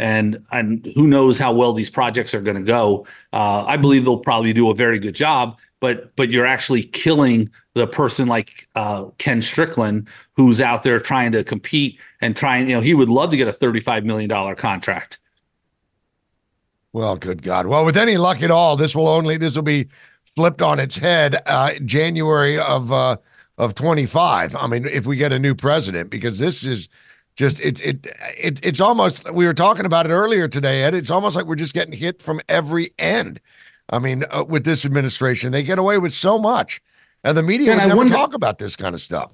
and 0.00 0.44
and 0.50 0.84
who 0.94 1.06
knows 1.06 1.38
how 1.38 1.52
well 1.52 1.72
these 1.72 1.90
projects 1.90 2.34
are 2.34 2.40
going 2.40 2.56
to 2.56 2.62
go. 2.62 3.06
Uh, 3.32 3.64
I 3.66 3.76
believe 3.76 4.04
they'll 4.04 4.18
probably 4.18 4.52
do 4.52 4.70
a 4.70 4.74
very 4.74 4.98
good 4.98 5.14
job, 5.14 5.58
but 5.78 6.14
but 6.16 6.30
you're 6.30 6.46
actually 6.46 6.82
killing 6.82 7.50
the 7.74 7.86
person 7.86 8.26
like 8.26 8.68
uh, 8.74 9.04
Ken 9.18 9.42
Strickland, 9.42 10.08
who's 10.32 10.60
out 10.60 10.82
there 10.82 10.98
trying 10.98 11.32
to 11.32 11.44
compete 11.44 12.00
and 12.20 12.36
trying. 12.36 12.68
You 12.68 12.76
know, 12.76 12.80
he 12.80 12.94
would 12.94 13.10
love 13.10 13.30
to 13.30 13.36
get 13.36 13.46
a 13.46 13.52
thirty-five 13.52 14.04
million 14.04 14.28
dollar 14.28 14.54
contract. 14.54 15.18
Well, 16.92 17.16
good 17.16 17.42
God. 17.42 17.66
Well, 17.66 17.84
with 17.84 17.96
any 17.96 18.16
luck 18.16 18.42
at 18.42 18.50
all, 18.50 18.76
this 18.76 18.96
will 18.96 19.08
only 19.08 19.36
this 19.36 19.54
will 19.54 19.62
be 19.62 19.88
flipped 20.24 20.62
on 20.62 20.80
its 20.80 20.96
head 20.96 21.40
uh, 21.46 21.74
January 21.84 22.58
of 22.58 22.90
uh, 22.90 23.18
of 23.58 23.74
25. 23.74 24.56
I 24.56 24.66
mean, 24.66 24.86
if 24.86 25.06
we 25.06 25.16
get 25.16 25.34
a 25.34 25.38
new 25.38 25.54
president, 25.54 26.08
because 26.08 26.38
this 26.38 26.64
is 26.64 26.88
just 27.36 27.60
it's 27.60 27.80
it, 27.80 28.06
it 28.36 28.64
it's 28.64 28.80
almost 28.80 29.30
we 29.32 29.46
were 29.46 29.54
talking 29.54 29.86
about 29.86 30.06
it 30.06 30.10
earlier 30.10 30.48
today 30.48 30.82
ed 30.82 30.94
it's 30.94 31.10
almost 31.10 31.36
like 31.36 31.46
we're 31.46 31.54
just 31.54 31.74
getting 31.74 31.92
hit 31.92 32.20
from 32.20 32.40
every 32.48 32.92
end 32.98 33.40
i 33.90 33.98
mean 33.98 34.24
uh, 34.30 34.44
with 34.46 34.64
this 34.64 34.84
administration 34.84 35.52
they 35.52 35.62
get 35.62 35.78
away 35.78 35.98
with 35.98 36.12
so 36.12 36.38
much 36.38 36.80
and 37.24 37.36
the 37.36 37.42
media 37.42 37.72
and 37.72 37.80
would 37.80 37.88
never 37.88 37.96
wonder, 37.98 38.14
talk 38.14 38.34
about 38.34 38.58
this 38.58 38.76
kind 38.76 38.94
of 38.94 39.00
stuff 39.00 39.30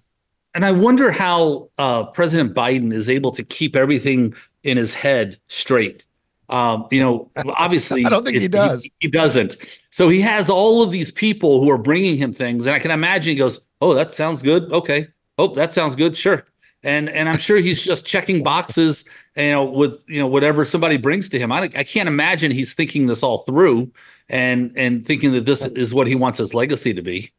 and 0.55 0.65
i 0.65 0.73
wonder 0.73 1.11
how 1.11 1.69
uh, 1.79 2.05
president 2.05 2.55
biden 2.55 2.93
is 2.93 3.09
able 3.09 3.33
to 3.33 3.43
keep 3.43 3.77
everything 3.77 4.35
in 4.63 4.77
his 4.77 4.95
head 4.95 5.39
straight 5.49 6.05
um, 6.49 6.87
you 6.91 7.01
know 7.01 7.31
obviously 7.57 8.05
i 8.05 8.09
don't 8.09 8.25
think 8.25 8.37
it, 8.37 8.43
he 8.43 8.49
does 8.49 8.83
he, 8.83 8.93
he 9.01 9.09
doesn't 9.09 9.57
so 9.91 10.09
he 10.09 10.21
has 10.21 10.49
all 10.49 10.83
of 10.83 10.91
these 10.91 11.11
people 11.11 11.61
who 11.61 11.71
are 11.71 11.79
bringing 11.79 12.17
him 12.17 12.33
things 12.33 12.67
and 12.67 12.77
i 12.77 12.79
can 12.79 12.91
imagine 12.91 13.31
he 13.31 13.37
goes 13.37 13.61
oh, 13.81 13.95
that 13.95 14.13
sounds 14.13 14.43
good. 14.43 14.71
Okay. 14.73 15.09
Oh, 15.39 15.49
that 15.49 15.73
sounds 15.73 15.97
good. 15.97 16.17
Sure. 16.17 16.45
And 16.87 17.11
and 17.11 17.29
I'm 17.29 17.39
sure 17.39 17.57
he's 17.57 17.83
just 17.83 18.07
checking 18.07 18.45
boxes, 18.45 19.05
you 19.37 19.51
know, 19.51 19.65
with 19.65 20.05
you 20.07 20.21
know 20.21 20.29
whatever 20.29 20.65
somebody 20.65 20.97
brings 20.97 21.29
to 21.31 21.39
him. 21.39 21.51
I 21.51 21.63
I 21.63 21.83
can't 21.83 22.09
imagine 22.09 22.53
he's 22.53 22.75
thinking 22.75 23.09
this 23.09 23.25
all 23.25 23.39
through 23.39 23.91
and 24.29 24.73
and 24.77 25.05
thinking 25.05 25.33
that 25.33 25.47
this 25.47 25.67
is 25.67 25.93
what 25.93 26.07
he 26.07 26.15
wants 26.15 26.39
his 26.39 26.55
legacy 26.55 26.95
to 26.95 27.03
be. 27.03 27.33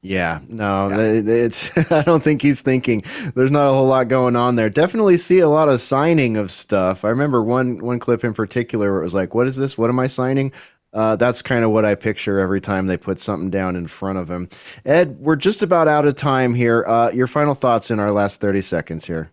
Yeah, 0.00 0.40
no, 0.48 0.88
it's. 0.90 1.76
I 1.92 2.02
don't 2.02 2.22
think 2.22 2.40
he's 2.40 2.62
thinking. 2.62 3.02
There's 3.34 3.50
not 3.50 3.68
a 3.68 3.72
whole 3.72 3.86
lot 3.88 4.08
going 4.08 4.36
on 4.36 4.56
there. 4.56 4.70
Definitely 4.70 5.18
see 5.18 5.40
a 5.40 5.48
lot 5.48 5.68
of 5.68 5.80
signing 5.80 6.36
of 6.38 6.50
stuff. 6.50 7.04
I 7.04 7.08
remember 7.08 7.42
one 7.42 7.84
one 7.84 7.98
clip 7.98 8.24
in 8.24 8.32
particular 8.32 8.92
where 8.92 9.00
it 9.00 9.04
was 9.04 9.14
like, 9.14 9.34
"What 9.34 9.46
is 9.46 9.56
this? 9.56 9.76
What 9.76 9.90
am 9.90 9.98
I 9.98 10.06
signing?" 10.06 10.52
Uh, 10.92 11.16
that's 11.16 11.42
kind 11.42 11.64
of 11.64 11.70
what 11.70 11.84
I 11.84 11.94
picture 11.94 12.38
every 12.38 12.60
time 12.60 12.86
they 12.86 12.96
put 12.96 13.18
something 13.18 13.50
down 13.50 13.76
in 13.76 13.86
front 13.86 14.18
of 14.18 14.30
him. 14.30 14.48
Ed, 14.84 15.18
we're 15.20 15.36
just 15.36 15.62
about 15.62 15.86
out 15.86 16.06
of 16.06 16.14
time 16.16 16.54
here. 16.54 16.84
Uh, 16.86 17.10
your 17.10 17.26
final 17.26 17.54
thoughts 17.54 17.90
in 17.90 18.00
our 18.00 18.10
last 18.10 18.40
30 18.40 18.62
seconds 18.62 19.06
here. 19.06 19.30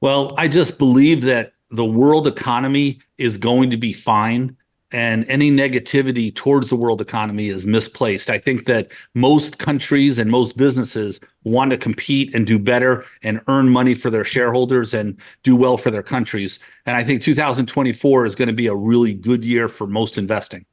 Well, 0.00 0.32
I 0.36 0.48
just 0.48 0.78
believe 0.78 1.22
that 1.22 1.52
the 1.70 1.84
world 1.84 2.26
economy 2.26 3.00
is 3.18 3.36
going 3.36 3.70
to 3.70 3.76
be 3.76 3.92
fine 3.92 4.56
and 4.94 5.28
any 5.28 5.50
negativity 5.50 6.32
towards 6.32 6.70
the 6.70 6.76
world 6.76 7.00
economy 7.00 7.48
is 7.48 7.66
misplaced. 7.66 8.30
I 8.30 8.38
think 8.38 8.66
that 8.66 8.92
most 9.14 9.58
countries 9.58 10.20
and 10.20 10.30
most 10.30 10.56
businesses 10.56 11.20
want 11.42 11.72
to 11.72 11.76
compete 11.76 12.32
and 12.32 12.46
do 12.46 12.60
better 12.60 13.04
and 13.24 13.40
earn 13.48 13.68
money 13.70 13.96
for 13.96 14.08
their 14.08 14.24
shareholders 14.24 14.94
and 14.94 15.18
do 15.42 15.56
well 15.56 15.76
for 15.76 15.90
their 15.90 16.04
countries. 16.04 16.60
And 16.86 16.96
I 16.96 17.02
think 17.02 17.22
2024 17.22 18.24
is 18.24 18.36
going 18.36 18.46
to 18.46 18.54
be 18.54 18.68
a 18.68 18.74
really 18.74 19.12
good 19.12 19.44
year 19.44 19.66
for 19.68 19.88
most 19.88 20.16
investing. 20.16 20.64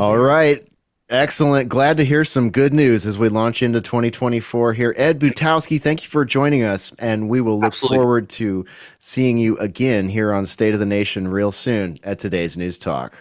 All 0.00 0.16
right. 0.16 0.66
Excellent. 1.08 1.68
Glad 1.68 1.98
to 1.98 2.04
hear 2.04 2.24
some 2.24 2.50
good 2.50 2.74
news 2.74 3.06
as 3.06 3.16
we 3.16 3.28
launch 3.28 3.62
into 3.62 3.80
2024 3.80 4.72
here. 4.72 4.92
Ed 4.96 5.20
Butowsky, 5.20 5.80
thank 5.80 6.02
you 6.02 6.08
for 6.08 6.24
joining 6.24 6.64
us, 6.64 6.92
and 6.98 7.28
we 7.28 7.40
will 7.40 7.60
look 7.60 7.74
Absolutely. 7.74 7.98
forward 7.98 8.28
to 8.30 8.66
seeing 8.98 9.38
you 9.38 9.56
again 9.58 10.08
here 10.08 10.32
on 10.32 10.44
State 10.46 10.74
of 10.74 10.80
the 10.80 10.86
Nation 10.86 11.28
real 11.28 11.52
soon 11.52 12.00
at 12.02 12.18
today's 12.18 12.56
News 12.56 12.76
Talk. 12.76 13.14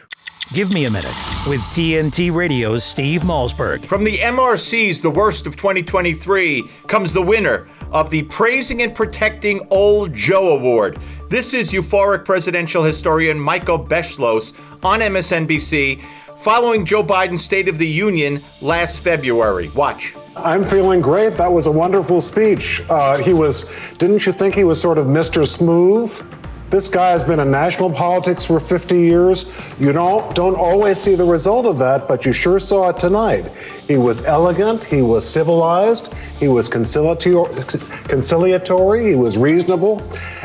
Give 0.51 0.73
me 0.73 0.85
a 0.85 0.89
minute 0.89 1.13
with 1.47 1.61
TNT 1.71 2.33
Radio's 2.33 2.83
Steve 2.83 3.21
Malzberg. 3.21 3.85
From 3.85 4.03
the 4.03 4.17
MRC's 4.17 4.99
The 4.99 5.11
Worst 5.11 5.45
of 5.45 5.55
2023 5.55 6.67
comes 6.87 7.13
the 7.13 7.21
winner 7.21 7.67
of 7.91 8.09
the 8.09 8.23
Praising 8.23 8.81
and 8.81 8.95
Protecting 8.95 9.65
Old 9.69 10.11
Joe 10.11 10.49
Award. 10.49 10.99
This 11.29 11.53
is 11.53 11.71
euphoric 11.71 12.25
presidential 12.25 12.83
historian 12.83 13.39
Michael 13.39 13.77
Beschloss 13.77 14.53
on 14.83 15.01
MSNBC 15.01 16.03
following 16.35 16.85
Joe 16.85 17.03
Biden's 17.03 17.43
State 17.43 17.67
of 17.67 17.77
the 17.77 17.87
Union 17.87 18.41
last 18.61 18.99
February. 18.99 19.69
Watch. 19.69 20.15
I'm 20.35 20.65
feeling 20.65 21.01
great. 21.01 21.37
That 21.37 21.51
was 21.51 21.67
a 21.67 21.71
wonderful 21.71 22.21
speech. 22.21 22.81
Uh, 22.89 23.17
he 23.17 23.33
was, 23.33 23.93
didn't 23.97 24.25
you 24.25 24.31
think 24.31 24.53
he 24.53 24.63
was 24.63 24.81
sort 24.81 24.97
of 24.97 25.07
Mr. 25.07 25.47
Smooth? 25.47 26.21
This 26.69 26.89
guy 26.89 27.11
has 27.11 27.23
been 27.23 27.39
in 27.39 27.51
national 27.51 27.91
politics 27.91 28.45
for 28.45 28.59
50 28.59 28.97
years. 28.97 29.45
You 29.79 29.93
don't 29.93 30.35
don't 30.35 30.55
always 30.55 30.99
see 30.99 31.15
the 31.15 31.23
result 31.23 31.67
of 31.67 31.77
that, 31.79 32.07
but 32.07 32.25
you 32.25 32.33
sure 32.33 32.59
saw 32.59 32.89
it 32.89 32.97
tonight. 32.97 33.55
He 33.87 33.97
was 33.97 34.25
elegant, 34.25 34.83
he 34.83 35.03
was 35.03 35.29
civilized, 35.29 36.11
he 36.39 36.47
was 36.47 36.67
conciliatory, 36.67 39.07
he 39.07 39.15
was 39.15 39.37
reasonable, 39.37 40.01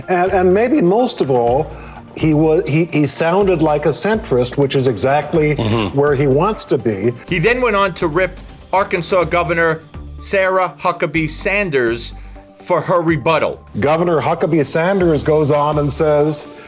and, 0.09 0.31
and 0.31 0.55
maybe 0.55 0.83
most 0.83 1.23
of 1.23 1.31
all, 1.31 1.73
he 2.21 2.35
was 2.35 2.69
he, 2.69 2.85
he 2.87 3.07
sounded 3.07 3.63
like 3.63 3.87
a 3.87 3.91
centrist, 3.91 4.59
which 4.59 4.77
is 4.77 4.87
exactly 4.87 5.57
mm-hmm. 5.57 5.97
where 5.99 6.15
he 6.15 6.27
wants 6.27 6.67
to 6.67 6.77
be. 6.77 7.13
He 7.27 7.39
then 7.39 7.63
went 7.63 7.77
on 7.77 7.95
to 7.95 8.09
rip 8.09 8.39
Arkansas 8.73 9.25
Governor 9.25 9.81
Sarah 10.21 10.77
Huckabee 10.79 11.31
Sanders 11.31 12.15
for 12.59 12.83
her 12.83 13.01
rebuttal. 13.01 13.67
Governor 13.81 14.21
Huckabee 14.21 14.67
Sanders 14.67 15.23
goes 15.23 15.51
on 15.51 15.79
and 15.79 15.91
says, 15.91 16.61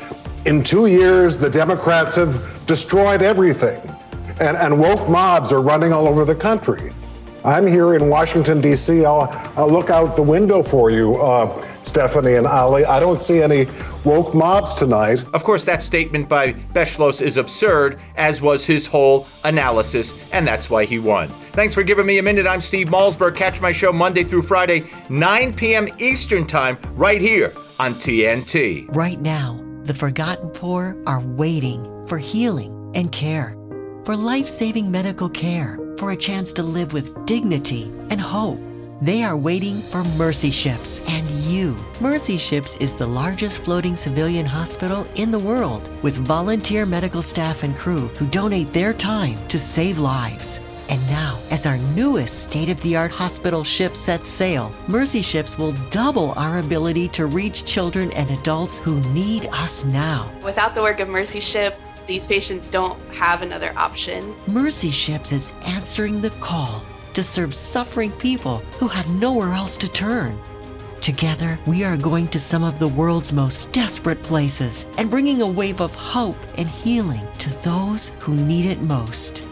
in 0.46 0.62
two 0.62 0.86
years, 0.86 1.36
the 1.36 1.50
Democrats 1.50 2.16
have 2.16 2.66
destroyed 2.66 3.20
everything, 3.22 3.80
and, 4.40 4.56
and 4.56 4.80
woke 4.80 5.08
mobs 5.08 5.52
are 5.52 5.60
running 5.60 5.92
all 5.92 6.08
over 6.08 6.24
the 6.24 6.34
country. 6.34 6.92
I'm 7.44 7.66
here 7.66 7.94
in 7.94 8.08
Washington, 8.08 8.60
D.C. 8.60 9.04
I'll, 9.04 9.28
I'll 9.56 9.70
look 9.70 9.90
out 9.90 10.14
the 10.14 10.22
window 10.22 10.62
for 10.62 10.90
you, 10.90 11.16
uh, 11.16 11.60
Stephanie 11.82 12.34
and 12.34 12.46
Ali. 12.46 12.84
I 12.84 13.00
don't 13.00 13.20
see 13.20 13.42
any 13.42 13.66
woke 14.04 14.34
mobs 14.34 14.74
tonight. 14.74 15.24
Of 15.34 15.42
course, 15.42 15.64
that 15.64 15.82
statement 15.82 16.28
by 16.28 16.52
Beschloss 16.52 17.20
is 17.20 17.36
absurd, 17.36 18.00
as 18.16 18.40
was 18.40 18.64
his 18.64 18.86
whole 18.86 19.26
analysis, 19.44 20.14
and 20.32 20.46
that's 20.46 20.70
why 20.70 20.84
he 20.84 20.98
won. 21.00 21.28
Thanks 21.52 21.74
for 21.74 21.82
giving 21.82 22.06
me 22.06 22.18
a 22.18 22.22
minute. 22.22 22.46
I'm 22.46 22.60
Steve 22.60 22.88
Malzberg. 22.88 23.36
Catch 23.36 23.60
my 23.60 23.72
show 23.72 23.92
Monday 23.92 24.22
through 24.22 24.42
Friday, 24.42 24.84
9 25.08 25.54
p.m. 25.54 25.88
Eastern 25.98 26.46
Time, 26.46 26.78
right 26.94 27.20
here 27.20 27.52
on 27.80 27.94
TNT. 27.94 28.86
Right 28.94 29.20
now, 29.20 29.60
the 29.82 29.94
forgotten 29.94 30.48
poor 30.50 30.96
are 31.06 31.20
waiting 31.20 32.06
for 32.06 32.18
healing 32.18 32.92
and 32.94 33.10
care, 33.10 33.56
for 34.04 34.16
life 34.16 34.48
saving 34.48 34.90
medical 34.90 35.28
care 35.28 35.78
for 35.96 36.10
a 36.10 36.16
chance 36.16 36.52
to 36.54 36.62
live 36.62 36.92
with 36.92 37.26
dignity 37.26 37.84
and 38.10 38.20
hope. 38.20 38.58
They 39.00 39.24
are 39.24 39.36
waiting 39.36 39.82
for 39.82 40.04
Mercy 40.16 40.50
Ships 40.50 41.02
and 41.08 41.28
you. 41.30 41.76
Mercy 42.00 42.36
Ships 42.36 42.76
is 42.76 42.94
the 42.94 43.06
largest 43.06 43.64
floating 43.64 43.96
civilian 43.96 44.46
hospital 44.46 45.06
in 45.16 45.30
the 45.30 45.38
world 45.38 45.90
with 46.02 46.16
volunteer 46.18 46.86
medical 46.86 47.22
staff 47.22 47.62
and 47.64 47.76
crew 47.76 48.08
who 48.08 48.26
donate 48.26 48.72
their 48.72 48.92
time 48.92 49.36
to 49.48 49.58
save 49.58 49.98
lives. 49.98 50.60
And 50.92 51.00
now, 51.06 51.40
as 51.50 51.64
our 51.64 51.78
newest 51.78 52.42
state 52.42 52.68
of 52.68 52.78
the 52.82 52.96
art 52.96 53.12
hospital 53.12 53.64
ship 53.64 53.96
sets 53.96 54.28
sail, 54.28 54.70
Mercy 54.88 55.22
Ships 55.22 55.56
will 55.56 55.72
double 55.88 56.32
our 56.32 56.58
ability 56.58 57.08
to 57.16 57.24
reach 57.24 57.64
children 57.64 58.12
and 58.12 58.30
adults 58.30 58.78
who 58.78 59.00
need 59.14 59.46
us 59.54 59.86
now. 59.86 60.30
Without 60.44 60.74
the 60.74 60.82
work 60.82 61.00
of 61.00 61.08
Mercy 61.08 61.40
Ships, 61.40 62.00
these 62.00 62.26
patients 62.26 62.68
don't 62.68 63.00
have 63.14 63.40
another 63.40 63.72
option. 63.74 64.34
Mercy 64.46 64.90
Ships 64.90 65.32
is 65.32 65.54
answering 65.66 66.20
the 66.20 66.28
call 66.42 66.84
to 67.14 67.22
serve 67.22 67.54
suffering 67.54 68.12
people 68.12 68.58
who 68.78 68.86
have 68.86 69.08
nowhere 69.18 69.54
else 69.54 69.76
to 69.78 69.90
turn. 69.90 70.38
Together, 71.00 71.58
we 71.66 71.84
are 71.84 71.96
going 71.96 72.28
to 72.28 72.38
some 72.38 72.62
of 72.62 72.78
the 72.78 72.88
world's 72.88 73.32
most 73.32 73.72
desperate 73.72 74.22
places 74.22 74.86
and 74.98 75.10
bringing 75.10 75.40
a 75.40 75.46
wave 75.46 75.80
of 75.80 75.94
hope 75.94 76.36
and 76.58 76.68
healing 76.68 77.26
to 77.38 77.48
those 77.62 78.10
who 78.18 78.34
need 78.34 78.66
it 78.66 78.82
most. 78.82 79.48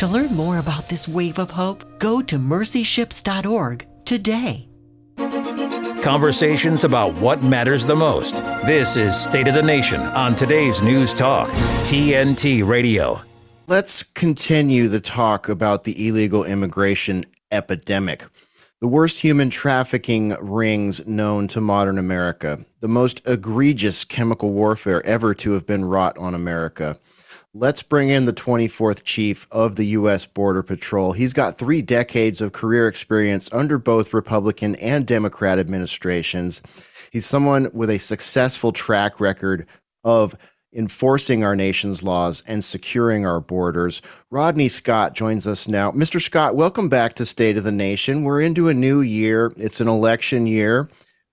To 0.00 0.06
learn 0.06 0.34
more 0.34 0.56
about 0.56 0.88
this 0.88 1.06
wave 1.06 1.38
of 1.38 1.50
hope, 1.50 1.98
go 1.98 2.22
to 2.22 2.38
mercyships.org 2.38 3.86
today. 4.06 4.66
Conversations 6.00 6.84
about 6.84 7.12
what 7.16 7.42
matters 7.42 7.84
the 7.84 7.94
most. 7.94 8.34
This 8.64 8.96
is 8.96 9.14
State 9.14 9.46
of 9.46 9.52
the 9.52 9.62
Nation 9.62 10.00
on 10.00 10.34
today's 10.34 10.80
News 10.80 11.12
Talk, 11.12 11.50
TNT 11.82 12.66
Radio. 12.66 13.20
Let's 13.66 14.02
continue 14.02 14.88
the 14.88 15.00
talk 15.00 15.50
about 15.50 15.84
the 15.84 16.08
illegal 16.08 16.44
immigration 16.44 17.26
epidemic. 17.52 18.24
The 18.80 18.88
worst 18.88 19.18
human 19.18 19.50
trafficking 19.50 20.34
rings 20.40 21.06
known 21.06 21.46
to 21.48 21.60
modern 21.60 21.98
America, 21.98 22.64
the 22.80 22.88
most 22.88 23.20
egregious 23.26 24.06
chemical 24.06 24.54
warfare 24.54 25.04
ever 25.04 25.34
to 25.34 25.50
have 25.50 25.66
been 25.66 25.84
wrought 25.84 26.16
on 26.16 26.34
America. 26.34 26.98
Let's 27.52 27.82
bring 27.82 28.10
in 28.10 28.26
the 28.26 28.32
24th 28.32 29.02
chief 29.02 29.48
of 29.50 29.74
the 29.74 29.86
U.S. 29.86 30.24
Border 30.24 30.62
Patrol. 30.62 31.10
He's 31.10 31.32
got 31.32 31.58
three 31.58 31.82
decades 31.82 32.40
of 32.40 32.52
career 32.52 32.86
experience 32.86 33.48
under 33.50 33.76
both 33.76 34.14
Republican 34.14 34.76
and 34.76 35.04
Democrat 35.04 35.58
administrations. 35.58 36.62
He's 37.10 37.26
someone 37.26 37.68
with 37.72 37.90
a 37.90 37.98
successful 37.98 38.72
track 38.72 39.18
record 39.18 39.66
of 40.04 40.36
enforcing 40.72 41.42
our 41.42 41.56
nation's 41.56 42.04
laws 42.04 42.40
and 42.46 42.62
securing 42.62 43.26
our 43.26 43.40
borders. 43.40 44.00
Rodney 44.30 44.68
Scott 44.68 45.14
joins 45.14 45.48
us 45.48 45.66
now. 45.66 45.90
Mr. 45.90 46.22
Scott, 46.22 46.54
welcome 46.54 46.88
back 46.88 47.14
to 47.14 47.26
State 47.26 47.56
of 47.56 47.64
the 47.64 47.72
Nation. 47.72 48.22
We're 48.22 48.42
into 48.42 48.68
a 48.68 48.74
new 48.74 49.00
year, 49.00 49.52
it's 49.56 49.80
an 49.80 49.88
election 49.88 50.46
year. 50.46 50.88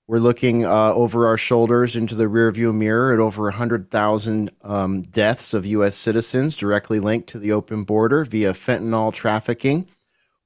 We're 0.09 0.19
looking 0.19 0.63
uh, 0.63 0.93
over 0.93 1.27
our 1.27 1.35
shoulders 1.35 1.97
into 1.97 2.15
the 2.15 2.25
rearview 2.25 2.73
mirror 2.73 3.13
at 3.13 3.19
over 3.19 3.43
100,000 3.43 4.49
um, 4.61 5.01
deaths 5.01 5.53
of 5.53 5.65
U.S. 5.65 5.97
citizens 5.97 6.55
directly 6.55 7.01
linked 7.01 7.27
to 7.29 7.39
the 7.39 7.51
open 7.51 7.83
border 7.83 8.23
via 8.23 8.53
fentanyl 8.53 9.11
trafficking. 9.11 9.85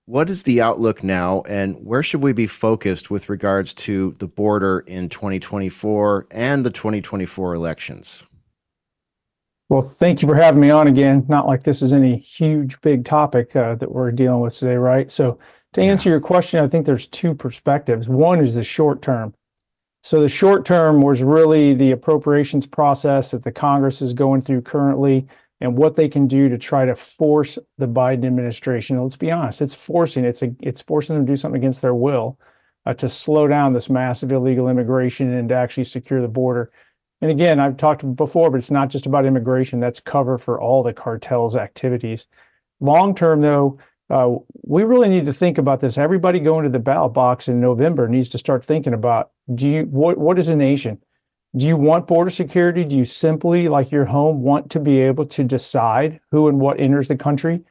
What 0.06 0.32
is 0.32 0.42
the 0.44 0.64
outlook 0.64 1.04
now, 1.04 1.44
and 1.48 1.78
where 1.86 2.02
should 2.02 2.24
we 2.24 2.34
be 2.34 2.48
focused 2.48 3.12
with 3.12 3.30
regards 3.30 3.72
to 3.76 4.14
the 4.18 4.28
border 4.28 4.80
in 4.88 5.10
2024 5.10 6.26
and 6.32 6.66
the 6.66 6.72
2024 6.72 7.54
elections? 7.54 8.24
Well, 9.70 9.82
thank 9.82 10.24
you 10.24 10.28
for 10.28 10.36
having 10.36 10.60
me 10.60 10.72
on 10.72 10.88
again. 10.88 11.24
Not 11.30 11.46
like 11.46 11.62
this 11.62 11.84
is 11.84 11.94
any 11.94 12.18
huge, 12.18 12.82
big 12.82 13.06
topic 13.06 13.56
uh, 13.56 13.76
that 13.76 13.92
we're 13.92 14.12
dealing 14.12 14.42
with 14.42 14.56
today, 14.56 14.76
right? 14.76 15.12
So, 15.12 15.38
to 15.74 15.82
answer 15.82 16.10
your 16.10 16.20
question, 16.20 16.62
I 16.62 16.68
think 16.68 16.88
there's 16.88 17.06
two 17.06 17.36
perspectives. 17.36 18.10
One 18.10 18.42
is 18.42 18.56
the 18.56 18.64
short 18.64 19.04
term 19.04 19.36
so 20.02 20.22
the 20.22 20.30
short 20.30 20.66
term 20.66 21.02
was 21.02 21.22
really 21.22 21.74
the 21.74 21.92
appropriations 21.92 22.66
process 22.66 23.32
that 23.32 23.44
the 23.44 23.52
Congress 23.52 24.02
is 24.02 24.14
going 24.14 24.42
through 24.42 24.62
currently 24.62 25.28
and 25.60 25.78
what 25.78 25.96
they 25.96 26.10
can 26.10 26.28
do 26.28 26.50
to 26.50 26.58
try 26.58 26.86
to 26.86 26.96
force 26.96 27.60
the 27.78 27.88
Biden 27.88 28.26
administration. 28.26 29.02
Let's 29.02 29.16
be 29.16 29.32
honest, 29.32 29.62
it's 29.62 29.76
forcing 29.76 30.26
it's 30.26 30.42
a, 30.42 30.54
it's 30.62 30.82
forcing 30.82 31.16
them 31.16 31.26
to 31.26 31.32
do 31.32 31.36
something 31.36 31.62
against 31.62 31.82
their 31.82 31.94
will 31.94 32.40
uh, 32.86 32.94
to 32.96 33.08
slow 33.08 33.48
down 33.48 33.74
this 33.74 33.90
massive 33.90 34.32
illegal 34.32 34.70
immigration 34.70 35.32
and 35.34 35.50
to 35.50 35.56
actually 35.56 35.84
secure 35.84 36.22
the 36.22 36.28
border. 36.28 36.72
And 37.22 37.30
again, 37.30 37.60
I've 37.60 37.78
talked 37.78 38.16
before, 38.16 38.50
but 38.50 38.58
it's 38.58 38.72
not 38.72 38.90
just 38.90 39.06
about 39.06 39.26
immigration. 39.26 39.80
That's 39.80 40.00
cover 40.00 40.40
for 40.40 40.60
all 40.60 40.82
the 40.82 40.94
cartels' 40.94 41.56
activities. 41.56 42.26
Long 42.80 43.14
term, 43.14 43.42
though, 43.42 43.78
uh, 44.12 44.36
we 44.64 44.84
really 44.84 45.08
need 45.08 45.26
to 45.26 45.34
think 45.34 45.58
about 45.58 45.80
this. 45.80 45.98
Everybody 45.98 46.40
going 46.40 46.64
to 46.64 46.70
the 46.70 46.80
ballot 46.80 47.14
box 47.14 47.48
in 47.48 47.62
November 47.62 48.08
needs 48.08 48.30
to 48.30 48.38
start 48.38 48.66
thinking 48.66 48.94
about: 48.94 49.32
Do 49.56 49.70
you 49.70 49.84
what 49.84 50.18
what 50.18 50.38
is 50.38 50.50
a 50.50 50.56
nation? 50.56 51.00
Do 51.56 51.68
you 51.68 51.78
want 51.78 52.08
border 52.08 52.30
security? 52.30 52.84
Do 52.84 52.98
you 52.98 53.06
simply, 53.06 53.68
like 53.68 53.92
your 53.92 54.06
home, 54.06 54.42
want 54.42 54.70
to 54.72 54.80
be 54.80 55.00
able 55.02 55.26
to 55.26 55.44
decide 55.44 56.20
who 56.32 56.48
and 56.48 56.60
what 56.60 56.80
enters 56.80 57.08
the 57.08 57.16
country? 57.16 57.62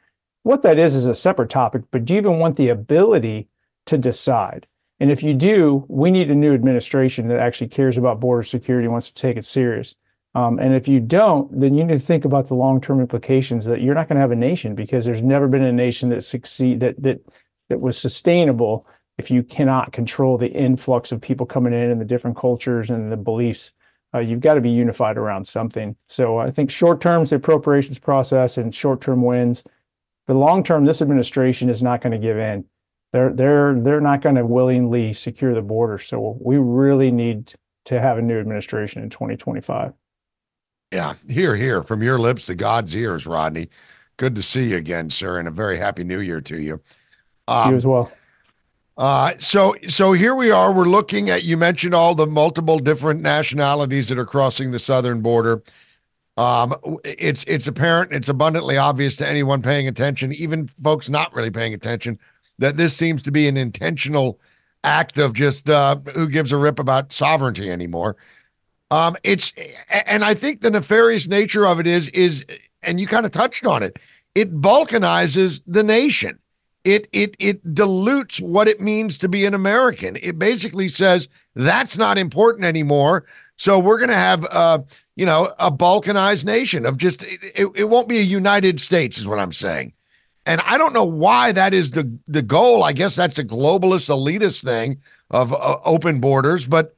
What 0.43 0.62
that 0.62 0.78
is 0.78 0.95
is 0.95 1.07
a 1.07 1.14
separate 1.14 1.51
topic, 1.51 1.82
but 1.91 2.05
do 2.05 2.14
you 2.14 2.20
even 2.20 2.38
want 2.38 2.57
the 2.57 2.70
ability 2.70 3.49
to 3.86 3.99
decide? 3.99 4.66
And 4.99 5.11
if 5.11 5.22
you 5.22 5.34
do, 5.34 5.84
we 5.88 6.11
need 6.11 6.30
a 6.30 6.34
new 6.34 6.55
administration 6.55 7.28
that 7.28 7.41
actually 7.41 7.68
cares 7.68 7.97
about 7.97 8.20
border 8.20 8.43
security 8.43 8.84
and 8.84 8.93
wants 8.93 9.09
to 9.09 9.14
take 9.14 9.36
it 9.36 9.45
serious. 9.45 9.97
Um, 10.35 10.59
and 10.61 10.74
if 10.74 10.87
you 10.87 11.01
don't, 11.01 11.59
then 11.59 11.74
you 11.74 11.85
need 11.85 11.99
to 11.99 12.05
think 12.05 12.24
about 12.24 12.47
the 12.47 12.55
long-term 12.55 13.01
implications 13.01 13.64
that 13.64 13.81
you're 13.81 13.95
not 13.95 14.09
going 14.09 14.16
to 14.16 14.20
have 14.20 14.31
a 14.31 14.37
nation 14.37 14.74
because 14.74 15.05
there's 15.05 15.22
never 15.22 15.49
been 15.49 15.64
a 15.64 15.72
nation 15.72 16.09
that 16.11 16.22
succeed 16.22 16.81
that 16.81 17.03
that 17.03 17.20
that 17.68 17.81
was 17.81 17.99
sustainable 17.99 18.87
if 19.18 19.31
you 19.31 19.43
cannot 19.43 19.93
control 19.93 20.39
the 20.39 20.51
influx 20.51 21.12
of 21.12 21.20
people 21.20 21.47
coming 21.47 21.72
in 21.72 21.91
and 21.91 22.01
the 22.01 22.05
different 22.05 22.37
cultures 22.37 22.91
and 22.91 23.11
the 23.11 23.16
beliefs. 23.16 23.72
Uh, 24.14 24.18
you've 24.18 24.41
got 24.41 24.55
to 24.55 24.61
be 24.61 24.70
unified 24.70 25.16
around 25.16 25.47
something. 25.47 25.95
So 26.07 26.39
I 26.39 26.51
think 26.51 26.70
short 26.70 27.01
term 27.01 27.22
is 27.22 27.31
the 27.31 27.37
appropriations 27.37 27.99
process 27.99 28.57
and 28.57 28.74
short 28.74 29.01
term 29.01 29.22
wins. 29.22 29.62
But 30.26 30.35
long 30.35 30.62
term, 30.62 30.85
this 30.85 31.03
administration 31.03 31.68
is 31.68 31.83
not 31.83 32.01
going 32.01 32.12
to 32.12 32.18
give 32.18 32.39
in. 32.39 32.64
They're 33.12 33.33
they're 33.33 33.74
they're 33.81 34.01
not 34.01 34.22
going 34.22 34.37
to 34.37 34.47
willingly 34.47 35.12
secure 35.12 35.55
the 35.55 35.62
border. 35.62 35.99
So 35.99 36.39
we 36.41 36.57
really 36.57 37.11
need 37.11 37.53
to 37.87 38.01
have 38.01 38.18
a 38.18 38.22
new 38.22 38.39
administration 38.39 39.03
in 39.03 39.11
2025. 39.11 39.93
Yeah, 40.93 41.14
here, 41.28 41.55
here, 41.55 41.82
from 41.84 42.03
your 42.03 42.18
lips 42.18 42.47
to 42.47 42.55
God's 42.55 42.95
ears, 42.97 43.26
Rodney. 43.26 43.68
Good 44.16 44.34
to 44.34 44.43
see 44.43 44.64
you 44.64 44.76
again, 44.76 45.09
sir, 45.09 45.38
and 45.38 45.47
a 45.47 45.51
very 45.51 45.78
happy 45.78 46.03
New 46.03 46.20
Year 46.20 46.41
to 46.41 46.61
you. 46.61 46.80
Um, 47.47 47.70
you 47.70 47.76
as 47.76 47.86
well. 47.86 48.12
Uh, 48.97 49.32
so, 49.38 49.74
so 49.88 50.12
here 50.12 50.34
we 50.34 50.51
are. 50.51 50.72
We're 50.72 50.84
looking 50.84 51.30
at. 51.30 51.45
You 51.45 51.57
mentioned 51.57 51.95
all 51.95 52.14
the 52.14 52.26
multiple 52.26 52.78
different 52.78 53.22
nationalities 53.22 54.09
that 54.09 54.18
are 54.18 54.26
crossing 54.26 54.72
the 54.72 54.78
southern 54.78 55.22
border. 55.22 55.62
Um, 56.36 56.74
it's 57.05 57.45
it's 57.45 57.66
apparent, 57.66 58.12
it's 58.12 58.28
abundantly 58.28 58.76
obvious 58.76 59.16
to 59.16 59.28
anyone 59.28 59.62
paying 59.62 59.88
attention, 59.88 60.32
even 60.32 60.68
folks 60.82 61.09
not 61.09 61.34
really 61.34 61.51
paying 61.51 61.74
attention, 61.74 62.18
that 62.59 62.76
this 62.76 62.97
seems 62.97 63.22
to 63.22 63.30
be 63.30 63.47
an 63.47 63.57
intentional 63.57 64.41
act 64.84 65.18
of 65.18 65.34
just 65.34 65.68
uh, 65.68 65.97
who 66.14 66.28
gives 66.28 66.51
a 66.51 66.57
rip 66.57 66.78
about 66.78 67.12
sovereignty 67.12 67.70
anymore. 67.70 68.16
Um, 68.91 69.16
it's 69.22 69.53
and 70.09 70.24
I 70.24 70.34
think 70.34 70.61
the 70.61 70.70
nefarious 70.70 71.28
nature 71.28 71.66
of 71.66 71.78
it 71.78 71.86
is 71.86 72.09
is 72.09 72.45
and 72.82 72.99
you 72.99 73.07
kind 73.07 73.26
of 73.26 73.32
touched 73.32 73.66
on 73.66 73.82
it. 73.82 73.99
It 74.34 74.61
balkanizes 74.61 75.62
the 75.66 75.82
nation. 75.82 76.38
It 76.84 77.09
it 77.12 77.36
it 77.38 77.74
dilutes 77.74 78.41
what 78.41 78.66
it 78.66 78.80
means 78.80 79.18
to 79.18 79.28
be 79.28 79.45
an 79.45 79.55
American. 79.55 80.16
It 80.16 80.38
basically 80.38 80.88
says 80.88 81.28
that's 81.55 81.99
not 81.99 82.18
important 82.18 82.64
anymore. 82.64 83.26
So 83.59 83.78
we're 83.78 83.99
going 83.99 84.09
to 84.09 84.14
have 84.14 84.47
uh, 84.51 84.78
you 85.16 85.26
know 85.26 85.53
a 85.59 85.70
balkanized 85.70 86.45
nation 86.45 86.86
of 86.86 86.97
just 86.97 87.22
it, 87.22 87.41
it, 87.55 87.66
it 87.76 87.84
won't 87.91 88.09
be 88.09 88.18
a 88.18 88.22
United 88.22 88.80
States 88.80 89.18
is 89.18 89.26
what 89.26 89.38
I'm 89.38 89.53
saying. 89.53 89.93
And 90.47 90.62
I 90.62 90.78
don't 90.78 90.95
know 90.95 91.05
why 91.05 91.53
that 91.53 91.74
is 91.74 91.93
the 91.93 92.11
the 92.26 92.43
goal. 92.43 92.82
I 92.82 92.93
guess 92.93 93.14
that's 93.14 93.38
a 93.38 93.45
globalist 93.45 94.09
elitist 94.09 94.64
thing 94.64 95.01
of 95.30 95.53
uh, 95.53 95.78
open 95.84 96.18
borders, 96.18 96.66
but 96.66 96.97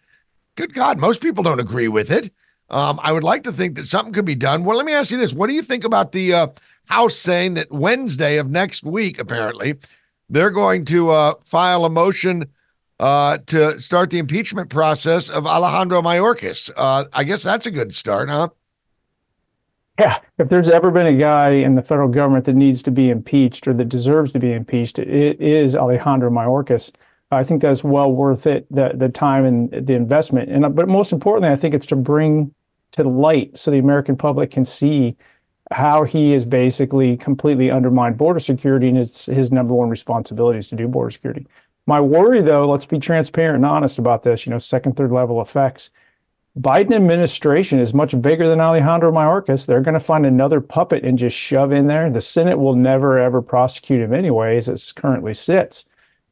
good 0.56 0.74
God, 0.74 0.98
most 0.98 1.20
people 1.20 1.42
don't 1.42 1.60
agree 1.60 1.88
with 1.88 2.10
it. 2.10 2.32
Um, 2.70 2.98
I 3.02 3.12
would 3.12 3.24
like 3.24 3.42
to 3.44 3.52
think 3.52 3.76
that 3.76 3.86
something 3.86 4.12
could 4.12 4.24
be 4.24 4.34
done. 4.34 4.64
Well, 4.64 4.76
let 4.76 4.86
me 4.86 4.92
ask 4.92 5.10
you 5.10 5.18
this: 5.18 5.34
What 5.34 5.48
do 5.48 5.54
you 5.54 5.62
think 5.62 5.84
about 5.84 6.12
the 6.12 6.32
uh, 6.32 6.46
House 6.86 7.16
saying 7.16 7.54
that 7.54 7.70
Wednesday 7.70 8.38
of 8.38 8.50
next 8.50 8.82
week, 8.84 9.18
apparently, 9.18 9.76
they're 10.30 10.50
going 10.50 10.84
to 10.86 11.10
uh, 11.10 11.34
file 11.44 11.84
a 11.84 11.90
motion 11.90 12.46
uh, 13.02 13.38
to 13.46 13.78
start 13.80 14.10
the 14.10 14.18
impeachment 14.18 14.70
process 14.70 15.28
of 15.28 15.46
Alejandro 15.46 16.00
Mayorkas? 16.00 16.70
Uh, 16.76 17.04
I 17.12 17.24
guess 17.24 17.42
that's 17.42 17.66
a 17.66 17.70
good 17.70 17.92
start, 17.92 18.28
huh? 18.28 18.48
Yeah, 19.98 20.18
if 20.38 20.48
there's 20.48 20.70
ever 20.70 20.90
been 20.90 21.06
a 21.06 21.16
guy 21.16 21.50
in 21.50 21.74
the 21.74 21.82
federal 21.82 22.08
government 22.08 22.46
that 22.46 22.54
needs 22.54 22.82
to 22.84 22.90
be 22.90 23.10
impeached 23.10 23.68
or 23.68 23.74
that 23.74 23.86
deserves 23.86 24.32
to 24.32 24.38
be 24.38 24.52
impeached, 24.52 24.98
it 24.98 25.40
is 25.40 25.76
Alejandro 25.76 26.30
Mayorkas. 26.30 26.92
I 27.32 27.44
think 27.44 27.62
that's 27.62 27.82
well 27.82 28.12
worth 28.12 28.46
it, 28.46 28.66
the 28.70 28.92
the 28.94 29.08
time 29.08 29.44
and 29.44 29.86
the 29.86 29.94
investment. 29.94 30.50
And 30.50 30.74
but 30.74 30.88
most 30.88 31.12
importantly, 31.12 31.50
I 31.50 31.56
think 31.56 31.74
it's 31.74 31.86
to 31.86 31.96
bring 31.96 32.54
to 32.92 33.04
light 33.04 33.56
so 33.58 33.70
the 33.70 33.78
American 33.78 34.16
public 34.16 34.50
can 34.50 34.64
see 34.64 35.16
how 35.70 36.04
he 36.04 36.32
has 36.32 36.44
basically 36.44 37.16
completely 37.16 37.70
undermined 37.70 38.18
border 38.18 38.40
security, 38.40 38.88
and 38.88 38.98
it's 38.98 39.26
his 39.26 39.50
number 39.50 39.72
one 39.72 39.88
responsibility 39.88 40.58
is 40.58 40.68
to 40.68 40.76
do 40.76 40.86
border 40.86 41.10
security. 41.10 41.46
My 41.86 42.00
worry, 42.00 42.42
though, 42.42 42.68
let's 42.68 42.86
be 42.86 42.98
transparent 42.98 43.56
and 43.56 43.66
honest 43.66 43.98
about 43.98 44.22
this. 44.22 44.46
You 44.46 44.50
know, 44.50 44.58
second, 44.58 44.96
third 44.96 45.10
level 45.10 45.40
effects. 45.40 45.90
Biden 46.60 46.94
administration 46.94 47.78
is 47.78 47.94
much 47.94 48.20
bigger 48.20 48.46
than 48.46 48.60
Alejandro 48.60 49.10
Mayorkas. 49.10 49.64
They're 49.64 49.80
going 49.80 49.94
to 49.94 50.00
find 50.00 50.26
another 50.26 50.60
puppet 50.60 51.02
and 51.02 51.16
just 51.16 51.36
shove 51.36 51.72
in 51.72 51.86
there. 51.86 52.10
The 52.10 52.20
Senate 52.20 52.58
will 52.58 52.76
never 52.76 53.18
ever 53.18 53.40
prosecute 53.40 54.02
him 54.02 54.12
anyway, 54.12 54.58
as 54.58 54.92
currently 54.92 55.32
sits. 55.32 55.86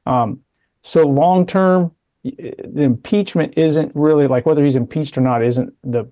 Um, 0.05 0.40
so 0.82 1.06
long 1.06 1.46
term, 1.46 1.92
the 2.22 2.82
impeachment 2.82 3.54
isn't 3.56 3.92
really 3.94 4.26
like 4.26 4.46
whether 4.46 4.62
he's 4.62 4.76
impeached 4.76 5.16
or 5.16 5.22
not 5.22 5.42
isn't 5.42 5.72
the 5.82 6.06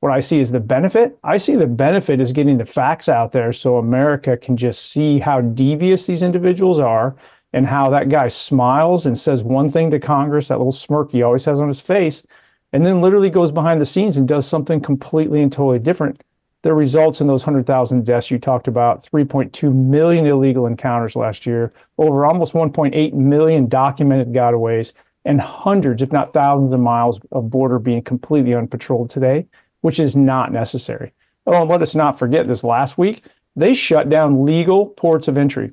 what 0.00 0.12
I 0.12 0.20
see 0.20 0.40
is 0.40 0.52
the 0.52 0.60
benefit. 0.60 1.18
I 1.24 1.38
see 1.38 1.56
the 1.56 1.66
benefit 1.66 2.20
is 2.20 2.30
getting 2.30 2.58
the 2.58 2.66
facts 2.66 3.08
out 3.08 3.32
there 3.32 3.52
so 3.52 3.78
America 3.78 4.36
can 4.36 4.56
just 4.56 4.90
see 4.92 5.18
how 5.18 5.40
devious 5.40 6.06
these 6.06 6.22
individuals 6.22 6.78
are 6.78 7.16
and 7.54 7.66
how 7.66 7.88
that 7.90 8.10
guy 8.10 8.28
smiles 8.28 9.06
and 9.06 9.16
says 9.16 9.42
one 9.42 9.70
thing 9.70 9.90
to 9.90 9.98
Congress, 9.98 10.48
that 10.48 10.58
little 10.58 10.70
smirk 10.70 11.12
he 11.12 11.22
always 11.22 11.46
has 11.46 11.58
on 11.58 11.66
his 11.66 11.80
face, 11.80 12.26
and 12.74 12.84
then 12.84 13.00
literally 13.00 13.30
goes 13.30 13.50
behind 13.50 13.80
the 13.80 13.86
scenes 13.86 14.18
and 14.18 14.28
does 14.28 14.46
something 14.46 14.80
completely 14.80 15.40
and 15.40 15.50
totally 15.50 15.78
different 15.78 16.22
that 16.66 16.74
results 16.74 17.20
in 17.20 17.28
those 17.28 17.46
100,000 17.46 18.04
deaths 18.04 18.28
you 18.28 18.40
talked 18.40 18.66
about, 18.66 19.00
3.2 19.04 19.72
million 19.72 20.26
illegal 20.26 20.66
encounters 20.66 21.14
last 21.14 21.46
year, 21.46 21.72
over 21.96 22.26
almost 22.26 22.54
1.8 22.54 23.12
million 23.12 23.68
documented 23.68 24.32
gotaways, 24.32 24.92
and 25.24 25.40
hundreds, 25.40 26.02
if 26.02 26.10
not 26.10 26.32
thousands 26.32 26.74
of 26.74 26.80
miles 26.80 27.20
of 27.30 27.50
border 27.50 27.78
being 27.78 28.02
completely 28.02 28.50
unpatrolled 28.50 29.08
today, 29.08 29.46
which 29.82 30.00
is 30.00 30.16
not 30.16 30.50
necessary. 30.50 31.12
Oh, 31.46 31.60
and 31.62 31.70
let 31.70 31.82
us 31.82 31.94
not 31.94 32.18
forget 32.18 32.48
this 32.48 32.64
last 32.64 32.98
week, 32.98 33.22
they 33.54 33.72
shut 33.72 34.08
down 34.08 34.44
legal 34.44 34.88
ports 34.88 35.28
of 35.28 35.38
entry. 35.38 35.70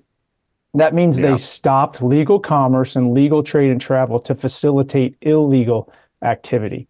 That 0.76 0.94
means 0.94 1.18
yeah. 1.18 1.32
they 1.32 1.38
stopped 1.38 2.04
legal 2.04 2.40
commerce 2.40 2.96
and 2.96 3.16
legal 3.16 3.42
trade 3.42 3.72
and 3.72 3.82
travel 3.82 4.20
to 4.20 4.36
facilitate 4.36 5.16
illegal 5.22 5.92
activity. 6.22 6.88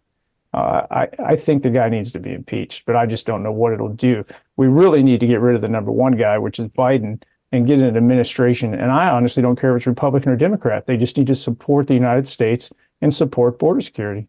Uh, 0.54 0.86
I, 0.88 1.08
I 1.18 1.36
think 1.36 1.64
the 1.64 1.70
guy 1.70 1.88
needs 1.88 2.12
to 2.12 2.20
be 2.20 2.32
impeached, 2.32 2.86
but 2.86 2.94
I 2.94 3.06
just 3.06 3.26
don't 3.26 3.42
know 3.42 3.50
what 3.50 3.72
it'll 3.72 3.88
do. 3.88 4.24
We 4.56 4.68
really 4.68 5.02
need 5.02 5.18
to 5.18 5.26
get 5.26 5.40
rid 5.40 5.56
of 5.56 5.62
the 5.62 5.68
number 5.68 5.90
one 5.90 6.12
guy, 6.12 6.38
which 6.38 6.60
is 6.60 6.66
Biden, 6.68 7.20
and 7.50 7.66
get 7.66 7.80
an 7.80 7.96
administration. 7.96 8.72
And 8.72 8.92
I 8.92 9.10
honestly 9.10 9.42
don't 9.42 9.58
care 9.58 9.72
if 9.72 9.80
it's 9.80 9.86
Republican 9.88 10.30
or 10.30 10.36
Democrat. 10.36 10.86
They 10.86 10.96
just 10.96 11.18
need 11.18 11.26
to 11.26 11.34
support 11.34 11.88
the 11.88 11.94
United 11.94 12.28
States 12.28 12.72
and 13.02 13.12
support 13.12 13.58
border 13.58 13.80
security. 13.80 14.28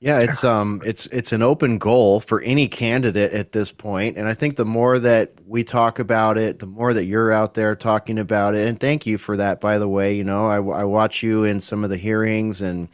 Yeah, 0.00 0.20
it's 0.20 0.44
um 0.44 0.80
it's 0.84 1.06
it's 1.06 1.32
an 1.32 1.42
open 1.42 1.78
goal 1.78 2.20
for 2.20 2.40
any 2.42 2.68
candidate 2.68 3.32
at 3.32 3.50
this 3.50 3.72
point 3.72 4.16
and 4.16 4.28
I 4.28 4.34
think 4.34 4.54
the 4.54 4.64
more 4.64 5.00
that 5.00 5.32
we 5.44 5.64
talk 5.64 5.98
about 5.98 6.38
it, 6.38 6.60
the 6.60 6.66
more 6.66 6.94
that 6.94 7.06
you're 7.06 7.32
out 7.32 7.54
there 7.54 7.74
talking 7.74 8.16
about 8.16 8.54
it 8.54 8.68
and 8.68 8.78
thank 8.78 9.06
you 9.06 9.18
for 9.18 9.36
that 9.38 9.60
by 9.60 9.76
the 9.78 9.88
way, 9.88 10.14
you 10.14 10.22
know, 10.22 10.46
I 10.46 10.58
I 10.58 10.84
watch 10.84 11.24
you 11.24 11.42
in 11.42 11.60
some 11.60 11.82
of 11.82 11.90
the 11.90 11.96
hearings 11.96 12.60
and 12.60 12.88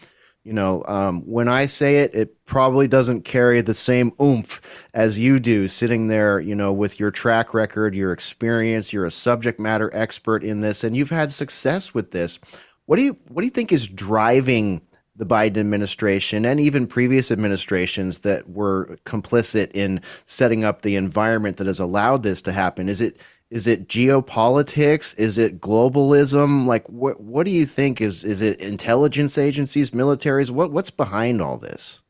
you 0.45 0.53
know, 0.53 0.85
um, 0.87 1.23
when 1.23 1.49
I 1.49 1.65
say 1.65 2.01
it, 2.01 2.15
it 2.15 2.45
probably 2.45 2.87
doesn't 2.87 3.25
carry 3.25 3.63
the 3.63 3.73
same 3.73 4.13
oomph 4.21 4.61
as 4.93 5.19
you 5.19 5.41
do 5.41 5.69
sitting 5.69 6.09
there, 6.09 6.39
you 6.39 6.55
know, 6.55 6.71
with 6.71 7.01
your 7.01 7.11
track 7.11 7.55
record, 7.55 7.95
your 7.95 8.13
experience. 8.13 8.93
You're 8.93 9.07
a 9.07 9.11
subject 9.11 9.59
matter 9.59 9.91
expert 9.95 10.45
in 10.45 10.61
this, 10.61 10.85
and 10.85 10.95
you've 10.95 11.11
had 11.11 11.33
success 11.33 11.95
with 11.95 12.11
this. 12.11 12.39
What 12.85 12.97
do 12.97 13.03
you 13.03 13.17
What 13.29 13.41
do 13.41 13.47
you 13.47 13.53
think 13.53 13.73
is 13.73 13.89
driving 13.89 14.83
the 15.17 15.25
Biden 15.25 15.59
administration 15.59 16.45
and 16.45 16.61
even 16.61 16.87
previous 16.87 17.31
administrations 17.31 18.19
that 18.21 18.51
were 18.51 18.99
complicit 19.07 19.71
in 19.73 20.03
setting 20.25 20.65
up 20.65 20.83
the 20.83 20.97
environment 20.97 21.57
that 21.57 21.69
has 21.69 21.79
allowed 21.79 22.23
this 22.23 22.43
to 22.43 22.53
happen? 22.53 22.91
Is 22.91 23.01
it 23.01 23.19
is 23.51 23.67
it 23.67 23.89
geopolitics? 23.89 25.19
Is 25.19 25.39
it 25.39 25.61
globalism? 25.61 26.67
Like 26.67 26.89
what 26.89 27.21
what 27.21 27.45
do 27.45 27.53
you 27.53 27.67
think 27.67 28.01
is 28.01 28.25
is 28.25 28.41
it 28.41 28.61
intelligence 28.61 29.39
agencies, 29.39 29.91
militaries? 29.91 30.51
What 30.51 30.73
what's 30.73 30.91
behind 30.91 31.41
all 31.41 31.59
this? 31.59 32.01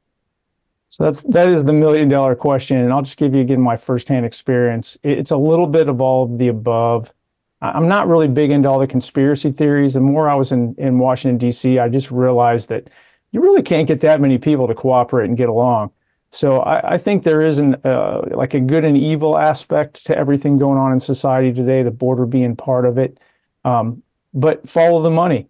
So 0.88 1.04
that's 1.04 1.22
that 1.24 1.48
is 1.48 1.64
the 1.64 1.72
million 1.72 2.08
dollar 2.08 2.34
question, 2.34 2.78
and 2.78 2.92
I'll 2.92 3.02
just 3.02 3.18
give 3.18 3.34
you 3.34 3.40
again 3.40 3.60
my 3.60 3.76
firsthand 3.76 4.24
experience. 4.24 4.96
It's 5.02 5.32
a 5.32 5.36
little 5.36 5.66
bit 5.66 5.88
of 5.88 6.00
all 6.00 6.24
of 6.24 6.38
the 6.38 6.48
above. 6.48 7.12
I'm 7.60 7.88
not 7.88 8.08
really 8.08 8.28
big 8.28 8.50
into 8.50 8.68
all 8.68 8.78
the 8.78 8.86
conspiracy 8.86 9.50
theories. 9.50 9.94
The 9.94 10.00
more 10.00 10.28
I 10.28 10.34
was 10.34 10.52
in 10.52 10.74
in 10.78 10.98
Washington 10.98 11.36
D.C., 11.38 11.78
I 11.78 11.88
just 11.88 12.10
realized 12.10 12.68
that 12.68 12.88
you 13.32 13.40
really 13.40 13.62
can't 13.62 13.88
get 13.88 14.00
that 14.02 14.20
many 14.20 14.38
people 14.38 14.68
to 14.68 14.74
cooperate 14.74 15.26
and 15.26 15.36
get 15.36 15.48
along. 15.48 15.90
So 16.34 16.58
I, 16.62 16.94
I 16.94 16.98
think 16.98 17.22
there 17.22 17.40
is 17.40 17.58
an 17.60 17.76
uh, 17.84 18.22
like 18.32 18.54
a 18.54 18.60
good 18.60 18.84
and 18.84 18.96
evil 18.96 19.38
aspect 19.38 20.04
to 20.06 20.18
everything 20.18 20.58
going 20.58 20.78
on 20.78 20.92
in 20.92 20.98
society 20.98 21.52
today. 21.52 21.84
The 21.84 21.92
border 21.92 22.26
being 22.26 22.56
part 22.56 22.86
of 22.86 22.98
it, 22.98 23.20
um, 23.64 24.02
but 24.34 24.68
follow 24.68 25.00
the 25.00 25.12
money. 25.12 25.46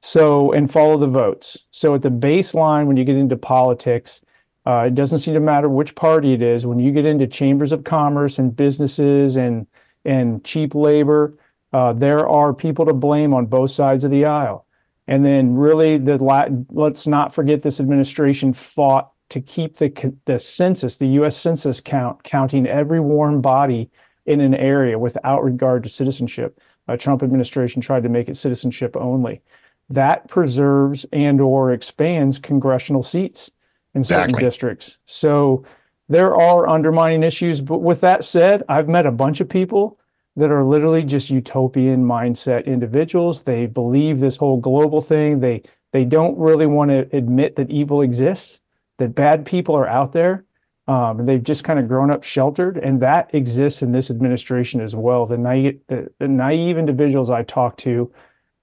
So 0.00 0.50
and 0.52 0.70
follow 0.70 0.96
the 0.96 1.08
votes. 1.08 1.66
So 1.72 1.94
at 1.94 2.00
the 2.00 2.08
baseline, 2.08 2.86
when 2.86 2.96
you 2.96 3.04
get 3.04 3.16
into 3.16 3.36
politics, 3.36 4.22
uh, 4.64 4.84
it 4.86 4.94
doesn't 4.94 5.18
seem 5.18 5.34
to 5.34 5.40
matter 5.40 5.68
which 5.68 5.94
party 5.94 6.32
it 6.32 6.40
is. 6.40 6.66
When 6.66 6.78
you 6.78 6.90
get 6.90 7.04
into 7.04 7.26
chambers 7.26 7.70
of 7.70 7.84
commerce 7.84 8.38
and 8.38 8.56
businesses 8.56 9.36
and 9.36 9.66
and 10.06 10.42
cheap 10.42 10.74
labor, 10.74 11.36
uh, 11.74 11.92
there 11.92 12.26
are 12.26 12.54
people 12.54 12.86
to 12.86 12.94
blame 12.94 13.34
on 13.34 13.44
both 13.44 13.72
sides 13.72 14.04
of 14.04 14.10
the 14.10 14.24
aisle. 14.24 14.64
And 15.06 15.22
then 15.22 15.54
really, 15.54 15.98
the 15.98 16.16
let's 16.70 17.06
not 17.06 17.34
forget 17.34 17.60
this 17.60 17.78
administration 17.78 18.54
fought 18.54 19.10
to 19.34 19.40
keep 19.40 19.78
the 19.78 20.14
the 20.26 20.38
census, 20.38 20.96
the 20.96 21.08
U.S. 21.18 21.36
Census 21.36 21.80
count, 21.80 22.22
counting 22.22 22.68
every 22.68 23.00
warm 23.00 23.40
body 23.40 23.90
in 24.26 24.40
an 24.40 24.54
area 24.54 24.96
without 24.96 25.42
regard 25.42 25.82
to 25.82 25.88
citizenship. 25.88 26.60
A 26.86 26.96
Trump 26.96 27.20
administration 27.20 27.82
tried 27.82 28.04
to 28.04 28.08
make 28.08 28.28
it 28.28 28.36
citizenship 28.36 28.96
only. 28.96 29.42
That 29.90 30.28
preserves 30.28 31.04
and 31.12 31.40
or 31.40 31.72
expands 31.72 32.38
congressional 32.38 33.02
seats 33.02 33.50
in 33.96 34.04
certain 34.04 34.26
Exactly. 34.26 34.44
districts. 34.44 34.98
So 35.04 35.64
there 36.08 36.36
are 36.36 36.68
undermining 36.68 37.24
issues. 37.24 37.60
But 37.60 37.78
with 37.78 38.00
that 38.02 38.22
said, 38.22 38.62
I've 38.68 38.88
met 38.88 39.04
a 39.04 39.10
bunch 39.10 39.40
of 39.40 39.48
people 39.48 39.98
that 40.36 40.52
are 40.52 40.62
literally 40.62 41.02
just 41.02 41.28
utopian 41.28 42.04
mindset 42.04 42.66
individuals. 42.66 43.42
They 43.42 43.66
believe 43.66 44.20
this 44.20 44.36
whole 44.36 44.58
global 44.60 45.00
thing. 45.00 45.40
They 45.40 45.62
they 45.90 46.04
don't 46.04 46.38
really 46.38 46.66
want 46.66 46.92
to 46.92 47.08
admit 47.16 47.56
that 47.56 47.70
evil 47.70 48.00
exists, 48.02 48.60
that 48.98 49.14
bad 49.14 49.44
people 49.44 49.74
are 49.74 49.88
out 49.88 50.12
there. 50.12 50.44
Um, 50.86 51.24
they've 51.24 51.42
just 51.42 51.64
kind 51.64 51.78
of 51.78 51.88
grown 51.88 52.10
up 52.10 52.22
sheltered, 52.22 52.76
and 52.76 53.00
that 53.00 53.34
exists 53.34 53.82
in 53.82 53.92
this 53.92 54.10
administration 54.10 54.80
as 54.80 54.94
well. 54.94 55.24
The 55.24 55.38
naive, 55.38 55.80
the, 55.88 56.10
the 56.18 56.28
naive 56.28 56.76
individuals 56.76 57.30
I 57.30 57.42
talk 57.42 57.76
to 57.78 58.12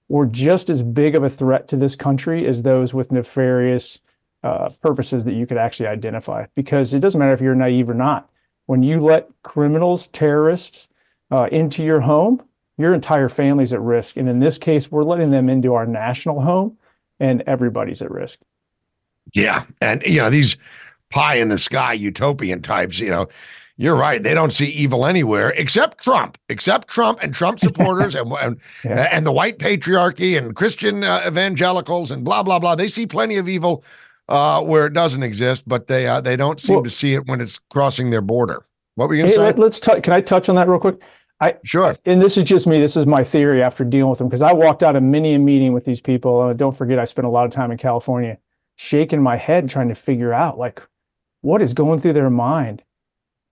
were 0.08 0.26
just 0.26 0.70
as 0.70 0.82
big 0.82 1.14
of 1.14 1.24
a 1.24 1.30
threat 1.30 1.66
to 1.68 1.76
this 1.76 1.96
country 1.96 2.46
as 2.46 2.62
those 2.62 2.94
with 2.94 3.10
nefarious 3.10 4.00
uh, 4.44 4.68
purposes 4.80 5.24
that 5.24 5.34
you 5.34 5.46
could 5.46 5.56
actually 5.56 5.88
identify. 5.88 6.46
Because 6.54 6.94
it 6.94 7.00
doesn't 7.00 7.18
matter 7.18 7.32
if 7.32 7.40
you're 7.40 7.54
naive 7.54 7.88
or 7.88 7.94
not. 7.94 8.28
When 8.66 8.82
you 8.82 9.00
let 9.00 9.28
criminals, 9.42 10.06
terrorists 10.08 10.88
uh, 11.30 11.48
into 11.50 11.82
your 11.82 12.00
home, 12.00 12.42
your 12.78 12.94
entire 12.94 13.28
family's 13.28 13.72
at 13.72 13.80
risk. 13.80 14.16
And 14.16 14.28
in 14.28 14.38
this 14.38 14.58
case, 14.58 14.90
we're 14.90 15.02
letting 15.02 15.30
them 15.30 15.48
into 15.48 15.74
our 15.74 15.86
national 15.86 16.42
home, 16.42 16.76
and 17.18 17.42
everybody's 17.46 18.02
at 18.02 18.10
risk. 18.10 18.38
Yeah. 19.34 19.64
And, 19.80 20.02
you 20.04 20.18
know, 20.18 20.30
these 20.30 20.56
pie 21.10 21.36
in 21.36 21.48
the 21.48 21.58
sky 21.58 21.92
utopian 21.92 22.62
types, 22.62 22.98
you 22.98 23.10
know, 23.10 23.28
you're 23.78 23.96
right. 23.96 24.22
They 24.22 24.34
don't 24.34 24.52
see 24.52 24.66
evil 24.66 25.06
anywhere 25.06 25.50
except 25.50 26.02
Trump, 26.04 26.38
except 26.48 26.88
Trump 26.88 27.18
and 27.22 27.34
Trump 27.34 27.58
supporters 27.66 28.14
and, 28.14 28.30
and, 28.32 28.60
Yeah. 28.84 29.08
and 29.10 29.26
the 29.26 29.32
white 29.32 29.58
patriarchy 29.58 30.36
and 30.36 30.54
Christian 30.54 31.02
uh, 31.04 31.22
evangelicals 31.26 32.10
and 32.10 32.24
blah, 32.24 32.42
blah, 32.42 32.58
blah. 32.58 32.74
They 32.74 32.88
see 32.88 33.06
plenty 33.06 33.36
of 33.38 33.48
evil 33.48 33.82
uh, 34.28 34.62
where 34.62 34.86
it 34.86 34.92
doesn't 34.92 35.22
exist, 35.22 35.66
but 35.66 35.86
they 35.88 36.06
uh, 36.06 36.20
they 36.20 36.36
don't 36.36 36.60
seem 36.60 36.76
Well- 36.76 36.84
to 36.84 36.90
see 36.90 37.14
it 37.14 37.26
when 37.26 37.40
it's 37.40 37.58
crossing 37.58 38.10
their 38.10 38.20
border. 38.20 38.64
What 38.94 39.08
were 39.08 39.14
you 39.14 39.22
going 39.22 39.30
Hey, 39.30 39.36
say? 39.36 39.42
let, 39.42 39.58
us 39.58 39.80
touch. 39.80 40.02
Can 40.02 40.12
I 40.12 40.20
touch 40.20 40.48
on 40.50 40.54
that 40.56 40.68
real 40.68 40.78
quick? 40.78 40.96
I 41.40 41.56
sure. 41.64 41.96
And 42.04 42.20
this 42.20 42.36
is 42.36 42.44
just 42.44 42.66
me. 42.66 42.78
This 42.78 42.94
is 42.96 43.06
my 43.06 43.24
theory 43.24 43.62
after 43.62 43.84
dealing 43.84 44.10
with 44.10 44.18
them 44.18 44.28
because 44.28 44.42
I 44.42 44.52
walked 44.52 44.82
out 44.82 44.94
of 44.96 45.02
many 45.02 45.34
a 45.34 45.38
meeting 45.38 45.72
with 45.72 45.84
these 45.86 46.00
people. 46.00 46.40
Uh, 46.40 46.52
don't 46.52 46.76
forget, 46.76 46.98
I 46.98 47.04
spent 47.04 47.26
a 47.26 47.30
lot 47.30 47.46
of 47.46 47.50
time 47.50 47.70
in 47.72 47.78
California, 47.78 48.36
shaking 48.82 49.22
my 49.22 49.36
head 49.36 49.68
trying 49.68 49.88
to 49.88 49.94
figure 49.94 50.34
out 50.34 50.58
like 50.58 50.82
what 51.40 51.62
is 51.62 51.72
going 51.72 52.00
through 52.00 52.12
their 52.12 52.30
mind. 52.30 52.82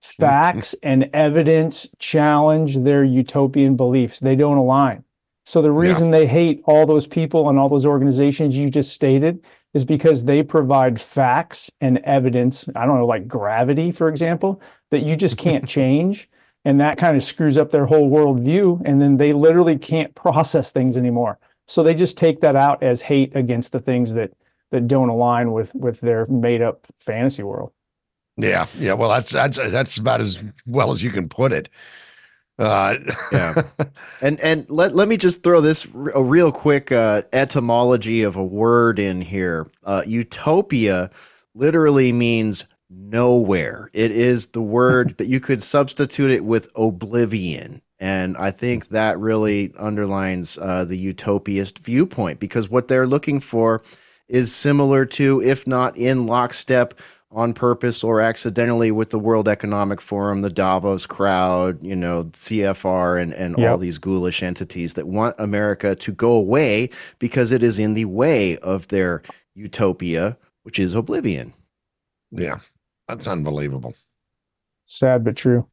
Facts 0.01 0.75
mm-hmm. 0.75 0.87
and 0.87 1.09
evidence 1.13 1.87
challenge 1.99 2.77
their 2.77 3.03
utopian 3.03 3.75
beliefs. 3.75 4.19
They 4.19 4.35
don't 4.35 4.57
align. 4.57 5.03
So 5.45 5.61
the 5.61 5.71
reason 5.71 6.11
they 6.11 6.27
hate 6.27 6.61
all 6.65 6.85
those 6.85 7.07
people 7.07 7.49
and 7.49 7.57
all 7.57 7.69
those 7.69 7.85
organizations 7.85 8.57
you 8.57 8.69
just 8.69 8.93
stated 8.93 9.43
is 9.73 9.85
because 9.85 10.25
they 10.25 10.43
provide 10.43 10.99
facts 10.99 11.69
and 11.81 11.99
evidence. 11.99 12.67
I 12.75 12.85
don't 12.85 12.97
know, 12.97 13.05
like 13.05 13.27
gravity, 13.27 13.91
for 13.91 14.09
example, 14.09 14.61
that 14.89 15.03
you 15.03 15.15
just 15.15 15.37
can't 15.37 15.67
change. 15.77 16.29
And 16.65 16.79
that 16.79 16.97
kind 16.97 17.15
of 17.15 17.23
screws 17.23 17.57
up 17.57 17.71
their 17.71 17.85
whole 17.85 18.09
worldview. 18.09 18.81
And 18.85 19.01
then 19.01 19.17
they 19.17 19.33
literally 19.33 19.77
can't 19.77 20.13
process 20.15 20.71
things 20.71 20.97
anymore. 20.97 21.39
So 21.67 21.83
they 21.83 21.93
just 21.93 22.17
take 22.17 22.41
that 22.41 22.55
out 22.55 22.83
as 22.83 23.01
hate 23.01 23.35
against 23.35 23.71
the 23.71 23.79
things 23.79 24.13
that 24.13 24.31
that 24.71 24.87
don't 24.87 25.09
align 25.09 25.51
with 25.51 25.73
with 25.75 26.01
their 26.01 26.25
made 26.27 26.61
up 26.61 26.87
fantasy 26.97 27.43
world. 27.43 27.71
Yeah, 28.37 28.65
yeah. 28.79 28.93
Well, 28.93 29.09
that's 29.09 29.31
that's 29.31 29.57
that's 29.57 29.97
about 29.97 30.21
as 30.21 30.43
well 30.65 30.91
as 30.91 31.03
you 31.03 31.11
can 31.11 31.29
put 31.29 31.51
it. 31.51 31.69
Uh, 32.57 32.97
yeah, 33.31 33.63
and 34.21 34.39
and 34.41 34.65
let 34.69 34.93
let 34.93 35.07
me 35.07 35.17
just 35.17 35.43
throw 35.43 35.61
this 35.61 35.87
r- 35.93 36.11
a 36.15 36.23
real 36.23 36.51
quick 36.51 36.91
uh, 36.91 37.21
etymology 37.33 38.23
of 38.23 38.35
a 38.35 38.43
word 38.43 38.99
in 38.99 39.21
here. 39.21 39.67
Uh, 39.83 40.03
utopia 40.05 41.09
literally 41.53 42.11
means 42.11 42.65
nowhere. 42.89 43.89
It 43.93 44.11
is 44.11 44.47
the 44.47 44.61
word, 44.61 45.15
but 45.17 45.27
you 45.27 45.39
could 45.39 45.61
substitute 45.61 46.31
it 46.31 46.45
with 46.45 46.69
oblivion. 46.75 47.81
And 47.99 48.35
I 48.37 48.49
think 48.49 48.89
that 48.89 49.19
really 49.19 49.73
underlines 49.77 50.57
uh, 50.57 50.85
the 50.85 50.97
utopist 50.97 51.79
viewpoint 51.79 52.39
because 52.39 52.67
what 52.69 52.87
they're 52.87 53.05
looking 53.05 53.39
for 53.39 53.83
is 54.31 54.55
similar 54.55 55.05
to, 55.05 55.41
if 55.43 55.67
not 55.67 55.95
in 55.97 56.25
lockstep, 56.25 56.95
on 57.33 57.53
purpose 57.53 58.03
or 58.03 58.19
accidentally 58.19 58.91
with 58.91 59.09
the 59.09 59.19
World 59.19 59.47
Economic 59.47 60.01
Forum, 60.01 60.41
the 60.41 60.49
Davos 60.49 61.05
crowd, 61.05 61.81
you 61.81 61.95
know, 61.95 62.25
CFR, 62.25 63.21
and, 63.21 63.33
and 63.33 63.55
all 63.65 63.77
these 63.77 63.97
ghoulish 63.97 64.43
entities 64.43 64.95
that 64.95 65.07
want 65.07 65.35
America 65.39 65.95
to 65.95 66.11
go 66.11 66.33
away 66.33 66.89
because 67.19 67.51
it 67.51 67.63
is 67.63 67.79
in 67.79 67.93
the 67.93 68.05
way 68.05 68.57
of 68.57 68.87
their 68.89 69.21
utopia, 69.55 70.37
which 70.63 70.77
is 70.77 70.93
oblivion. 70.93 71.53
Yeah, 72.31 72.59
that's 73.07 73.27
unbelievable. 73.27 73.93
Sad 74.85 75.23
but 75.23 75.37
true. 75.37 75.67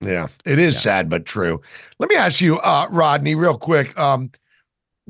Yeah, 0.00 0.28
it 0.44 0.58
is 0.58 0.80
sad 0.80 1.08
but 1.08 1.26
true. 1.26 1.60
Let 1.98 2.08
me 2.10 2.16
ask 2.16 2.40
you, 2.40 2.58
uh, 2.60 2.88
Rodney, 2.90 3.34
real 3.34 3.58
quick. 3.58 3.96
Um, 3.98 4.30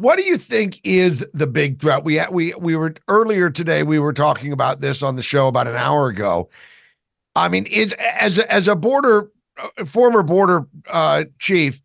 what 0.03 0.19
do 0.19 0.25
you 0.25 0.37
think 0.37 0.81
is 0.83 1.25
the 1.33 1.47
big 1.47 1.81
threat? 1.81 2.03
We 2.03 2.21
we 2.31 2.53
we 2.59 2.75
were 2.75 2.95
earlier 3.07 3.51
today. 3.51 3.85
We 3.85 4.01
were 4.01 4.13
talking 4.13 4.53
about 4.53 4.81
this 4.81 5.01
on 5.01 5.15
the 5.15 5.23
show 5.23 5.47
about 5.47 5.69
an 5.69 5.77
hour 5.77 6.09
ago. 6.09 6.51
I 7.37 7.49
mean, 7.49 7.67
is 7.71 7.93
as 8.21 8.39
a, 8.39 8.53
as 8.53 8.67
a 8.67 8.75
border 8.75 9.31
uh, 9.63 9.85
former 9.85 10.25
border 10.25 10.67
uh, 10.91 11.25
chief, 11.39 11.81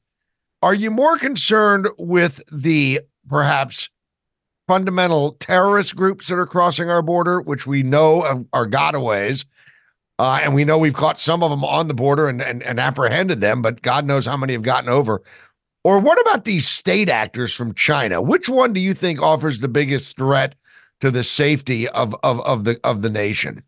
are 0.63 0.74
you 0.74 0.89
more 0.89 1.20
concerned 1.20 1.89
with 1.99 2.41
the 2.51 3.01
perhaps 3.30 3.88
fundamental 4.68 5.34
terrorist 5.34 5.95
groups 5.95 6.28
that 6.28 6.39
are 6.39 6.47
crossing 6.47 6.89
our 6.89 7.03
border, 7.03 7.41
which 7.41 7.68
we 7.68 7.84
know 7.84 8.45
are 8.51 8.65
gotaways? 8.65 9.45
Uh, 10.20 10.39
and 10.41 10.55
we 10.55 10.65
know 10.65 10.80
we've 10.80 10.95
caught 10.95 11.20
some 11.20 11.43
of 11.43 11.51
them 11.51 11.63
on 11.63 11.88
the 11.88 11.93
border 11.93 12.28
and, 12.28 12.41
and, 12.41 12.63
and 12.63 12.80
apprehended 12.80 13.39
them, 13.39 13.61
but 13.61 13.84
God 13.84 14.07
knows 14.07 14.26
how 14.26 14.36
many 14.36 14.53
have 14.53 14.63
gotten 14.63 14.89
over. 14.89 15.22
Or 15.88 16.02
what 16.02 16.20
about 16.20 16.44
these 16.44 16.68
state 16.68 17.08
actors 17.08 17.54
from 17.54 17.74
China? 17.74 18.22
Which 18.22 18.50
one 18.50 18.74
do 18.74 18.80
you 18.82 18.94
think 18.94 19.22
offers 19.22 19.62
the 19.62 19.70
biggest 19.70 20.18
threat 20.18 20.54
to 21.00 21.10
the 21.10 21.24
safety 21.24 21.88
of 21.88 22.14
of, 22.24 22.42
of 22.42 22.66
the 22.66 22.78
of 22.84 23.04
the 23.04 23.10
nation? 23.10 23.64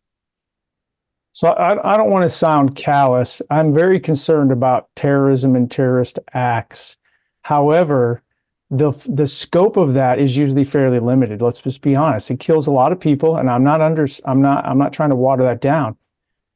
So 1.31 1.51
I, 1.51 1.93
I 1.93 1.95
don't 1.95 2.09
want 2.09 2.23
to 2.23 2.29
sound 2.29 2.75
callous. 2.75 3.41
I'm 3.49 3.73
very 3.73 4.01
concerned 4.01 4.51
about 4.51 4.89
terrorism 4.97 5.55
and 5.55 5.71
terrorist 5.71 6.19
acts. 6.33 6.97
However, 7.43 8.21
the 8.69 8.91
the 9.07 9.25
scope 9.25 9.77
of 9.77 9.93
that 9.93 10.19
is 10.19 10.35
usually 10.35 10.65
fairly 10.65 10.99
limited. 10.99 11.41
Let's 11.41 11.61
just 11.61 11.81
be 11.81 11.95
honest. 11.95 12.29
It 12.29 12.41
kills 12.41 12.67
a 12.67 12.71
lot 12.71 12.91
of 12.91 12.99
people, 12.99 13.37
and 13.37 13.49
I'm 13.49 13.63
not 13.63 13.79
under. 13.79 14.09
I'm 14.25 14.41
not. 14.41 14.65
I'm 14.65 14.77
not 14.77 14.91
trying 14.91 15.11
to 15.11 15.15
water 15.15 15.43
that 15.43 15.61
down. 15.61 15.95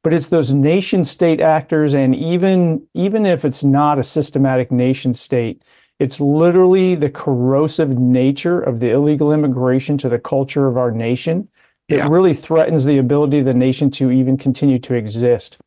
But 0.04 0.12
it's 0.14 0.28
those 0.28 0.52
nation 0.52 1.02
state 1.02 1.40
actors, 1.40 1.94
and 1.94 2.14
even 2.14 2.86
even 2.94 3.26
if 3.26 3.44
it's 3.44 3.64
not 3.64 3.98
a 3.98 4.04
systematic 4.04 4.70
nation 4.70 5.14
state, 5.14 5.62
it's 5.98 6.20
literally 6.20 6.94
the 6.94 7.10
corrosive 7.10 7.98
nature 7.98 8.60
of 8.60 8.78
the 8.80 8.90
illegal 8.90 9.32
immigration 9.32 9.98
to 9.98 10.08
the 10.08 10.18
culture 10.18 10.68
of 10.68 10.76
our 10.76 10.92
nation 10.92 11.48
it 11.88 11.98
Yeah. 11.98 12.08
really 12.08 12.32
threatens 12.32 12.84
the 12.84 12.98
ability 12.98 13.40
of 13.40 13.44
the 13.44 13.54
nation 13.54 13.90
to 13.90 14.10
even 14.10 14.36
continue 14.38 14.78
to 14.78 14.94
exist. 14.94 15.58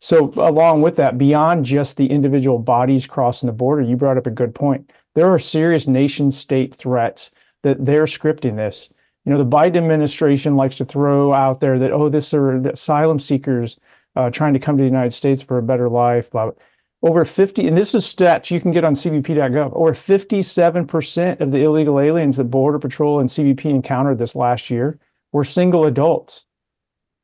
So, 0.00 0.32
along 0.36 0.82
with 0.82 0.96
that, 0.96 1.18
beyond 1.18 1.64
just 1.64 1.96
the 1.96 2.06
individual 2.06 2.58
bodies 2.58 3.06
crossing 3.06 3.46
the 3.46 3.52
border, 3.52 3.82
you 3.82 3.96
brought 3.96 4.18
up 4.18 4.26
a 4.26 4.30
good 4.30 4.54
point. 4.54 4.90
There 5.14 5.28
are 5.28 5.38
serious 5.38 5.86
nation 5.86 6.32
state 6.32 6.74
threats 6.74 7.30
that 7.62 7.84
they're 7.84 8.04
scripting 8.04 8.56
this. 8.56 8.88
You 9.26 9.32
know, 9.32 9.38
the 9.38 9.44
Biden 9.44 9.76
administration 9.76 10.54
likes 10.54 10.76
to 10.76 10.84
throw 10.84 11.32
out 11.32 11.58
there 11.58 11.80
that, 11.80 11.90
oh, 11.90 12.08
this 12.08 12.32
are 12.32 12.60
the 12.60 12.72
asylum 12.72 13.18
seekers 13.18 13.78
uh, 14.14 14.30
trying 14.30 14.54
to 14.54 14.60
come 14.60 14.76
to 14.76 14.82
the 14.82 14.88
United 14.88 15.12
States 15.12 15.42
for 15.42 15.58
a 15.58 15.62
better 15.62 15.88
life, 15.88 16.30
blah, 16.30 16.44
blah. 16.46 16.54
Over 17.02 17.24
50, 17.24 17.66
and 17.66 17.76
this 17.76 17.94
is 17.94 18.04
stats 18.04 18.50
you 18.50 18.60
can 18.60 18.70
get 18.70 18.84
on 18.84 18.94
CBP.gov, 18.94 19.76
over 19.76 19.92
57% 19.92 21.40
of 21.40 21.52
the 21.52 21.62
illegal 21.62 22.00
aliens 22.00 22.36
that 22.38 22.44
Border 22.44 22.78
Patrol 22.78 23.20
and 23.20 23.28
CBP 23.28 23.66
encountered 23.66 24.18
this 24.18 24.34
last 24.34 24.70
year 24.70 24.98
were 25.32 25.44
single 25.44 25.84
adults. 25.84 26.46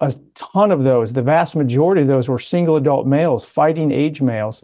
A 0.00 0.12
ton 0.34 0.72
of 0.72 0.84
those, 0.84 1.12
the 1.12 1.22
vast 1.22 1.56
majority 1.56 2.02
of 2.02 2.08
those 2.08 2.28
were 2.28 2.38
single 2.38 2.76
adult 2.76 3.06
males, 3.06 3.44
fighting 3.44 3.92
age 3.92 4.20
males. 4.20 4.62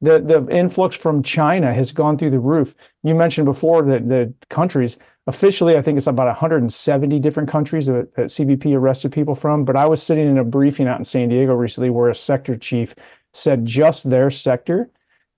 The, 0.00 0.18
the 0.18 0.46
influx 0.48 0.96
from 0.96 1.22
China 1.22 1.72
has 1.72 1.92
gone 1.92 2.16
through 2.16 2.30
the 2.30 2.38
roof. 2.38 2.74
You 3.02 3.14
mentioned 3.14 3.44
before 3.44 3.82
that 3.84 4.08
the 4.08 4.32
countries, 4.48 4.98
officially, 5.26 5.76
I 5.76 5.82
think 5.82 5.96
it's 5.96 6.06
about 6.06 6.26
170 6.26 7.18
different 7.20 7.48
countries 7.48 7.86
that, 7.86 8.14
that 8.14 8.26
CBP 8.26 8.74
arrested 8.74 9.12
people 9.12 9.34
from. 9.34 9.64
But 9.64 9.76
I 9.76 9.86
was 9.86 10.02
sitting 10.02 10.28
in 10.28 10.38
a 10.38 10.44
briefing 10.44 10.86
out 10.88 10.98
in 10.98 11.04
San 11.04 11.28
Diego 11.28 11.54
recently 11.54 11.90
where 11.90 12.08
a 12.08 12.14
sector 12.14 12.56
chief 12.56 12.94
said 13.32 13.64
just 13.64 14.10
their 14.10 14.30
sector 14.30 14.90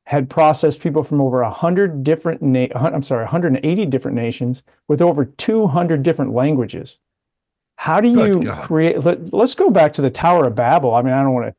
had 0.06 0.28
processed 0.28 0.80
people 0.82 1.02
from 1.02 1.20
over 1.20 1.42
100 1.42 2.02
different 2.02 2.42
na- 2.42 2.66
I'm 2.74 3.02
sorry 3.02 3.22
180 3.24 3.86
different 3.86 4.16
nations 4.16 4.62
with 4.88 5.00
over 5.00 5.24
200 5.24 6.02
different 6.02 6.32
languages. 6.32 6.98
How 7.76 8.00
do 8.00 8.08
you 8.10 8.52
create 8.62 9.02
let, 9.04 9.32
us 9.32 9.54
go 9.54 9.70
back 9.70 9.92
to 9.94 10.02
the 10.02 10.10
Tower 10.10 10.46
of 10.46 10.54
Babel. 10.54 10.94
I 10.94 11.02
mean, 11.02 11.14
I 11.14 11.22
don't 11.22 11.32
want 11.34 11.46
to 11.46 11.54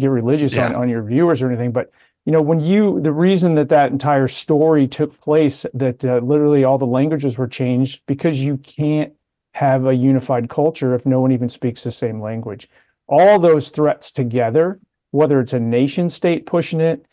get 0.00 0.08
religious 0.08 0.54
Yeah. 0.54 0.68
on, 0.68 0.74
on 0.74 0.88
your 0.88 1.02
viewers 1.02 1.40
or 1.42 1.48
anything, 1.48 1.72
but 1.72 1.90
you 2.24 2.32
know, 2.32 2.40
when 2.40 2.60
you 2.60 3.00
the 3.00 3.12
reason 3.12 3.54
that 3.56 3.68
that 3.68 3.92
entire 3.92 4.28
story 4.28 4.88
took 4.88 5.20
place 5.20 5.66
that 5.74 6.04
uh, 6.04 6.18
literally 6.18 6.64
all 6.64 6.78
the 6.78 6.86
languages 6.86 7.36
were 7.36 7.46
changed 7.46 8.02
because 8.06 8.38
you 8.38 8.56
can't 8.58 9.12
have 9.52 9.86
a 9.86 9.94
unified 9.94 10.48
culture 10.48 10.94
if 10.94 11.06
no 11.06 11.20
one 11.20 11.32
even 11.32 11.48
speaks 11.48 11.84
the 11.84 11.92
same 11.92 12.20
language. 12.20 12.68
All 13.06 13.38
those 13.38 13.68
threats 13.68 14.10
together, 14.10 14.80
whether 15.10 15.38
it's 15.38 15.52
a 15.52 15.60
nation 15.60 16.08
state 16.08 16.46
pushing 16.46 16.80
it, 16.80 17.06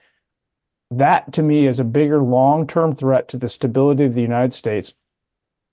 that 0.90 1.32
to 1.34 1.44
me 1.44 1.68
is 1.68 1.80
a 1.80 1.86
bigger 1.86 2.24
long 2.24 2.66
term 2.66 2.96
threat 2.96 3.28
to 3.30 3.38
the 3.38 3.48
stability 3.48 4.06
of 4.06 4.14
the 4.14 4.22
United 4.22 4.54
States. 4.54 4.94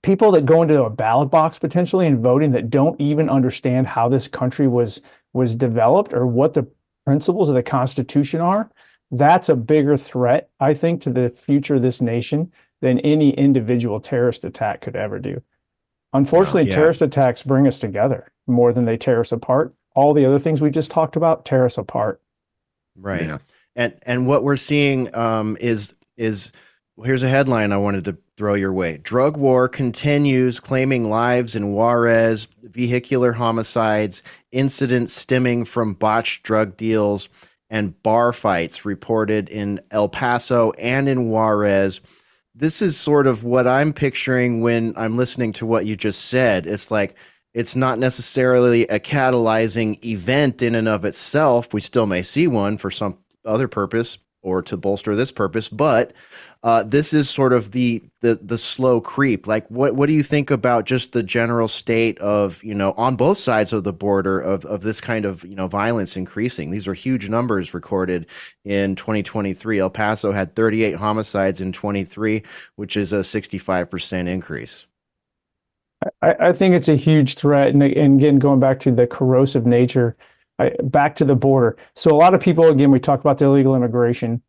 People 0.03 0.31
that 0.31 0.45
go 0.45 0.61
into 0.61 0.83
a 0.83 0.89
ballot 0.89 1.29
box 1.29 1.59
potentially 1.59 2.07
and 2.07 2.19
voting 2.19 2.51
that 2.51 2.69
don't 2.69 2.99
even 2.99 3.29
understand 3.29 3.87
how 3.87 4.09
this 4.09 4.27
country 4.27 4.67
was 4.67 5.01
was 5.31 5.55
developed 5.55 6.13
or 6.13 6.25
what 6.25 6.53
the 6.53 6.67
principles 7.05 7.49
of 7.49 7.55
the 7.55 7.63
Constitution 7.63 8.41
are, 8.41 8.69
that's 9.11 9.49
a 9.49 9.55
bigger 9.55 9.97
threat, 9.97 10.49
I 10.59 10.73
think, 10.73 11.01
to 11.01 11.09
the 11.09 11.29
future 11.29 11.75
of 11.75 11.81
this 11.81 12.01
nation 12.01 12.51
than 12.81 12.99
any 12.99 13.31
individual 13.31 13.99
terrorist 13.99 14.45
attack 14.45 14.81
could 14.81 14.95
ever 14.95 15.19
do. 15.19 15.41
Unfortunately, 16.13 16.69
yeah. 16.69 16.75
terrorist 16.75 17.01
attacks 17.01 17.43
bring 17.43 17.67
us 17.67 17.79
together 17.79 18.31
more 18.47 18.73
than 18.73 18.85
they 18.85 18.97
tear 18.97 19.19
us 19.19 19.31
apart. 19.31 19.73
All 19.95 20.13
the 20.13 20.25
other 20.25 20.39
things 20.39 20.61
we 20.61 20.69
just 20.69 20.91
talked 20.91 21.15
about 21.15 21.45
tear 21.45 21.65
us 21.65 21.77
apart. 21.77 22.21
Right. 22.95 23.39
And 23.75 23.93
and 24.03 24.27
what 24.27 24.43
we're 24.43 24.57
seeing 24.57 25.15
um, 25.15 25.57
is 25.59 25.95
is 26.17 26.51
here's 27.03 27.23
a 27.23 27.29
headline 27.29 27.71
I 27.71 27.77
wanted 27.77 28.05
to 28.05 28.17
throw 28.35 28.53
your 28.55 28.73
way. 28.73 28.97
Drug 28.97 29.37
war 29.37 29.67
continues, 29.67 30.59
claiming 30.59 31.09
lives 31.09 31.55
in 31.55 31.71
Juarez, 31.71 32.47
vehicular 32.63 33.33
homicides, 33.33 34.23
incidents 34.51 35.13
stemming 35.13 35.65
from 35.65 35.93
botched 35.93 36.43
drug 36.43 36.77
deals, 36.77 37.29
and 37.69 38.01
bar 38.03 38.33
fights 38.33 38.85
reported 38.85 39.49
in 39.49 39.79
El 39.91 40.09
Paso 40.09 40.71
and 40.71 41.07
in 41.07 41.29
Juarez. 41.29 42.01
This 42.55 42.81
is 42.81 42.97
sort 42.97 43.27
of 43.27 43.43
what 43.43 43.67
I'm 43.67 43.93
picturing 43.93 44.61
when 44.61 44.93
I'm 44.97 45.17
listening 45.17 45.53
to 45.53 45.65
what 45.65 45.85
you 45.85 45.95
just 45.95 46.25
said. 46.25 46.65
It's 46.67 46.91
like 46.91 47.15
it's 47.53 47.75
not 47.75 47.99
necessarily 47.99 48.83
a 48.87 48.99
catalyzing 48.99 50.03
event 50.03 50.61
in 50.61 50.75
and 50.75 50.87
of 50.87 51.05
itself. 51.05 51.73
We 51.73 51.81
still 51.81 52.05
may 52.05 52.21
see 52.21 52.47
one 52.47 52.77
for 52.77 52.91
some 52.91 53.17
other 53.45 53.67
purpose 53.67 54.17
or 54.41 54.61
to 54.63 54.77
bolster 54.77 55.15
this 55.15 55.31
purpose, 55.31 55.69
but 55.69 56.13
uh, 56.61 56.83
this 56.83 57.13
is 57.13 57.29
sort 57.29 57.53
of 57.53 57.71
the, 57.71 58.03
the 58.19 58.37
the 58.41 58.57
slow 58.57 58.99
creep. 58.99 59.47
Like, 59.47 59.65
what 59.69 59.95
what 59.95 60.07
do 60.07 60.13
you 60.13 60.23
think 60.23 60.51
about 60.51 60.85
just 60.85 61.13
the 61.13 61.23
general 61.23 61.69
state 61.69 62.19
of 62.19 62.61
you 62.63 62.73
know 62.73 62.93
on 62.97 63.15
both 63.15 63.37
sides 63.37 63.71
of 63.71 63.85
the 63.85 63.93
border 63.93 64.41
of 64.41 64.65
of 64.65 64.81
this 64.81 64.99
kind 64.99 65.23
of 65.23 65.45
you 65.45 65.55
know 65.55 65.67
violence 65.67 66.17
increasing? 66.17 66.69
These 66.71 66.87
are 66.87 66.93
huge 66.93 67.29
numbers 67.29 67.73
recorded 67.73 68.25
in 68.65 68.95
2023. 68.95 69.79
El 69.79 69.89
Paso 69.89 70.33
had 70.33 70.53
38 70.53 70.95
homicides 70.95 71.61
in 71.61 71.71
23, 71.71 72.43
which 72.75 72.97
is 72.97 73.13
a 73.13 73.23
65 73.23 73.89
percent 73.89 74.27
increase. 74.27 74.85
I, 76.21 76.35
I 76.39 76.53
think 76.53 76.75
it's 76.75 76.89
a 76.89 76.95
huge 76.95 77.35
threat. 77.35 77.69
And, 77.69 77.81
and 77.83 78.19
again, 78.19 78.39
going 78.39 78.59
back 78.59 78.79
to 78.81 78.91
the 78.91 79.07
corrosive 79.07 79.65
nature, 79.65 80.15
I, 80.57 80.73
back 80.83 81.15
to 81.15 81.25
the 81.25 81.35
border. 81.35 81.77
So, 81.95 82.11
a 82.11 82.17
lot 82.17 82.33
of 82.33 82.41
people, 82.41 82.65
again, 82.65 82.91
we 82.91 82.99
talk 82.99 83.21
about 83.21 83.37
the 83.37 83.45
illegal 83.45 83.75
immigration. 83.75 84.41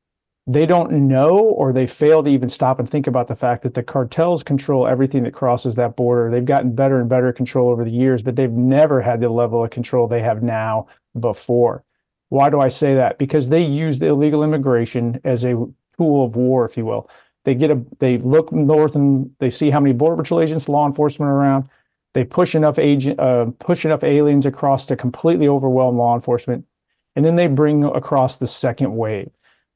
They 0.51 0.67
don't 0.67 1.07
know 1.07 1.39
or 1.39 1.73
they 1.73 1.87
fail 1.87 2.25
to 2.25 2.29
even 2.29 2.49
stop 2.49 2.81
and 2.81 2.91
think 2.91 3.07
about 3.07 3.29
the 3.29 3.37
fact 3.37 3.63
that 3.63 3.75
the 3.75 3.85
cartels 3.85 4.43
control 4.43 4.85
everything 4.85 5.23
that 5.23 5.33
crosses 5.33 5.77
that 5.77 5.95
border. 5.95 6.29
They've 6.29 6.45
gotten 6.45 6.75
better 6.75 6.99
and 6.99 7.09
better 7.09 7.33
control 7.33 7.71
over 7.71 7.85
the 7.85 7.91
years, 7.93 8.21
but 8.21 8.35
they've 8.35 8.51
never 8.51 9.01
had 9.01 9.21
the 9.21 9.29
level 9.29 9.63
of 9.63 9.71
control 9.71 10.09
they 10.09 10.23
have 10.23 10.43
now 10.43 10.89
before. 11.21 11.85
Why 12.31 12.51
do 12.51 12.59
I 12.59 12.67
say 12.67 12.97
that? 12.97 13.17
Because 13.17 13.49
they 13.49 13.63
use 13.63 14.01
the 14.01 14.09
illegal 14.09 14.43
immigration 14.43 15.21
as 15.23 15.45
a 15.45 15.55
tool 15.97 16.25
of 16.25 16.35
war, 16.35 16.65
if 16.65 16.77
you 16.77 16.85
will. 16.85 17.09
They 17.45 17.55
get 17.55 17.71
a 17.71 17.81
they 18.01 18.19
look 18.19 18.51
north 18.51 18.97
and 18.97 19.31
they 19.39 19.51
see 19.51 19.71
how 19.71 19.79
many 19.79 19.95
border 19.95 20.21
patrol 20.21 20.41
agents, 20.41 20.69
law 20.69 20.85
enforcement 20.85 21.31
around. 21.31 21.69
They 22.13 22.25
push 22.25 22.57
enough 22.57 22.77
agent 22.81 23.21
uh, 23.21 23.47
push 23.61 23.85
enough 23.85 24.03
aliens 24.03 24.47
across 24.47 24.85
to 24.87 24.97
completely 24.97 25.47
overwhelm 25.47 25.97
law 25.97 26.17
enforcement, 26.17 26.67
and 27.15 27.25
then 27.25 27.37
they 27.37 27.47
bring 27.47 27.85
across 27.85 28.35
the 28.35 28.49
second 28.49 28.97
wave. 28.97 29.31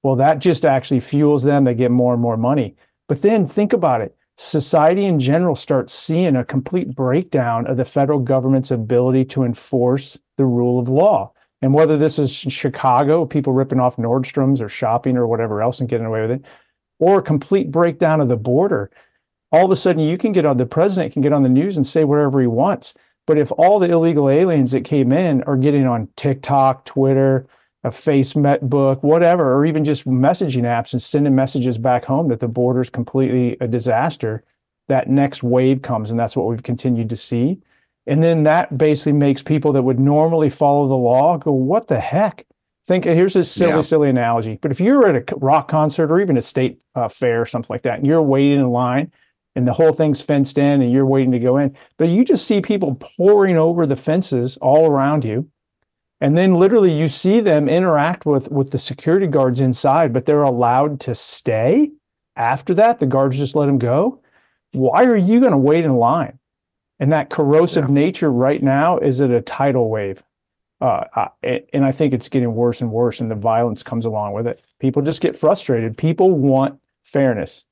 Well, 0.04 0.16
that 0.16 0.38
just 0.38 0.66
actually 0.66 1.00
fuels 1.00 1.42
them. 1.42 1.64
They 1.64 1.74
get 1.74 1.90
more 1.90 2.12
and 2.12 2.22
more 2.22 2.36
money. 2.36 2.76
But 3.08 3.22
then 3.22 3.46
think 3.46 3.72
about 3.72 4.02
it. 4.02 4.14
Society 4.36 5.06
in 5.06 5.18
general 5.18 5.54
starts 5.54 5.94
seeing 5.94 6.36
a 6.36 6.44
complete 6.44 6.94
breakdown 6.94 7.66
of 7.66 7.78
the 7.78 7.86
federal 7.86 8.18
government's 8.18 8.70
ability 8.70 9.24
to 9.26 9.44
enforce 9.44 10.18
the 10.36 10.44
rule 10.44 10.78
of 10.78 10.90
law. 10.90 11.32
And 11.62 11.72
whether 11.72 11.96
this 11.96 12.18
is 12.18 12.30
Chicago, 12.30 13.24
people 13.24 13.54
ripping 13.54 13.80
off 13.80 13.96
Nordstrom's 13.96 14.60
or 14.60 14.68
shopping 14.68 15.16
or 15.16 15.26
whatever 15.26 15.62
else 15.62 15.80
and 15.80 15.88
getting 15.88 16.06
away 16.06 16.20
with 16.20 16.32
it, 16.32 16.44
or 16.98 17.20
a 17.20 17.22
complete 17.22 17.70
breakdown 17.70 18.20
of 18.20 18.28
the 18.28 18.36
border. 18.36 18.90
All 19.52 19.64
of 19.64 19.70
a 19.70 19.76
sudden, 19.76 20.02
you 20.02 20.18
can 20.18 20.32
get 20.32 20.44
on 20.44 20.58
the 20.58 20.66
president 20.66 21.14
can 21.14 21.22
get 21.22 21.32
on 21.32 21.42
the 21.42 21.48
news 21.48 21.78
and 21.78 21.86
say 21.86 22.04
whatever 22.04 22.42
he 22.42 22.46
wants. 22.46 22.92
But 23.26 23.38
if 23.38 23.50
all 23.56 23.78
the 23.78 23.90
illegal 23.90 24.28
aliens 24.28 24.72
that 24.72 24.84
came 24.84 25.12
in 25.12 25.42
are 25.44 25.56
getting 25.56 25.86
on 25.86 26.08
TikTok, 26.16 26.84
Twitter, 26.84 27.46
a 27.84 27.90
Facebook, 27.90 28.60
book, 28.62 29.02
whatever, 29.02 29.54
or 29.54 29.66
even 29.66 29.84
just 29.84 30.06
messaging 30.06 30.62
apps 30.62 30.92
and 30.92 31.02
sending 31.02 31.34
messages 31.34 31.76
back 31.78 32.04
home 32.04 32.28
that 32.28 32.40
the 32.40 32.48
border 32.48 32.80
is 32.80 32.90
completely 32.90 33.56
a 33.60 33.68
disaster, 33.68 34.42
that 34.88 35.08
next 35.08 35.42
wave 35.42 35.82
comes, 35.82 36.10
and 36.10 36.18
that's 36.18 36.36
what 36.36 36.46
we've 36.46 36.62
continued 36.62 37.10
to 37.10 37.16
see. 37.16 37.58
And 38.06 38.22
then 38.22 38.42
that 38.44 38.76
basically 38.76 39.12
makes 39.12 39.42
people 39.42 39.72
that 39.72 39.82
would 39.82 40.00
normally 40.00 40.50
follow 40.50 40.88
the 40.88 40.94
law 40.94 41.36
go, 41.36 41.52
"What 41.52 41.88
the 41.88 42.00
heck?" 42.00 42.46
Think 42.86 43.04
here's 43.04 43.34
a 43.36 43.44
silly, 43.44 43.70
Yeah. 43.72 43.80
silly 43.80 44.10
analogy. 44.10 44.58
But 44.60 44.70
if 44.70 44.78
you're 44.78 45.06
at 45.06 45.16
a 45.16 45.36
rock 45.36 45.68
concert 45.68 46.10
or 46.10 46.20
even 46.20 46.36
a 46.36 46.42
state 46.42 46.82
uh, 46.94 47.08
fair 47.08 47.40
or 47.40 47.46
something 47.46 47.72
like 47.72 47.82
that, 47.82 47.98
and 47.98 48.06
you're 48.06 48.20
waiting 48.20 48.60
in 48.60 48.68
line, 48.70 49.10
and 49.56 49.66
the 49.66 49.72
whole 49.72 49.92
thing's 49.92 50.20
fenced 50.20 50.58
in, 50.58 50.82
and 50.82 50.92
you're 50.92 51.06
waiting 51.06 51.32
to 51.32 51.38
go 51.38 51.56
in, 51.56 51.74
but 51.96 52.08
you 52.08 52.24
just 52.24 52.46
see 52.46 52.60
people 52.60 52.98
pouring 53.16 53.56
over 53.56 53.86
the 53.86 53.96
fences 53.96 54.58
all 54.58 54.86
around 54.86 55.24
you, 55.24 55.48
and 56.24 56.38
then 56.38 56.54
literally 56.54 56.90
you 56.90 57.06
see 57.06 57.40
them 57.40 57.68
interact 57.68 58.24
with 58.24 58.50
with 58.50 58.70
the 58.70 58.78
security 58.78 59.26
guards 59.26 59.60
inside, 59.60 60.10
but 60.10 60.24
they're 60.24 60.42
allowed 60.42 60.98
to 61.00 61.14
stay. 61.14 61.90
After 62.34 62.72
that, 62.72 62.98
the 62.98 63.04
guards 63.04 63.36
just 63.36 63.54
let 63.54 63.66
them 63.66 63.76
go. 63.76 64.22
Why 64.72 65.04
are 65.04 65.18
you 65.18 65.38
going 65.38 65.52
to 65.52 65.58
wait 65.58 65.84
in 65.84 65.96
line? 65.96 66.38
And 66.98 67.12
that 67.12 67.28
corrosive 67.28 67.90
nature 67.90 68.32
right 68.32 68.62
now 68.62 68.96
is 68.96 69.20
at 69.20 69.30
a 69.30 69.42
tidal 69.42 69.90
wave. 69.90 70.22
Uh, 70.80 71.28
and 71.42 71.84
I 71.84 71.92
think 71.92 72.14
it's 72.14 72.30
getting 72.30 72.54
worse 72.54 72.80
and 72.80 72.90
worse, 72.90 73.20
and 73.20 73.30
the 73.30 73.34
violence 73.34 73.82
comes 73.82 74.06
along 74.06 74.32
with 74.32 74.46
it. 74.46 74.62
People 74.80 75.02
just 75.02 75.20
get 75.20 75.36
frustrated. 75.36 75.94
People 75.94 76.30
want 76.30 76.80
fairness. 77.04 77.64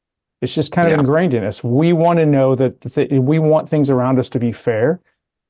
It's 0.42 0.54
just 0.54 0.72
kind 0.72 0.92
of 0.92 1.00
ingrained 1.00 1.32
in 1.32 1.42
us. 1.42 1.64
We 1.64 1.94
want 1.94 2.18
to 2.18 2.26
know 2.26 2.54
that 2.56 2.82
th- 2.82 3.12
we 3.12 3.38
want 3.38 3.70
things 3.70 3.88
around 3.88 4.18
us 4.18 4.28
to 4.28 4.38
be 4.38 4.52
fair, 4.52 5.00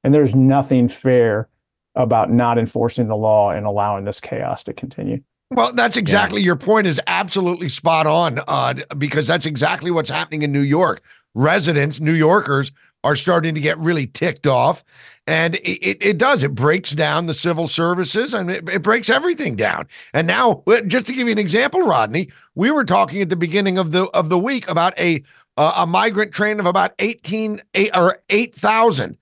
and 0.05 0.15
there's 0.15 0.37
nothing 0.37 0.87
fair 0.87 1.49
about 1.95 2.31
not 2.31 2.59
enforcing 2.59 3.09
the 3.09 3.17
law 3.17 3.51
and 3.51 3.67
allowing 3.67 4.05
this 4.05 4.21
chaos 4.21 4.63
to 4.65 4.73
continue. 4.73 5.23
Well, 5.51 5.73
that's 5.75 5.99
exactly 5.99 6.41
your 6.41 6.57
point 6.57 6.87
is 6.87 7.01
absolutely 7.07 7.69
spot 7.69 8.07
on 8.07 8.41
uh, 8.49 8.75
because 8.97 9.27
that's 9.27 9.45
exactly 9.45 9.91
what's 9.91 10.09
happening 10.09 10.43
in 10.43 10.53
New 10.53 10.61
York. 10.61 11.03
Residents, 11.35 12.01
New 12.01 12.15
Yorkers, 12.15 12.73
are 13.05 13.17
starting 13.17 13.55
to 13.55 13.61
get 13.61 13.79
really 13.79 14.07
ticked 14.07 14.47
off. 14.47 14.85
And 15.27 15.57
it, 15.57 15.87
it, 15.87 15.99
it 16.01 16.19
does, 16.19 16.43
it 16.43 16.55
breaks 16.55 16.93
down 16.93 17.27
the 17.27 17.35
civil 17.35 17.67
services 17.67 18.35
and 18.35 18.51
it, 18.51 18.69
it 18.69 18.83
breaks 18.83 19.11
everything 19.11 19.55
down. 19.57 19.87
And 20.15 20.27
now, 20.27 20.63
just 20.87 21.07
to 21.07 21.13
give 21.13 21.27
you 21.27 21.33
an 21.33 21.39
example, 21.39 21.83
Rodney, 21.83 22.31
we 22.55 22.71
were 22.71 22.85
talking 22.85 23.21
at 23.23 23.29
the 23.29 23.37
beginning 23.37 23.79
of 23.79 23.93
the 23.93 24.05
of 24.11 24.29
the 24.31 24.39
week 24.39 24.69
about 24.69 24.99
a 24.99 25.23
uh, 25.57 25.73
a 25.77 25.87
migrant 25.87 26.33
train 26.33 26.61
of 26.61 26.67
about 26.67 26.93
18 26.99 27.61
eight, 27.75 27.91
or 27.95 28.21
8,000. 28.31 29.19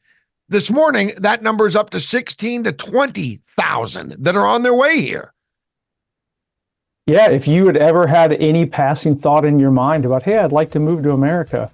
This 0.51 0.69
morning, 0.69 1.13
that 1.19 1.45
number 1.45 1.69
is 1.69 1.77
up 1.77 1.91
to 1.91 2.01
16 2.01 2.65
to 2.65 2.73
20,000 2.73 4.17
that 4.19 4.35
are 4.35 4.45
on 4.45 4.65
their 4.65 4.75
way 4.75 5.01
here. 5.01 5.33
Yeah, 7.07 7.31
if 7.31 7.47
you 7.47 7.69
had 7.69 7.77
ever 7.77 8.09
had 8.09 8.33
any 8.33 8.67
passing 8.67 9.17
thought 9.17 9.45
in 9.45 9.61
your 9.61 9.71
mind 9.71 10.05
about, 10.05 10.25
hey, 10.25 10.39
I'd 10.39 10.51
like 10.51 10.73
to 10.73 10.81
move 10.81 11.05
to 11.05 11.13
America, 11.13 11.71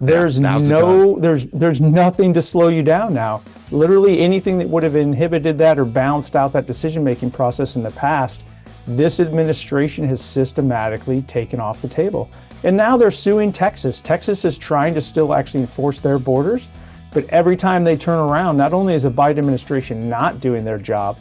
there's 0.00 0.38
Yeah, 0.38 0.56
no 0.56 1.18
there's 1.18 1.46
there's 1.46 1.82
nothing 1.82 2.32
to 2.32 2.40
slow 2.40 2.68
you 2.68 2.82
down 2.82 3.12
now. 3.12 3.42
Literally 3.70 4.20
anything 4.20 4.56
that 4.56 4.68
would 4.68 4.84
have 4.84 4.96
inhibited 4.96 5.58
that 5.58 5.78
or 5.78 5.84
balanced 5.84 6.34
out 6.34 6.54
that 6.54 6.66
decision 6.66 7.04
making 7.04 7.32
process 7.32 7.76
in 7.76 7.82
the 7.82 7.90
past, 7.90 8.42
this 8.86 9.20
administration 9.20 10.08
has 10.08 10.22
systematically 10.22 11.20
taken 11.22 11.60
off 11.60 11.82
the 11.82 11.88
table. 11.88 12.30
And 12.64 12.74
now 12.74 12.96
they're 12.96 13.10
suing 13.10 13.52
Texas. 13.52 14.00
Texas 14.00 14.46
is 14.46 14.56
trying 14.56 14.94
to 14.94 15.02
still 15.02 15.34
actually 15.34 15.60
enforce 15.60 16.00
their 16.00 16.18
borders, 16.18 16.68
but 17.12 17.24
every 17.30 17.56
time 17.56 17.84
they 17.84 17.96
turn 17.96 18.18
around, 18.18 18.56
not 18.56 18.72
only 18.72 18.94
is 18.94 19.02
the 19.02 19.10
Biden 19.10 19.38
administration 19.38 20.08
not 20.08 20.40
doing 20.40 20.64
their 20.64 20.78
job, 20.78 21.18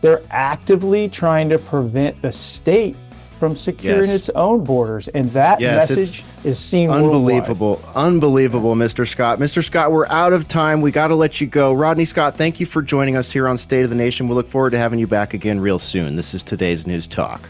they're 0.00 0.22
actively 0.30 1.08
trying 1.08 1.48
to 1.48 1.58
prevent 1.58 2.20
the 2.22 2.30
state 2.32 2.96
from 3.38 3.54
securing 3.54 3.98
Yes. 4.02 4.14
its 4.14 4.28
own 4.30 4.64
borders. 4.64 5.06
And 5.08 5.32
that 5.32 5.60
Yes, 5.60 5.90
message 5.90 6.24
is 6.42 6.58
seen 6.58 6.88
worldwide. 6.90 7.14
Unbelievable. 7.14 7.80
Unbelievable, 7.94 8.74
Mr. 8.74 9.06
Scott. 9.06 9.38
Mr. 9.38 9.62
Scott, 9.62 9.92
we're 9.92 10.08
out 10.08 10.32
of 10.32 10.48
time. 10.48 10.80
We 10.80 10.90
got 10.90 11.08
to 11.08 11.14
let 11.14 11.40
you 11.40 11.46
go. 11.46 11.72
Rodney 11.72 12.04
Scott, 12.04 12.36
thank 12.36 12.58
you 12.58 12.66
for 12.66 12.82
joining 12.82 13.16
us 13.16 13.30
here 13.30 13.46
on 13.46 13.56
State 13.56 13.84
of 13.84 13.90
the 13.90 13.96
Nation. 13.96 14.26
We 14.26 14.34
look 14.34 14.48
forward 14.48 14.70
to 14.70 14.78
having 14.78 14.98
you 14.98 15.06
back 15.06 15.34
again 15.34 15.60
real 15.60 15.78
soon. 15.78 16.16
This 16.16 16.34
is 16.34 16.42
today's 16.42 16.84
News 16.84 17.06
Talk. 17.06 17.48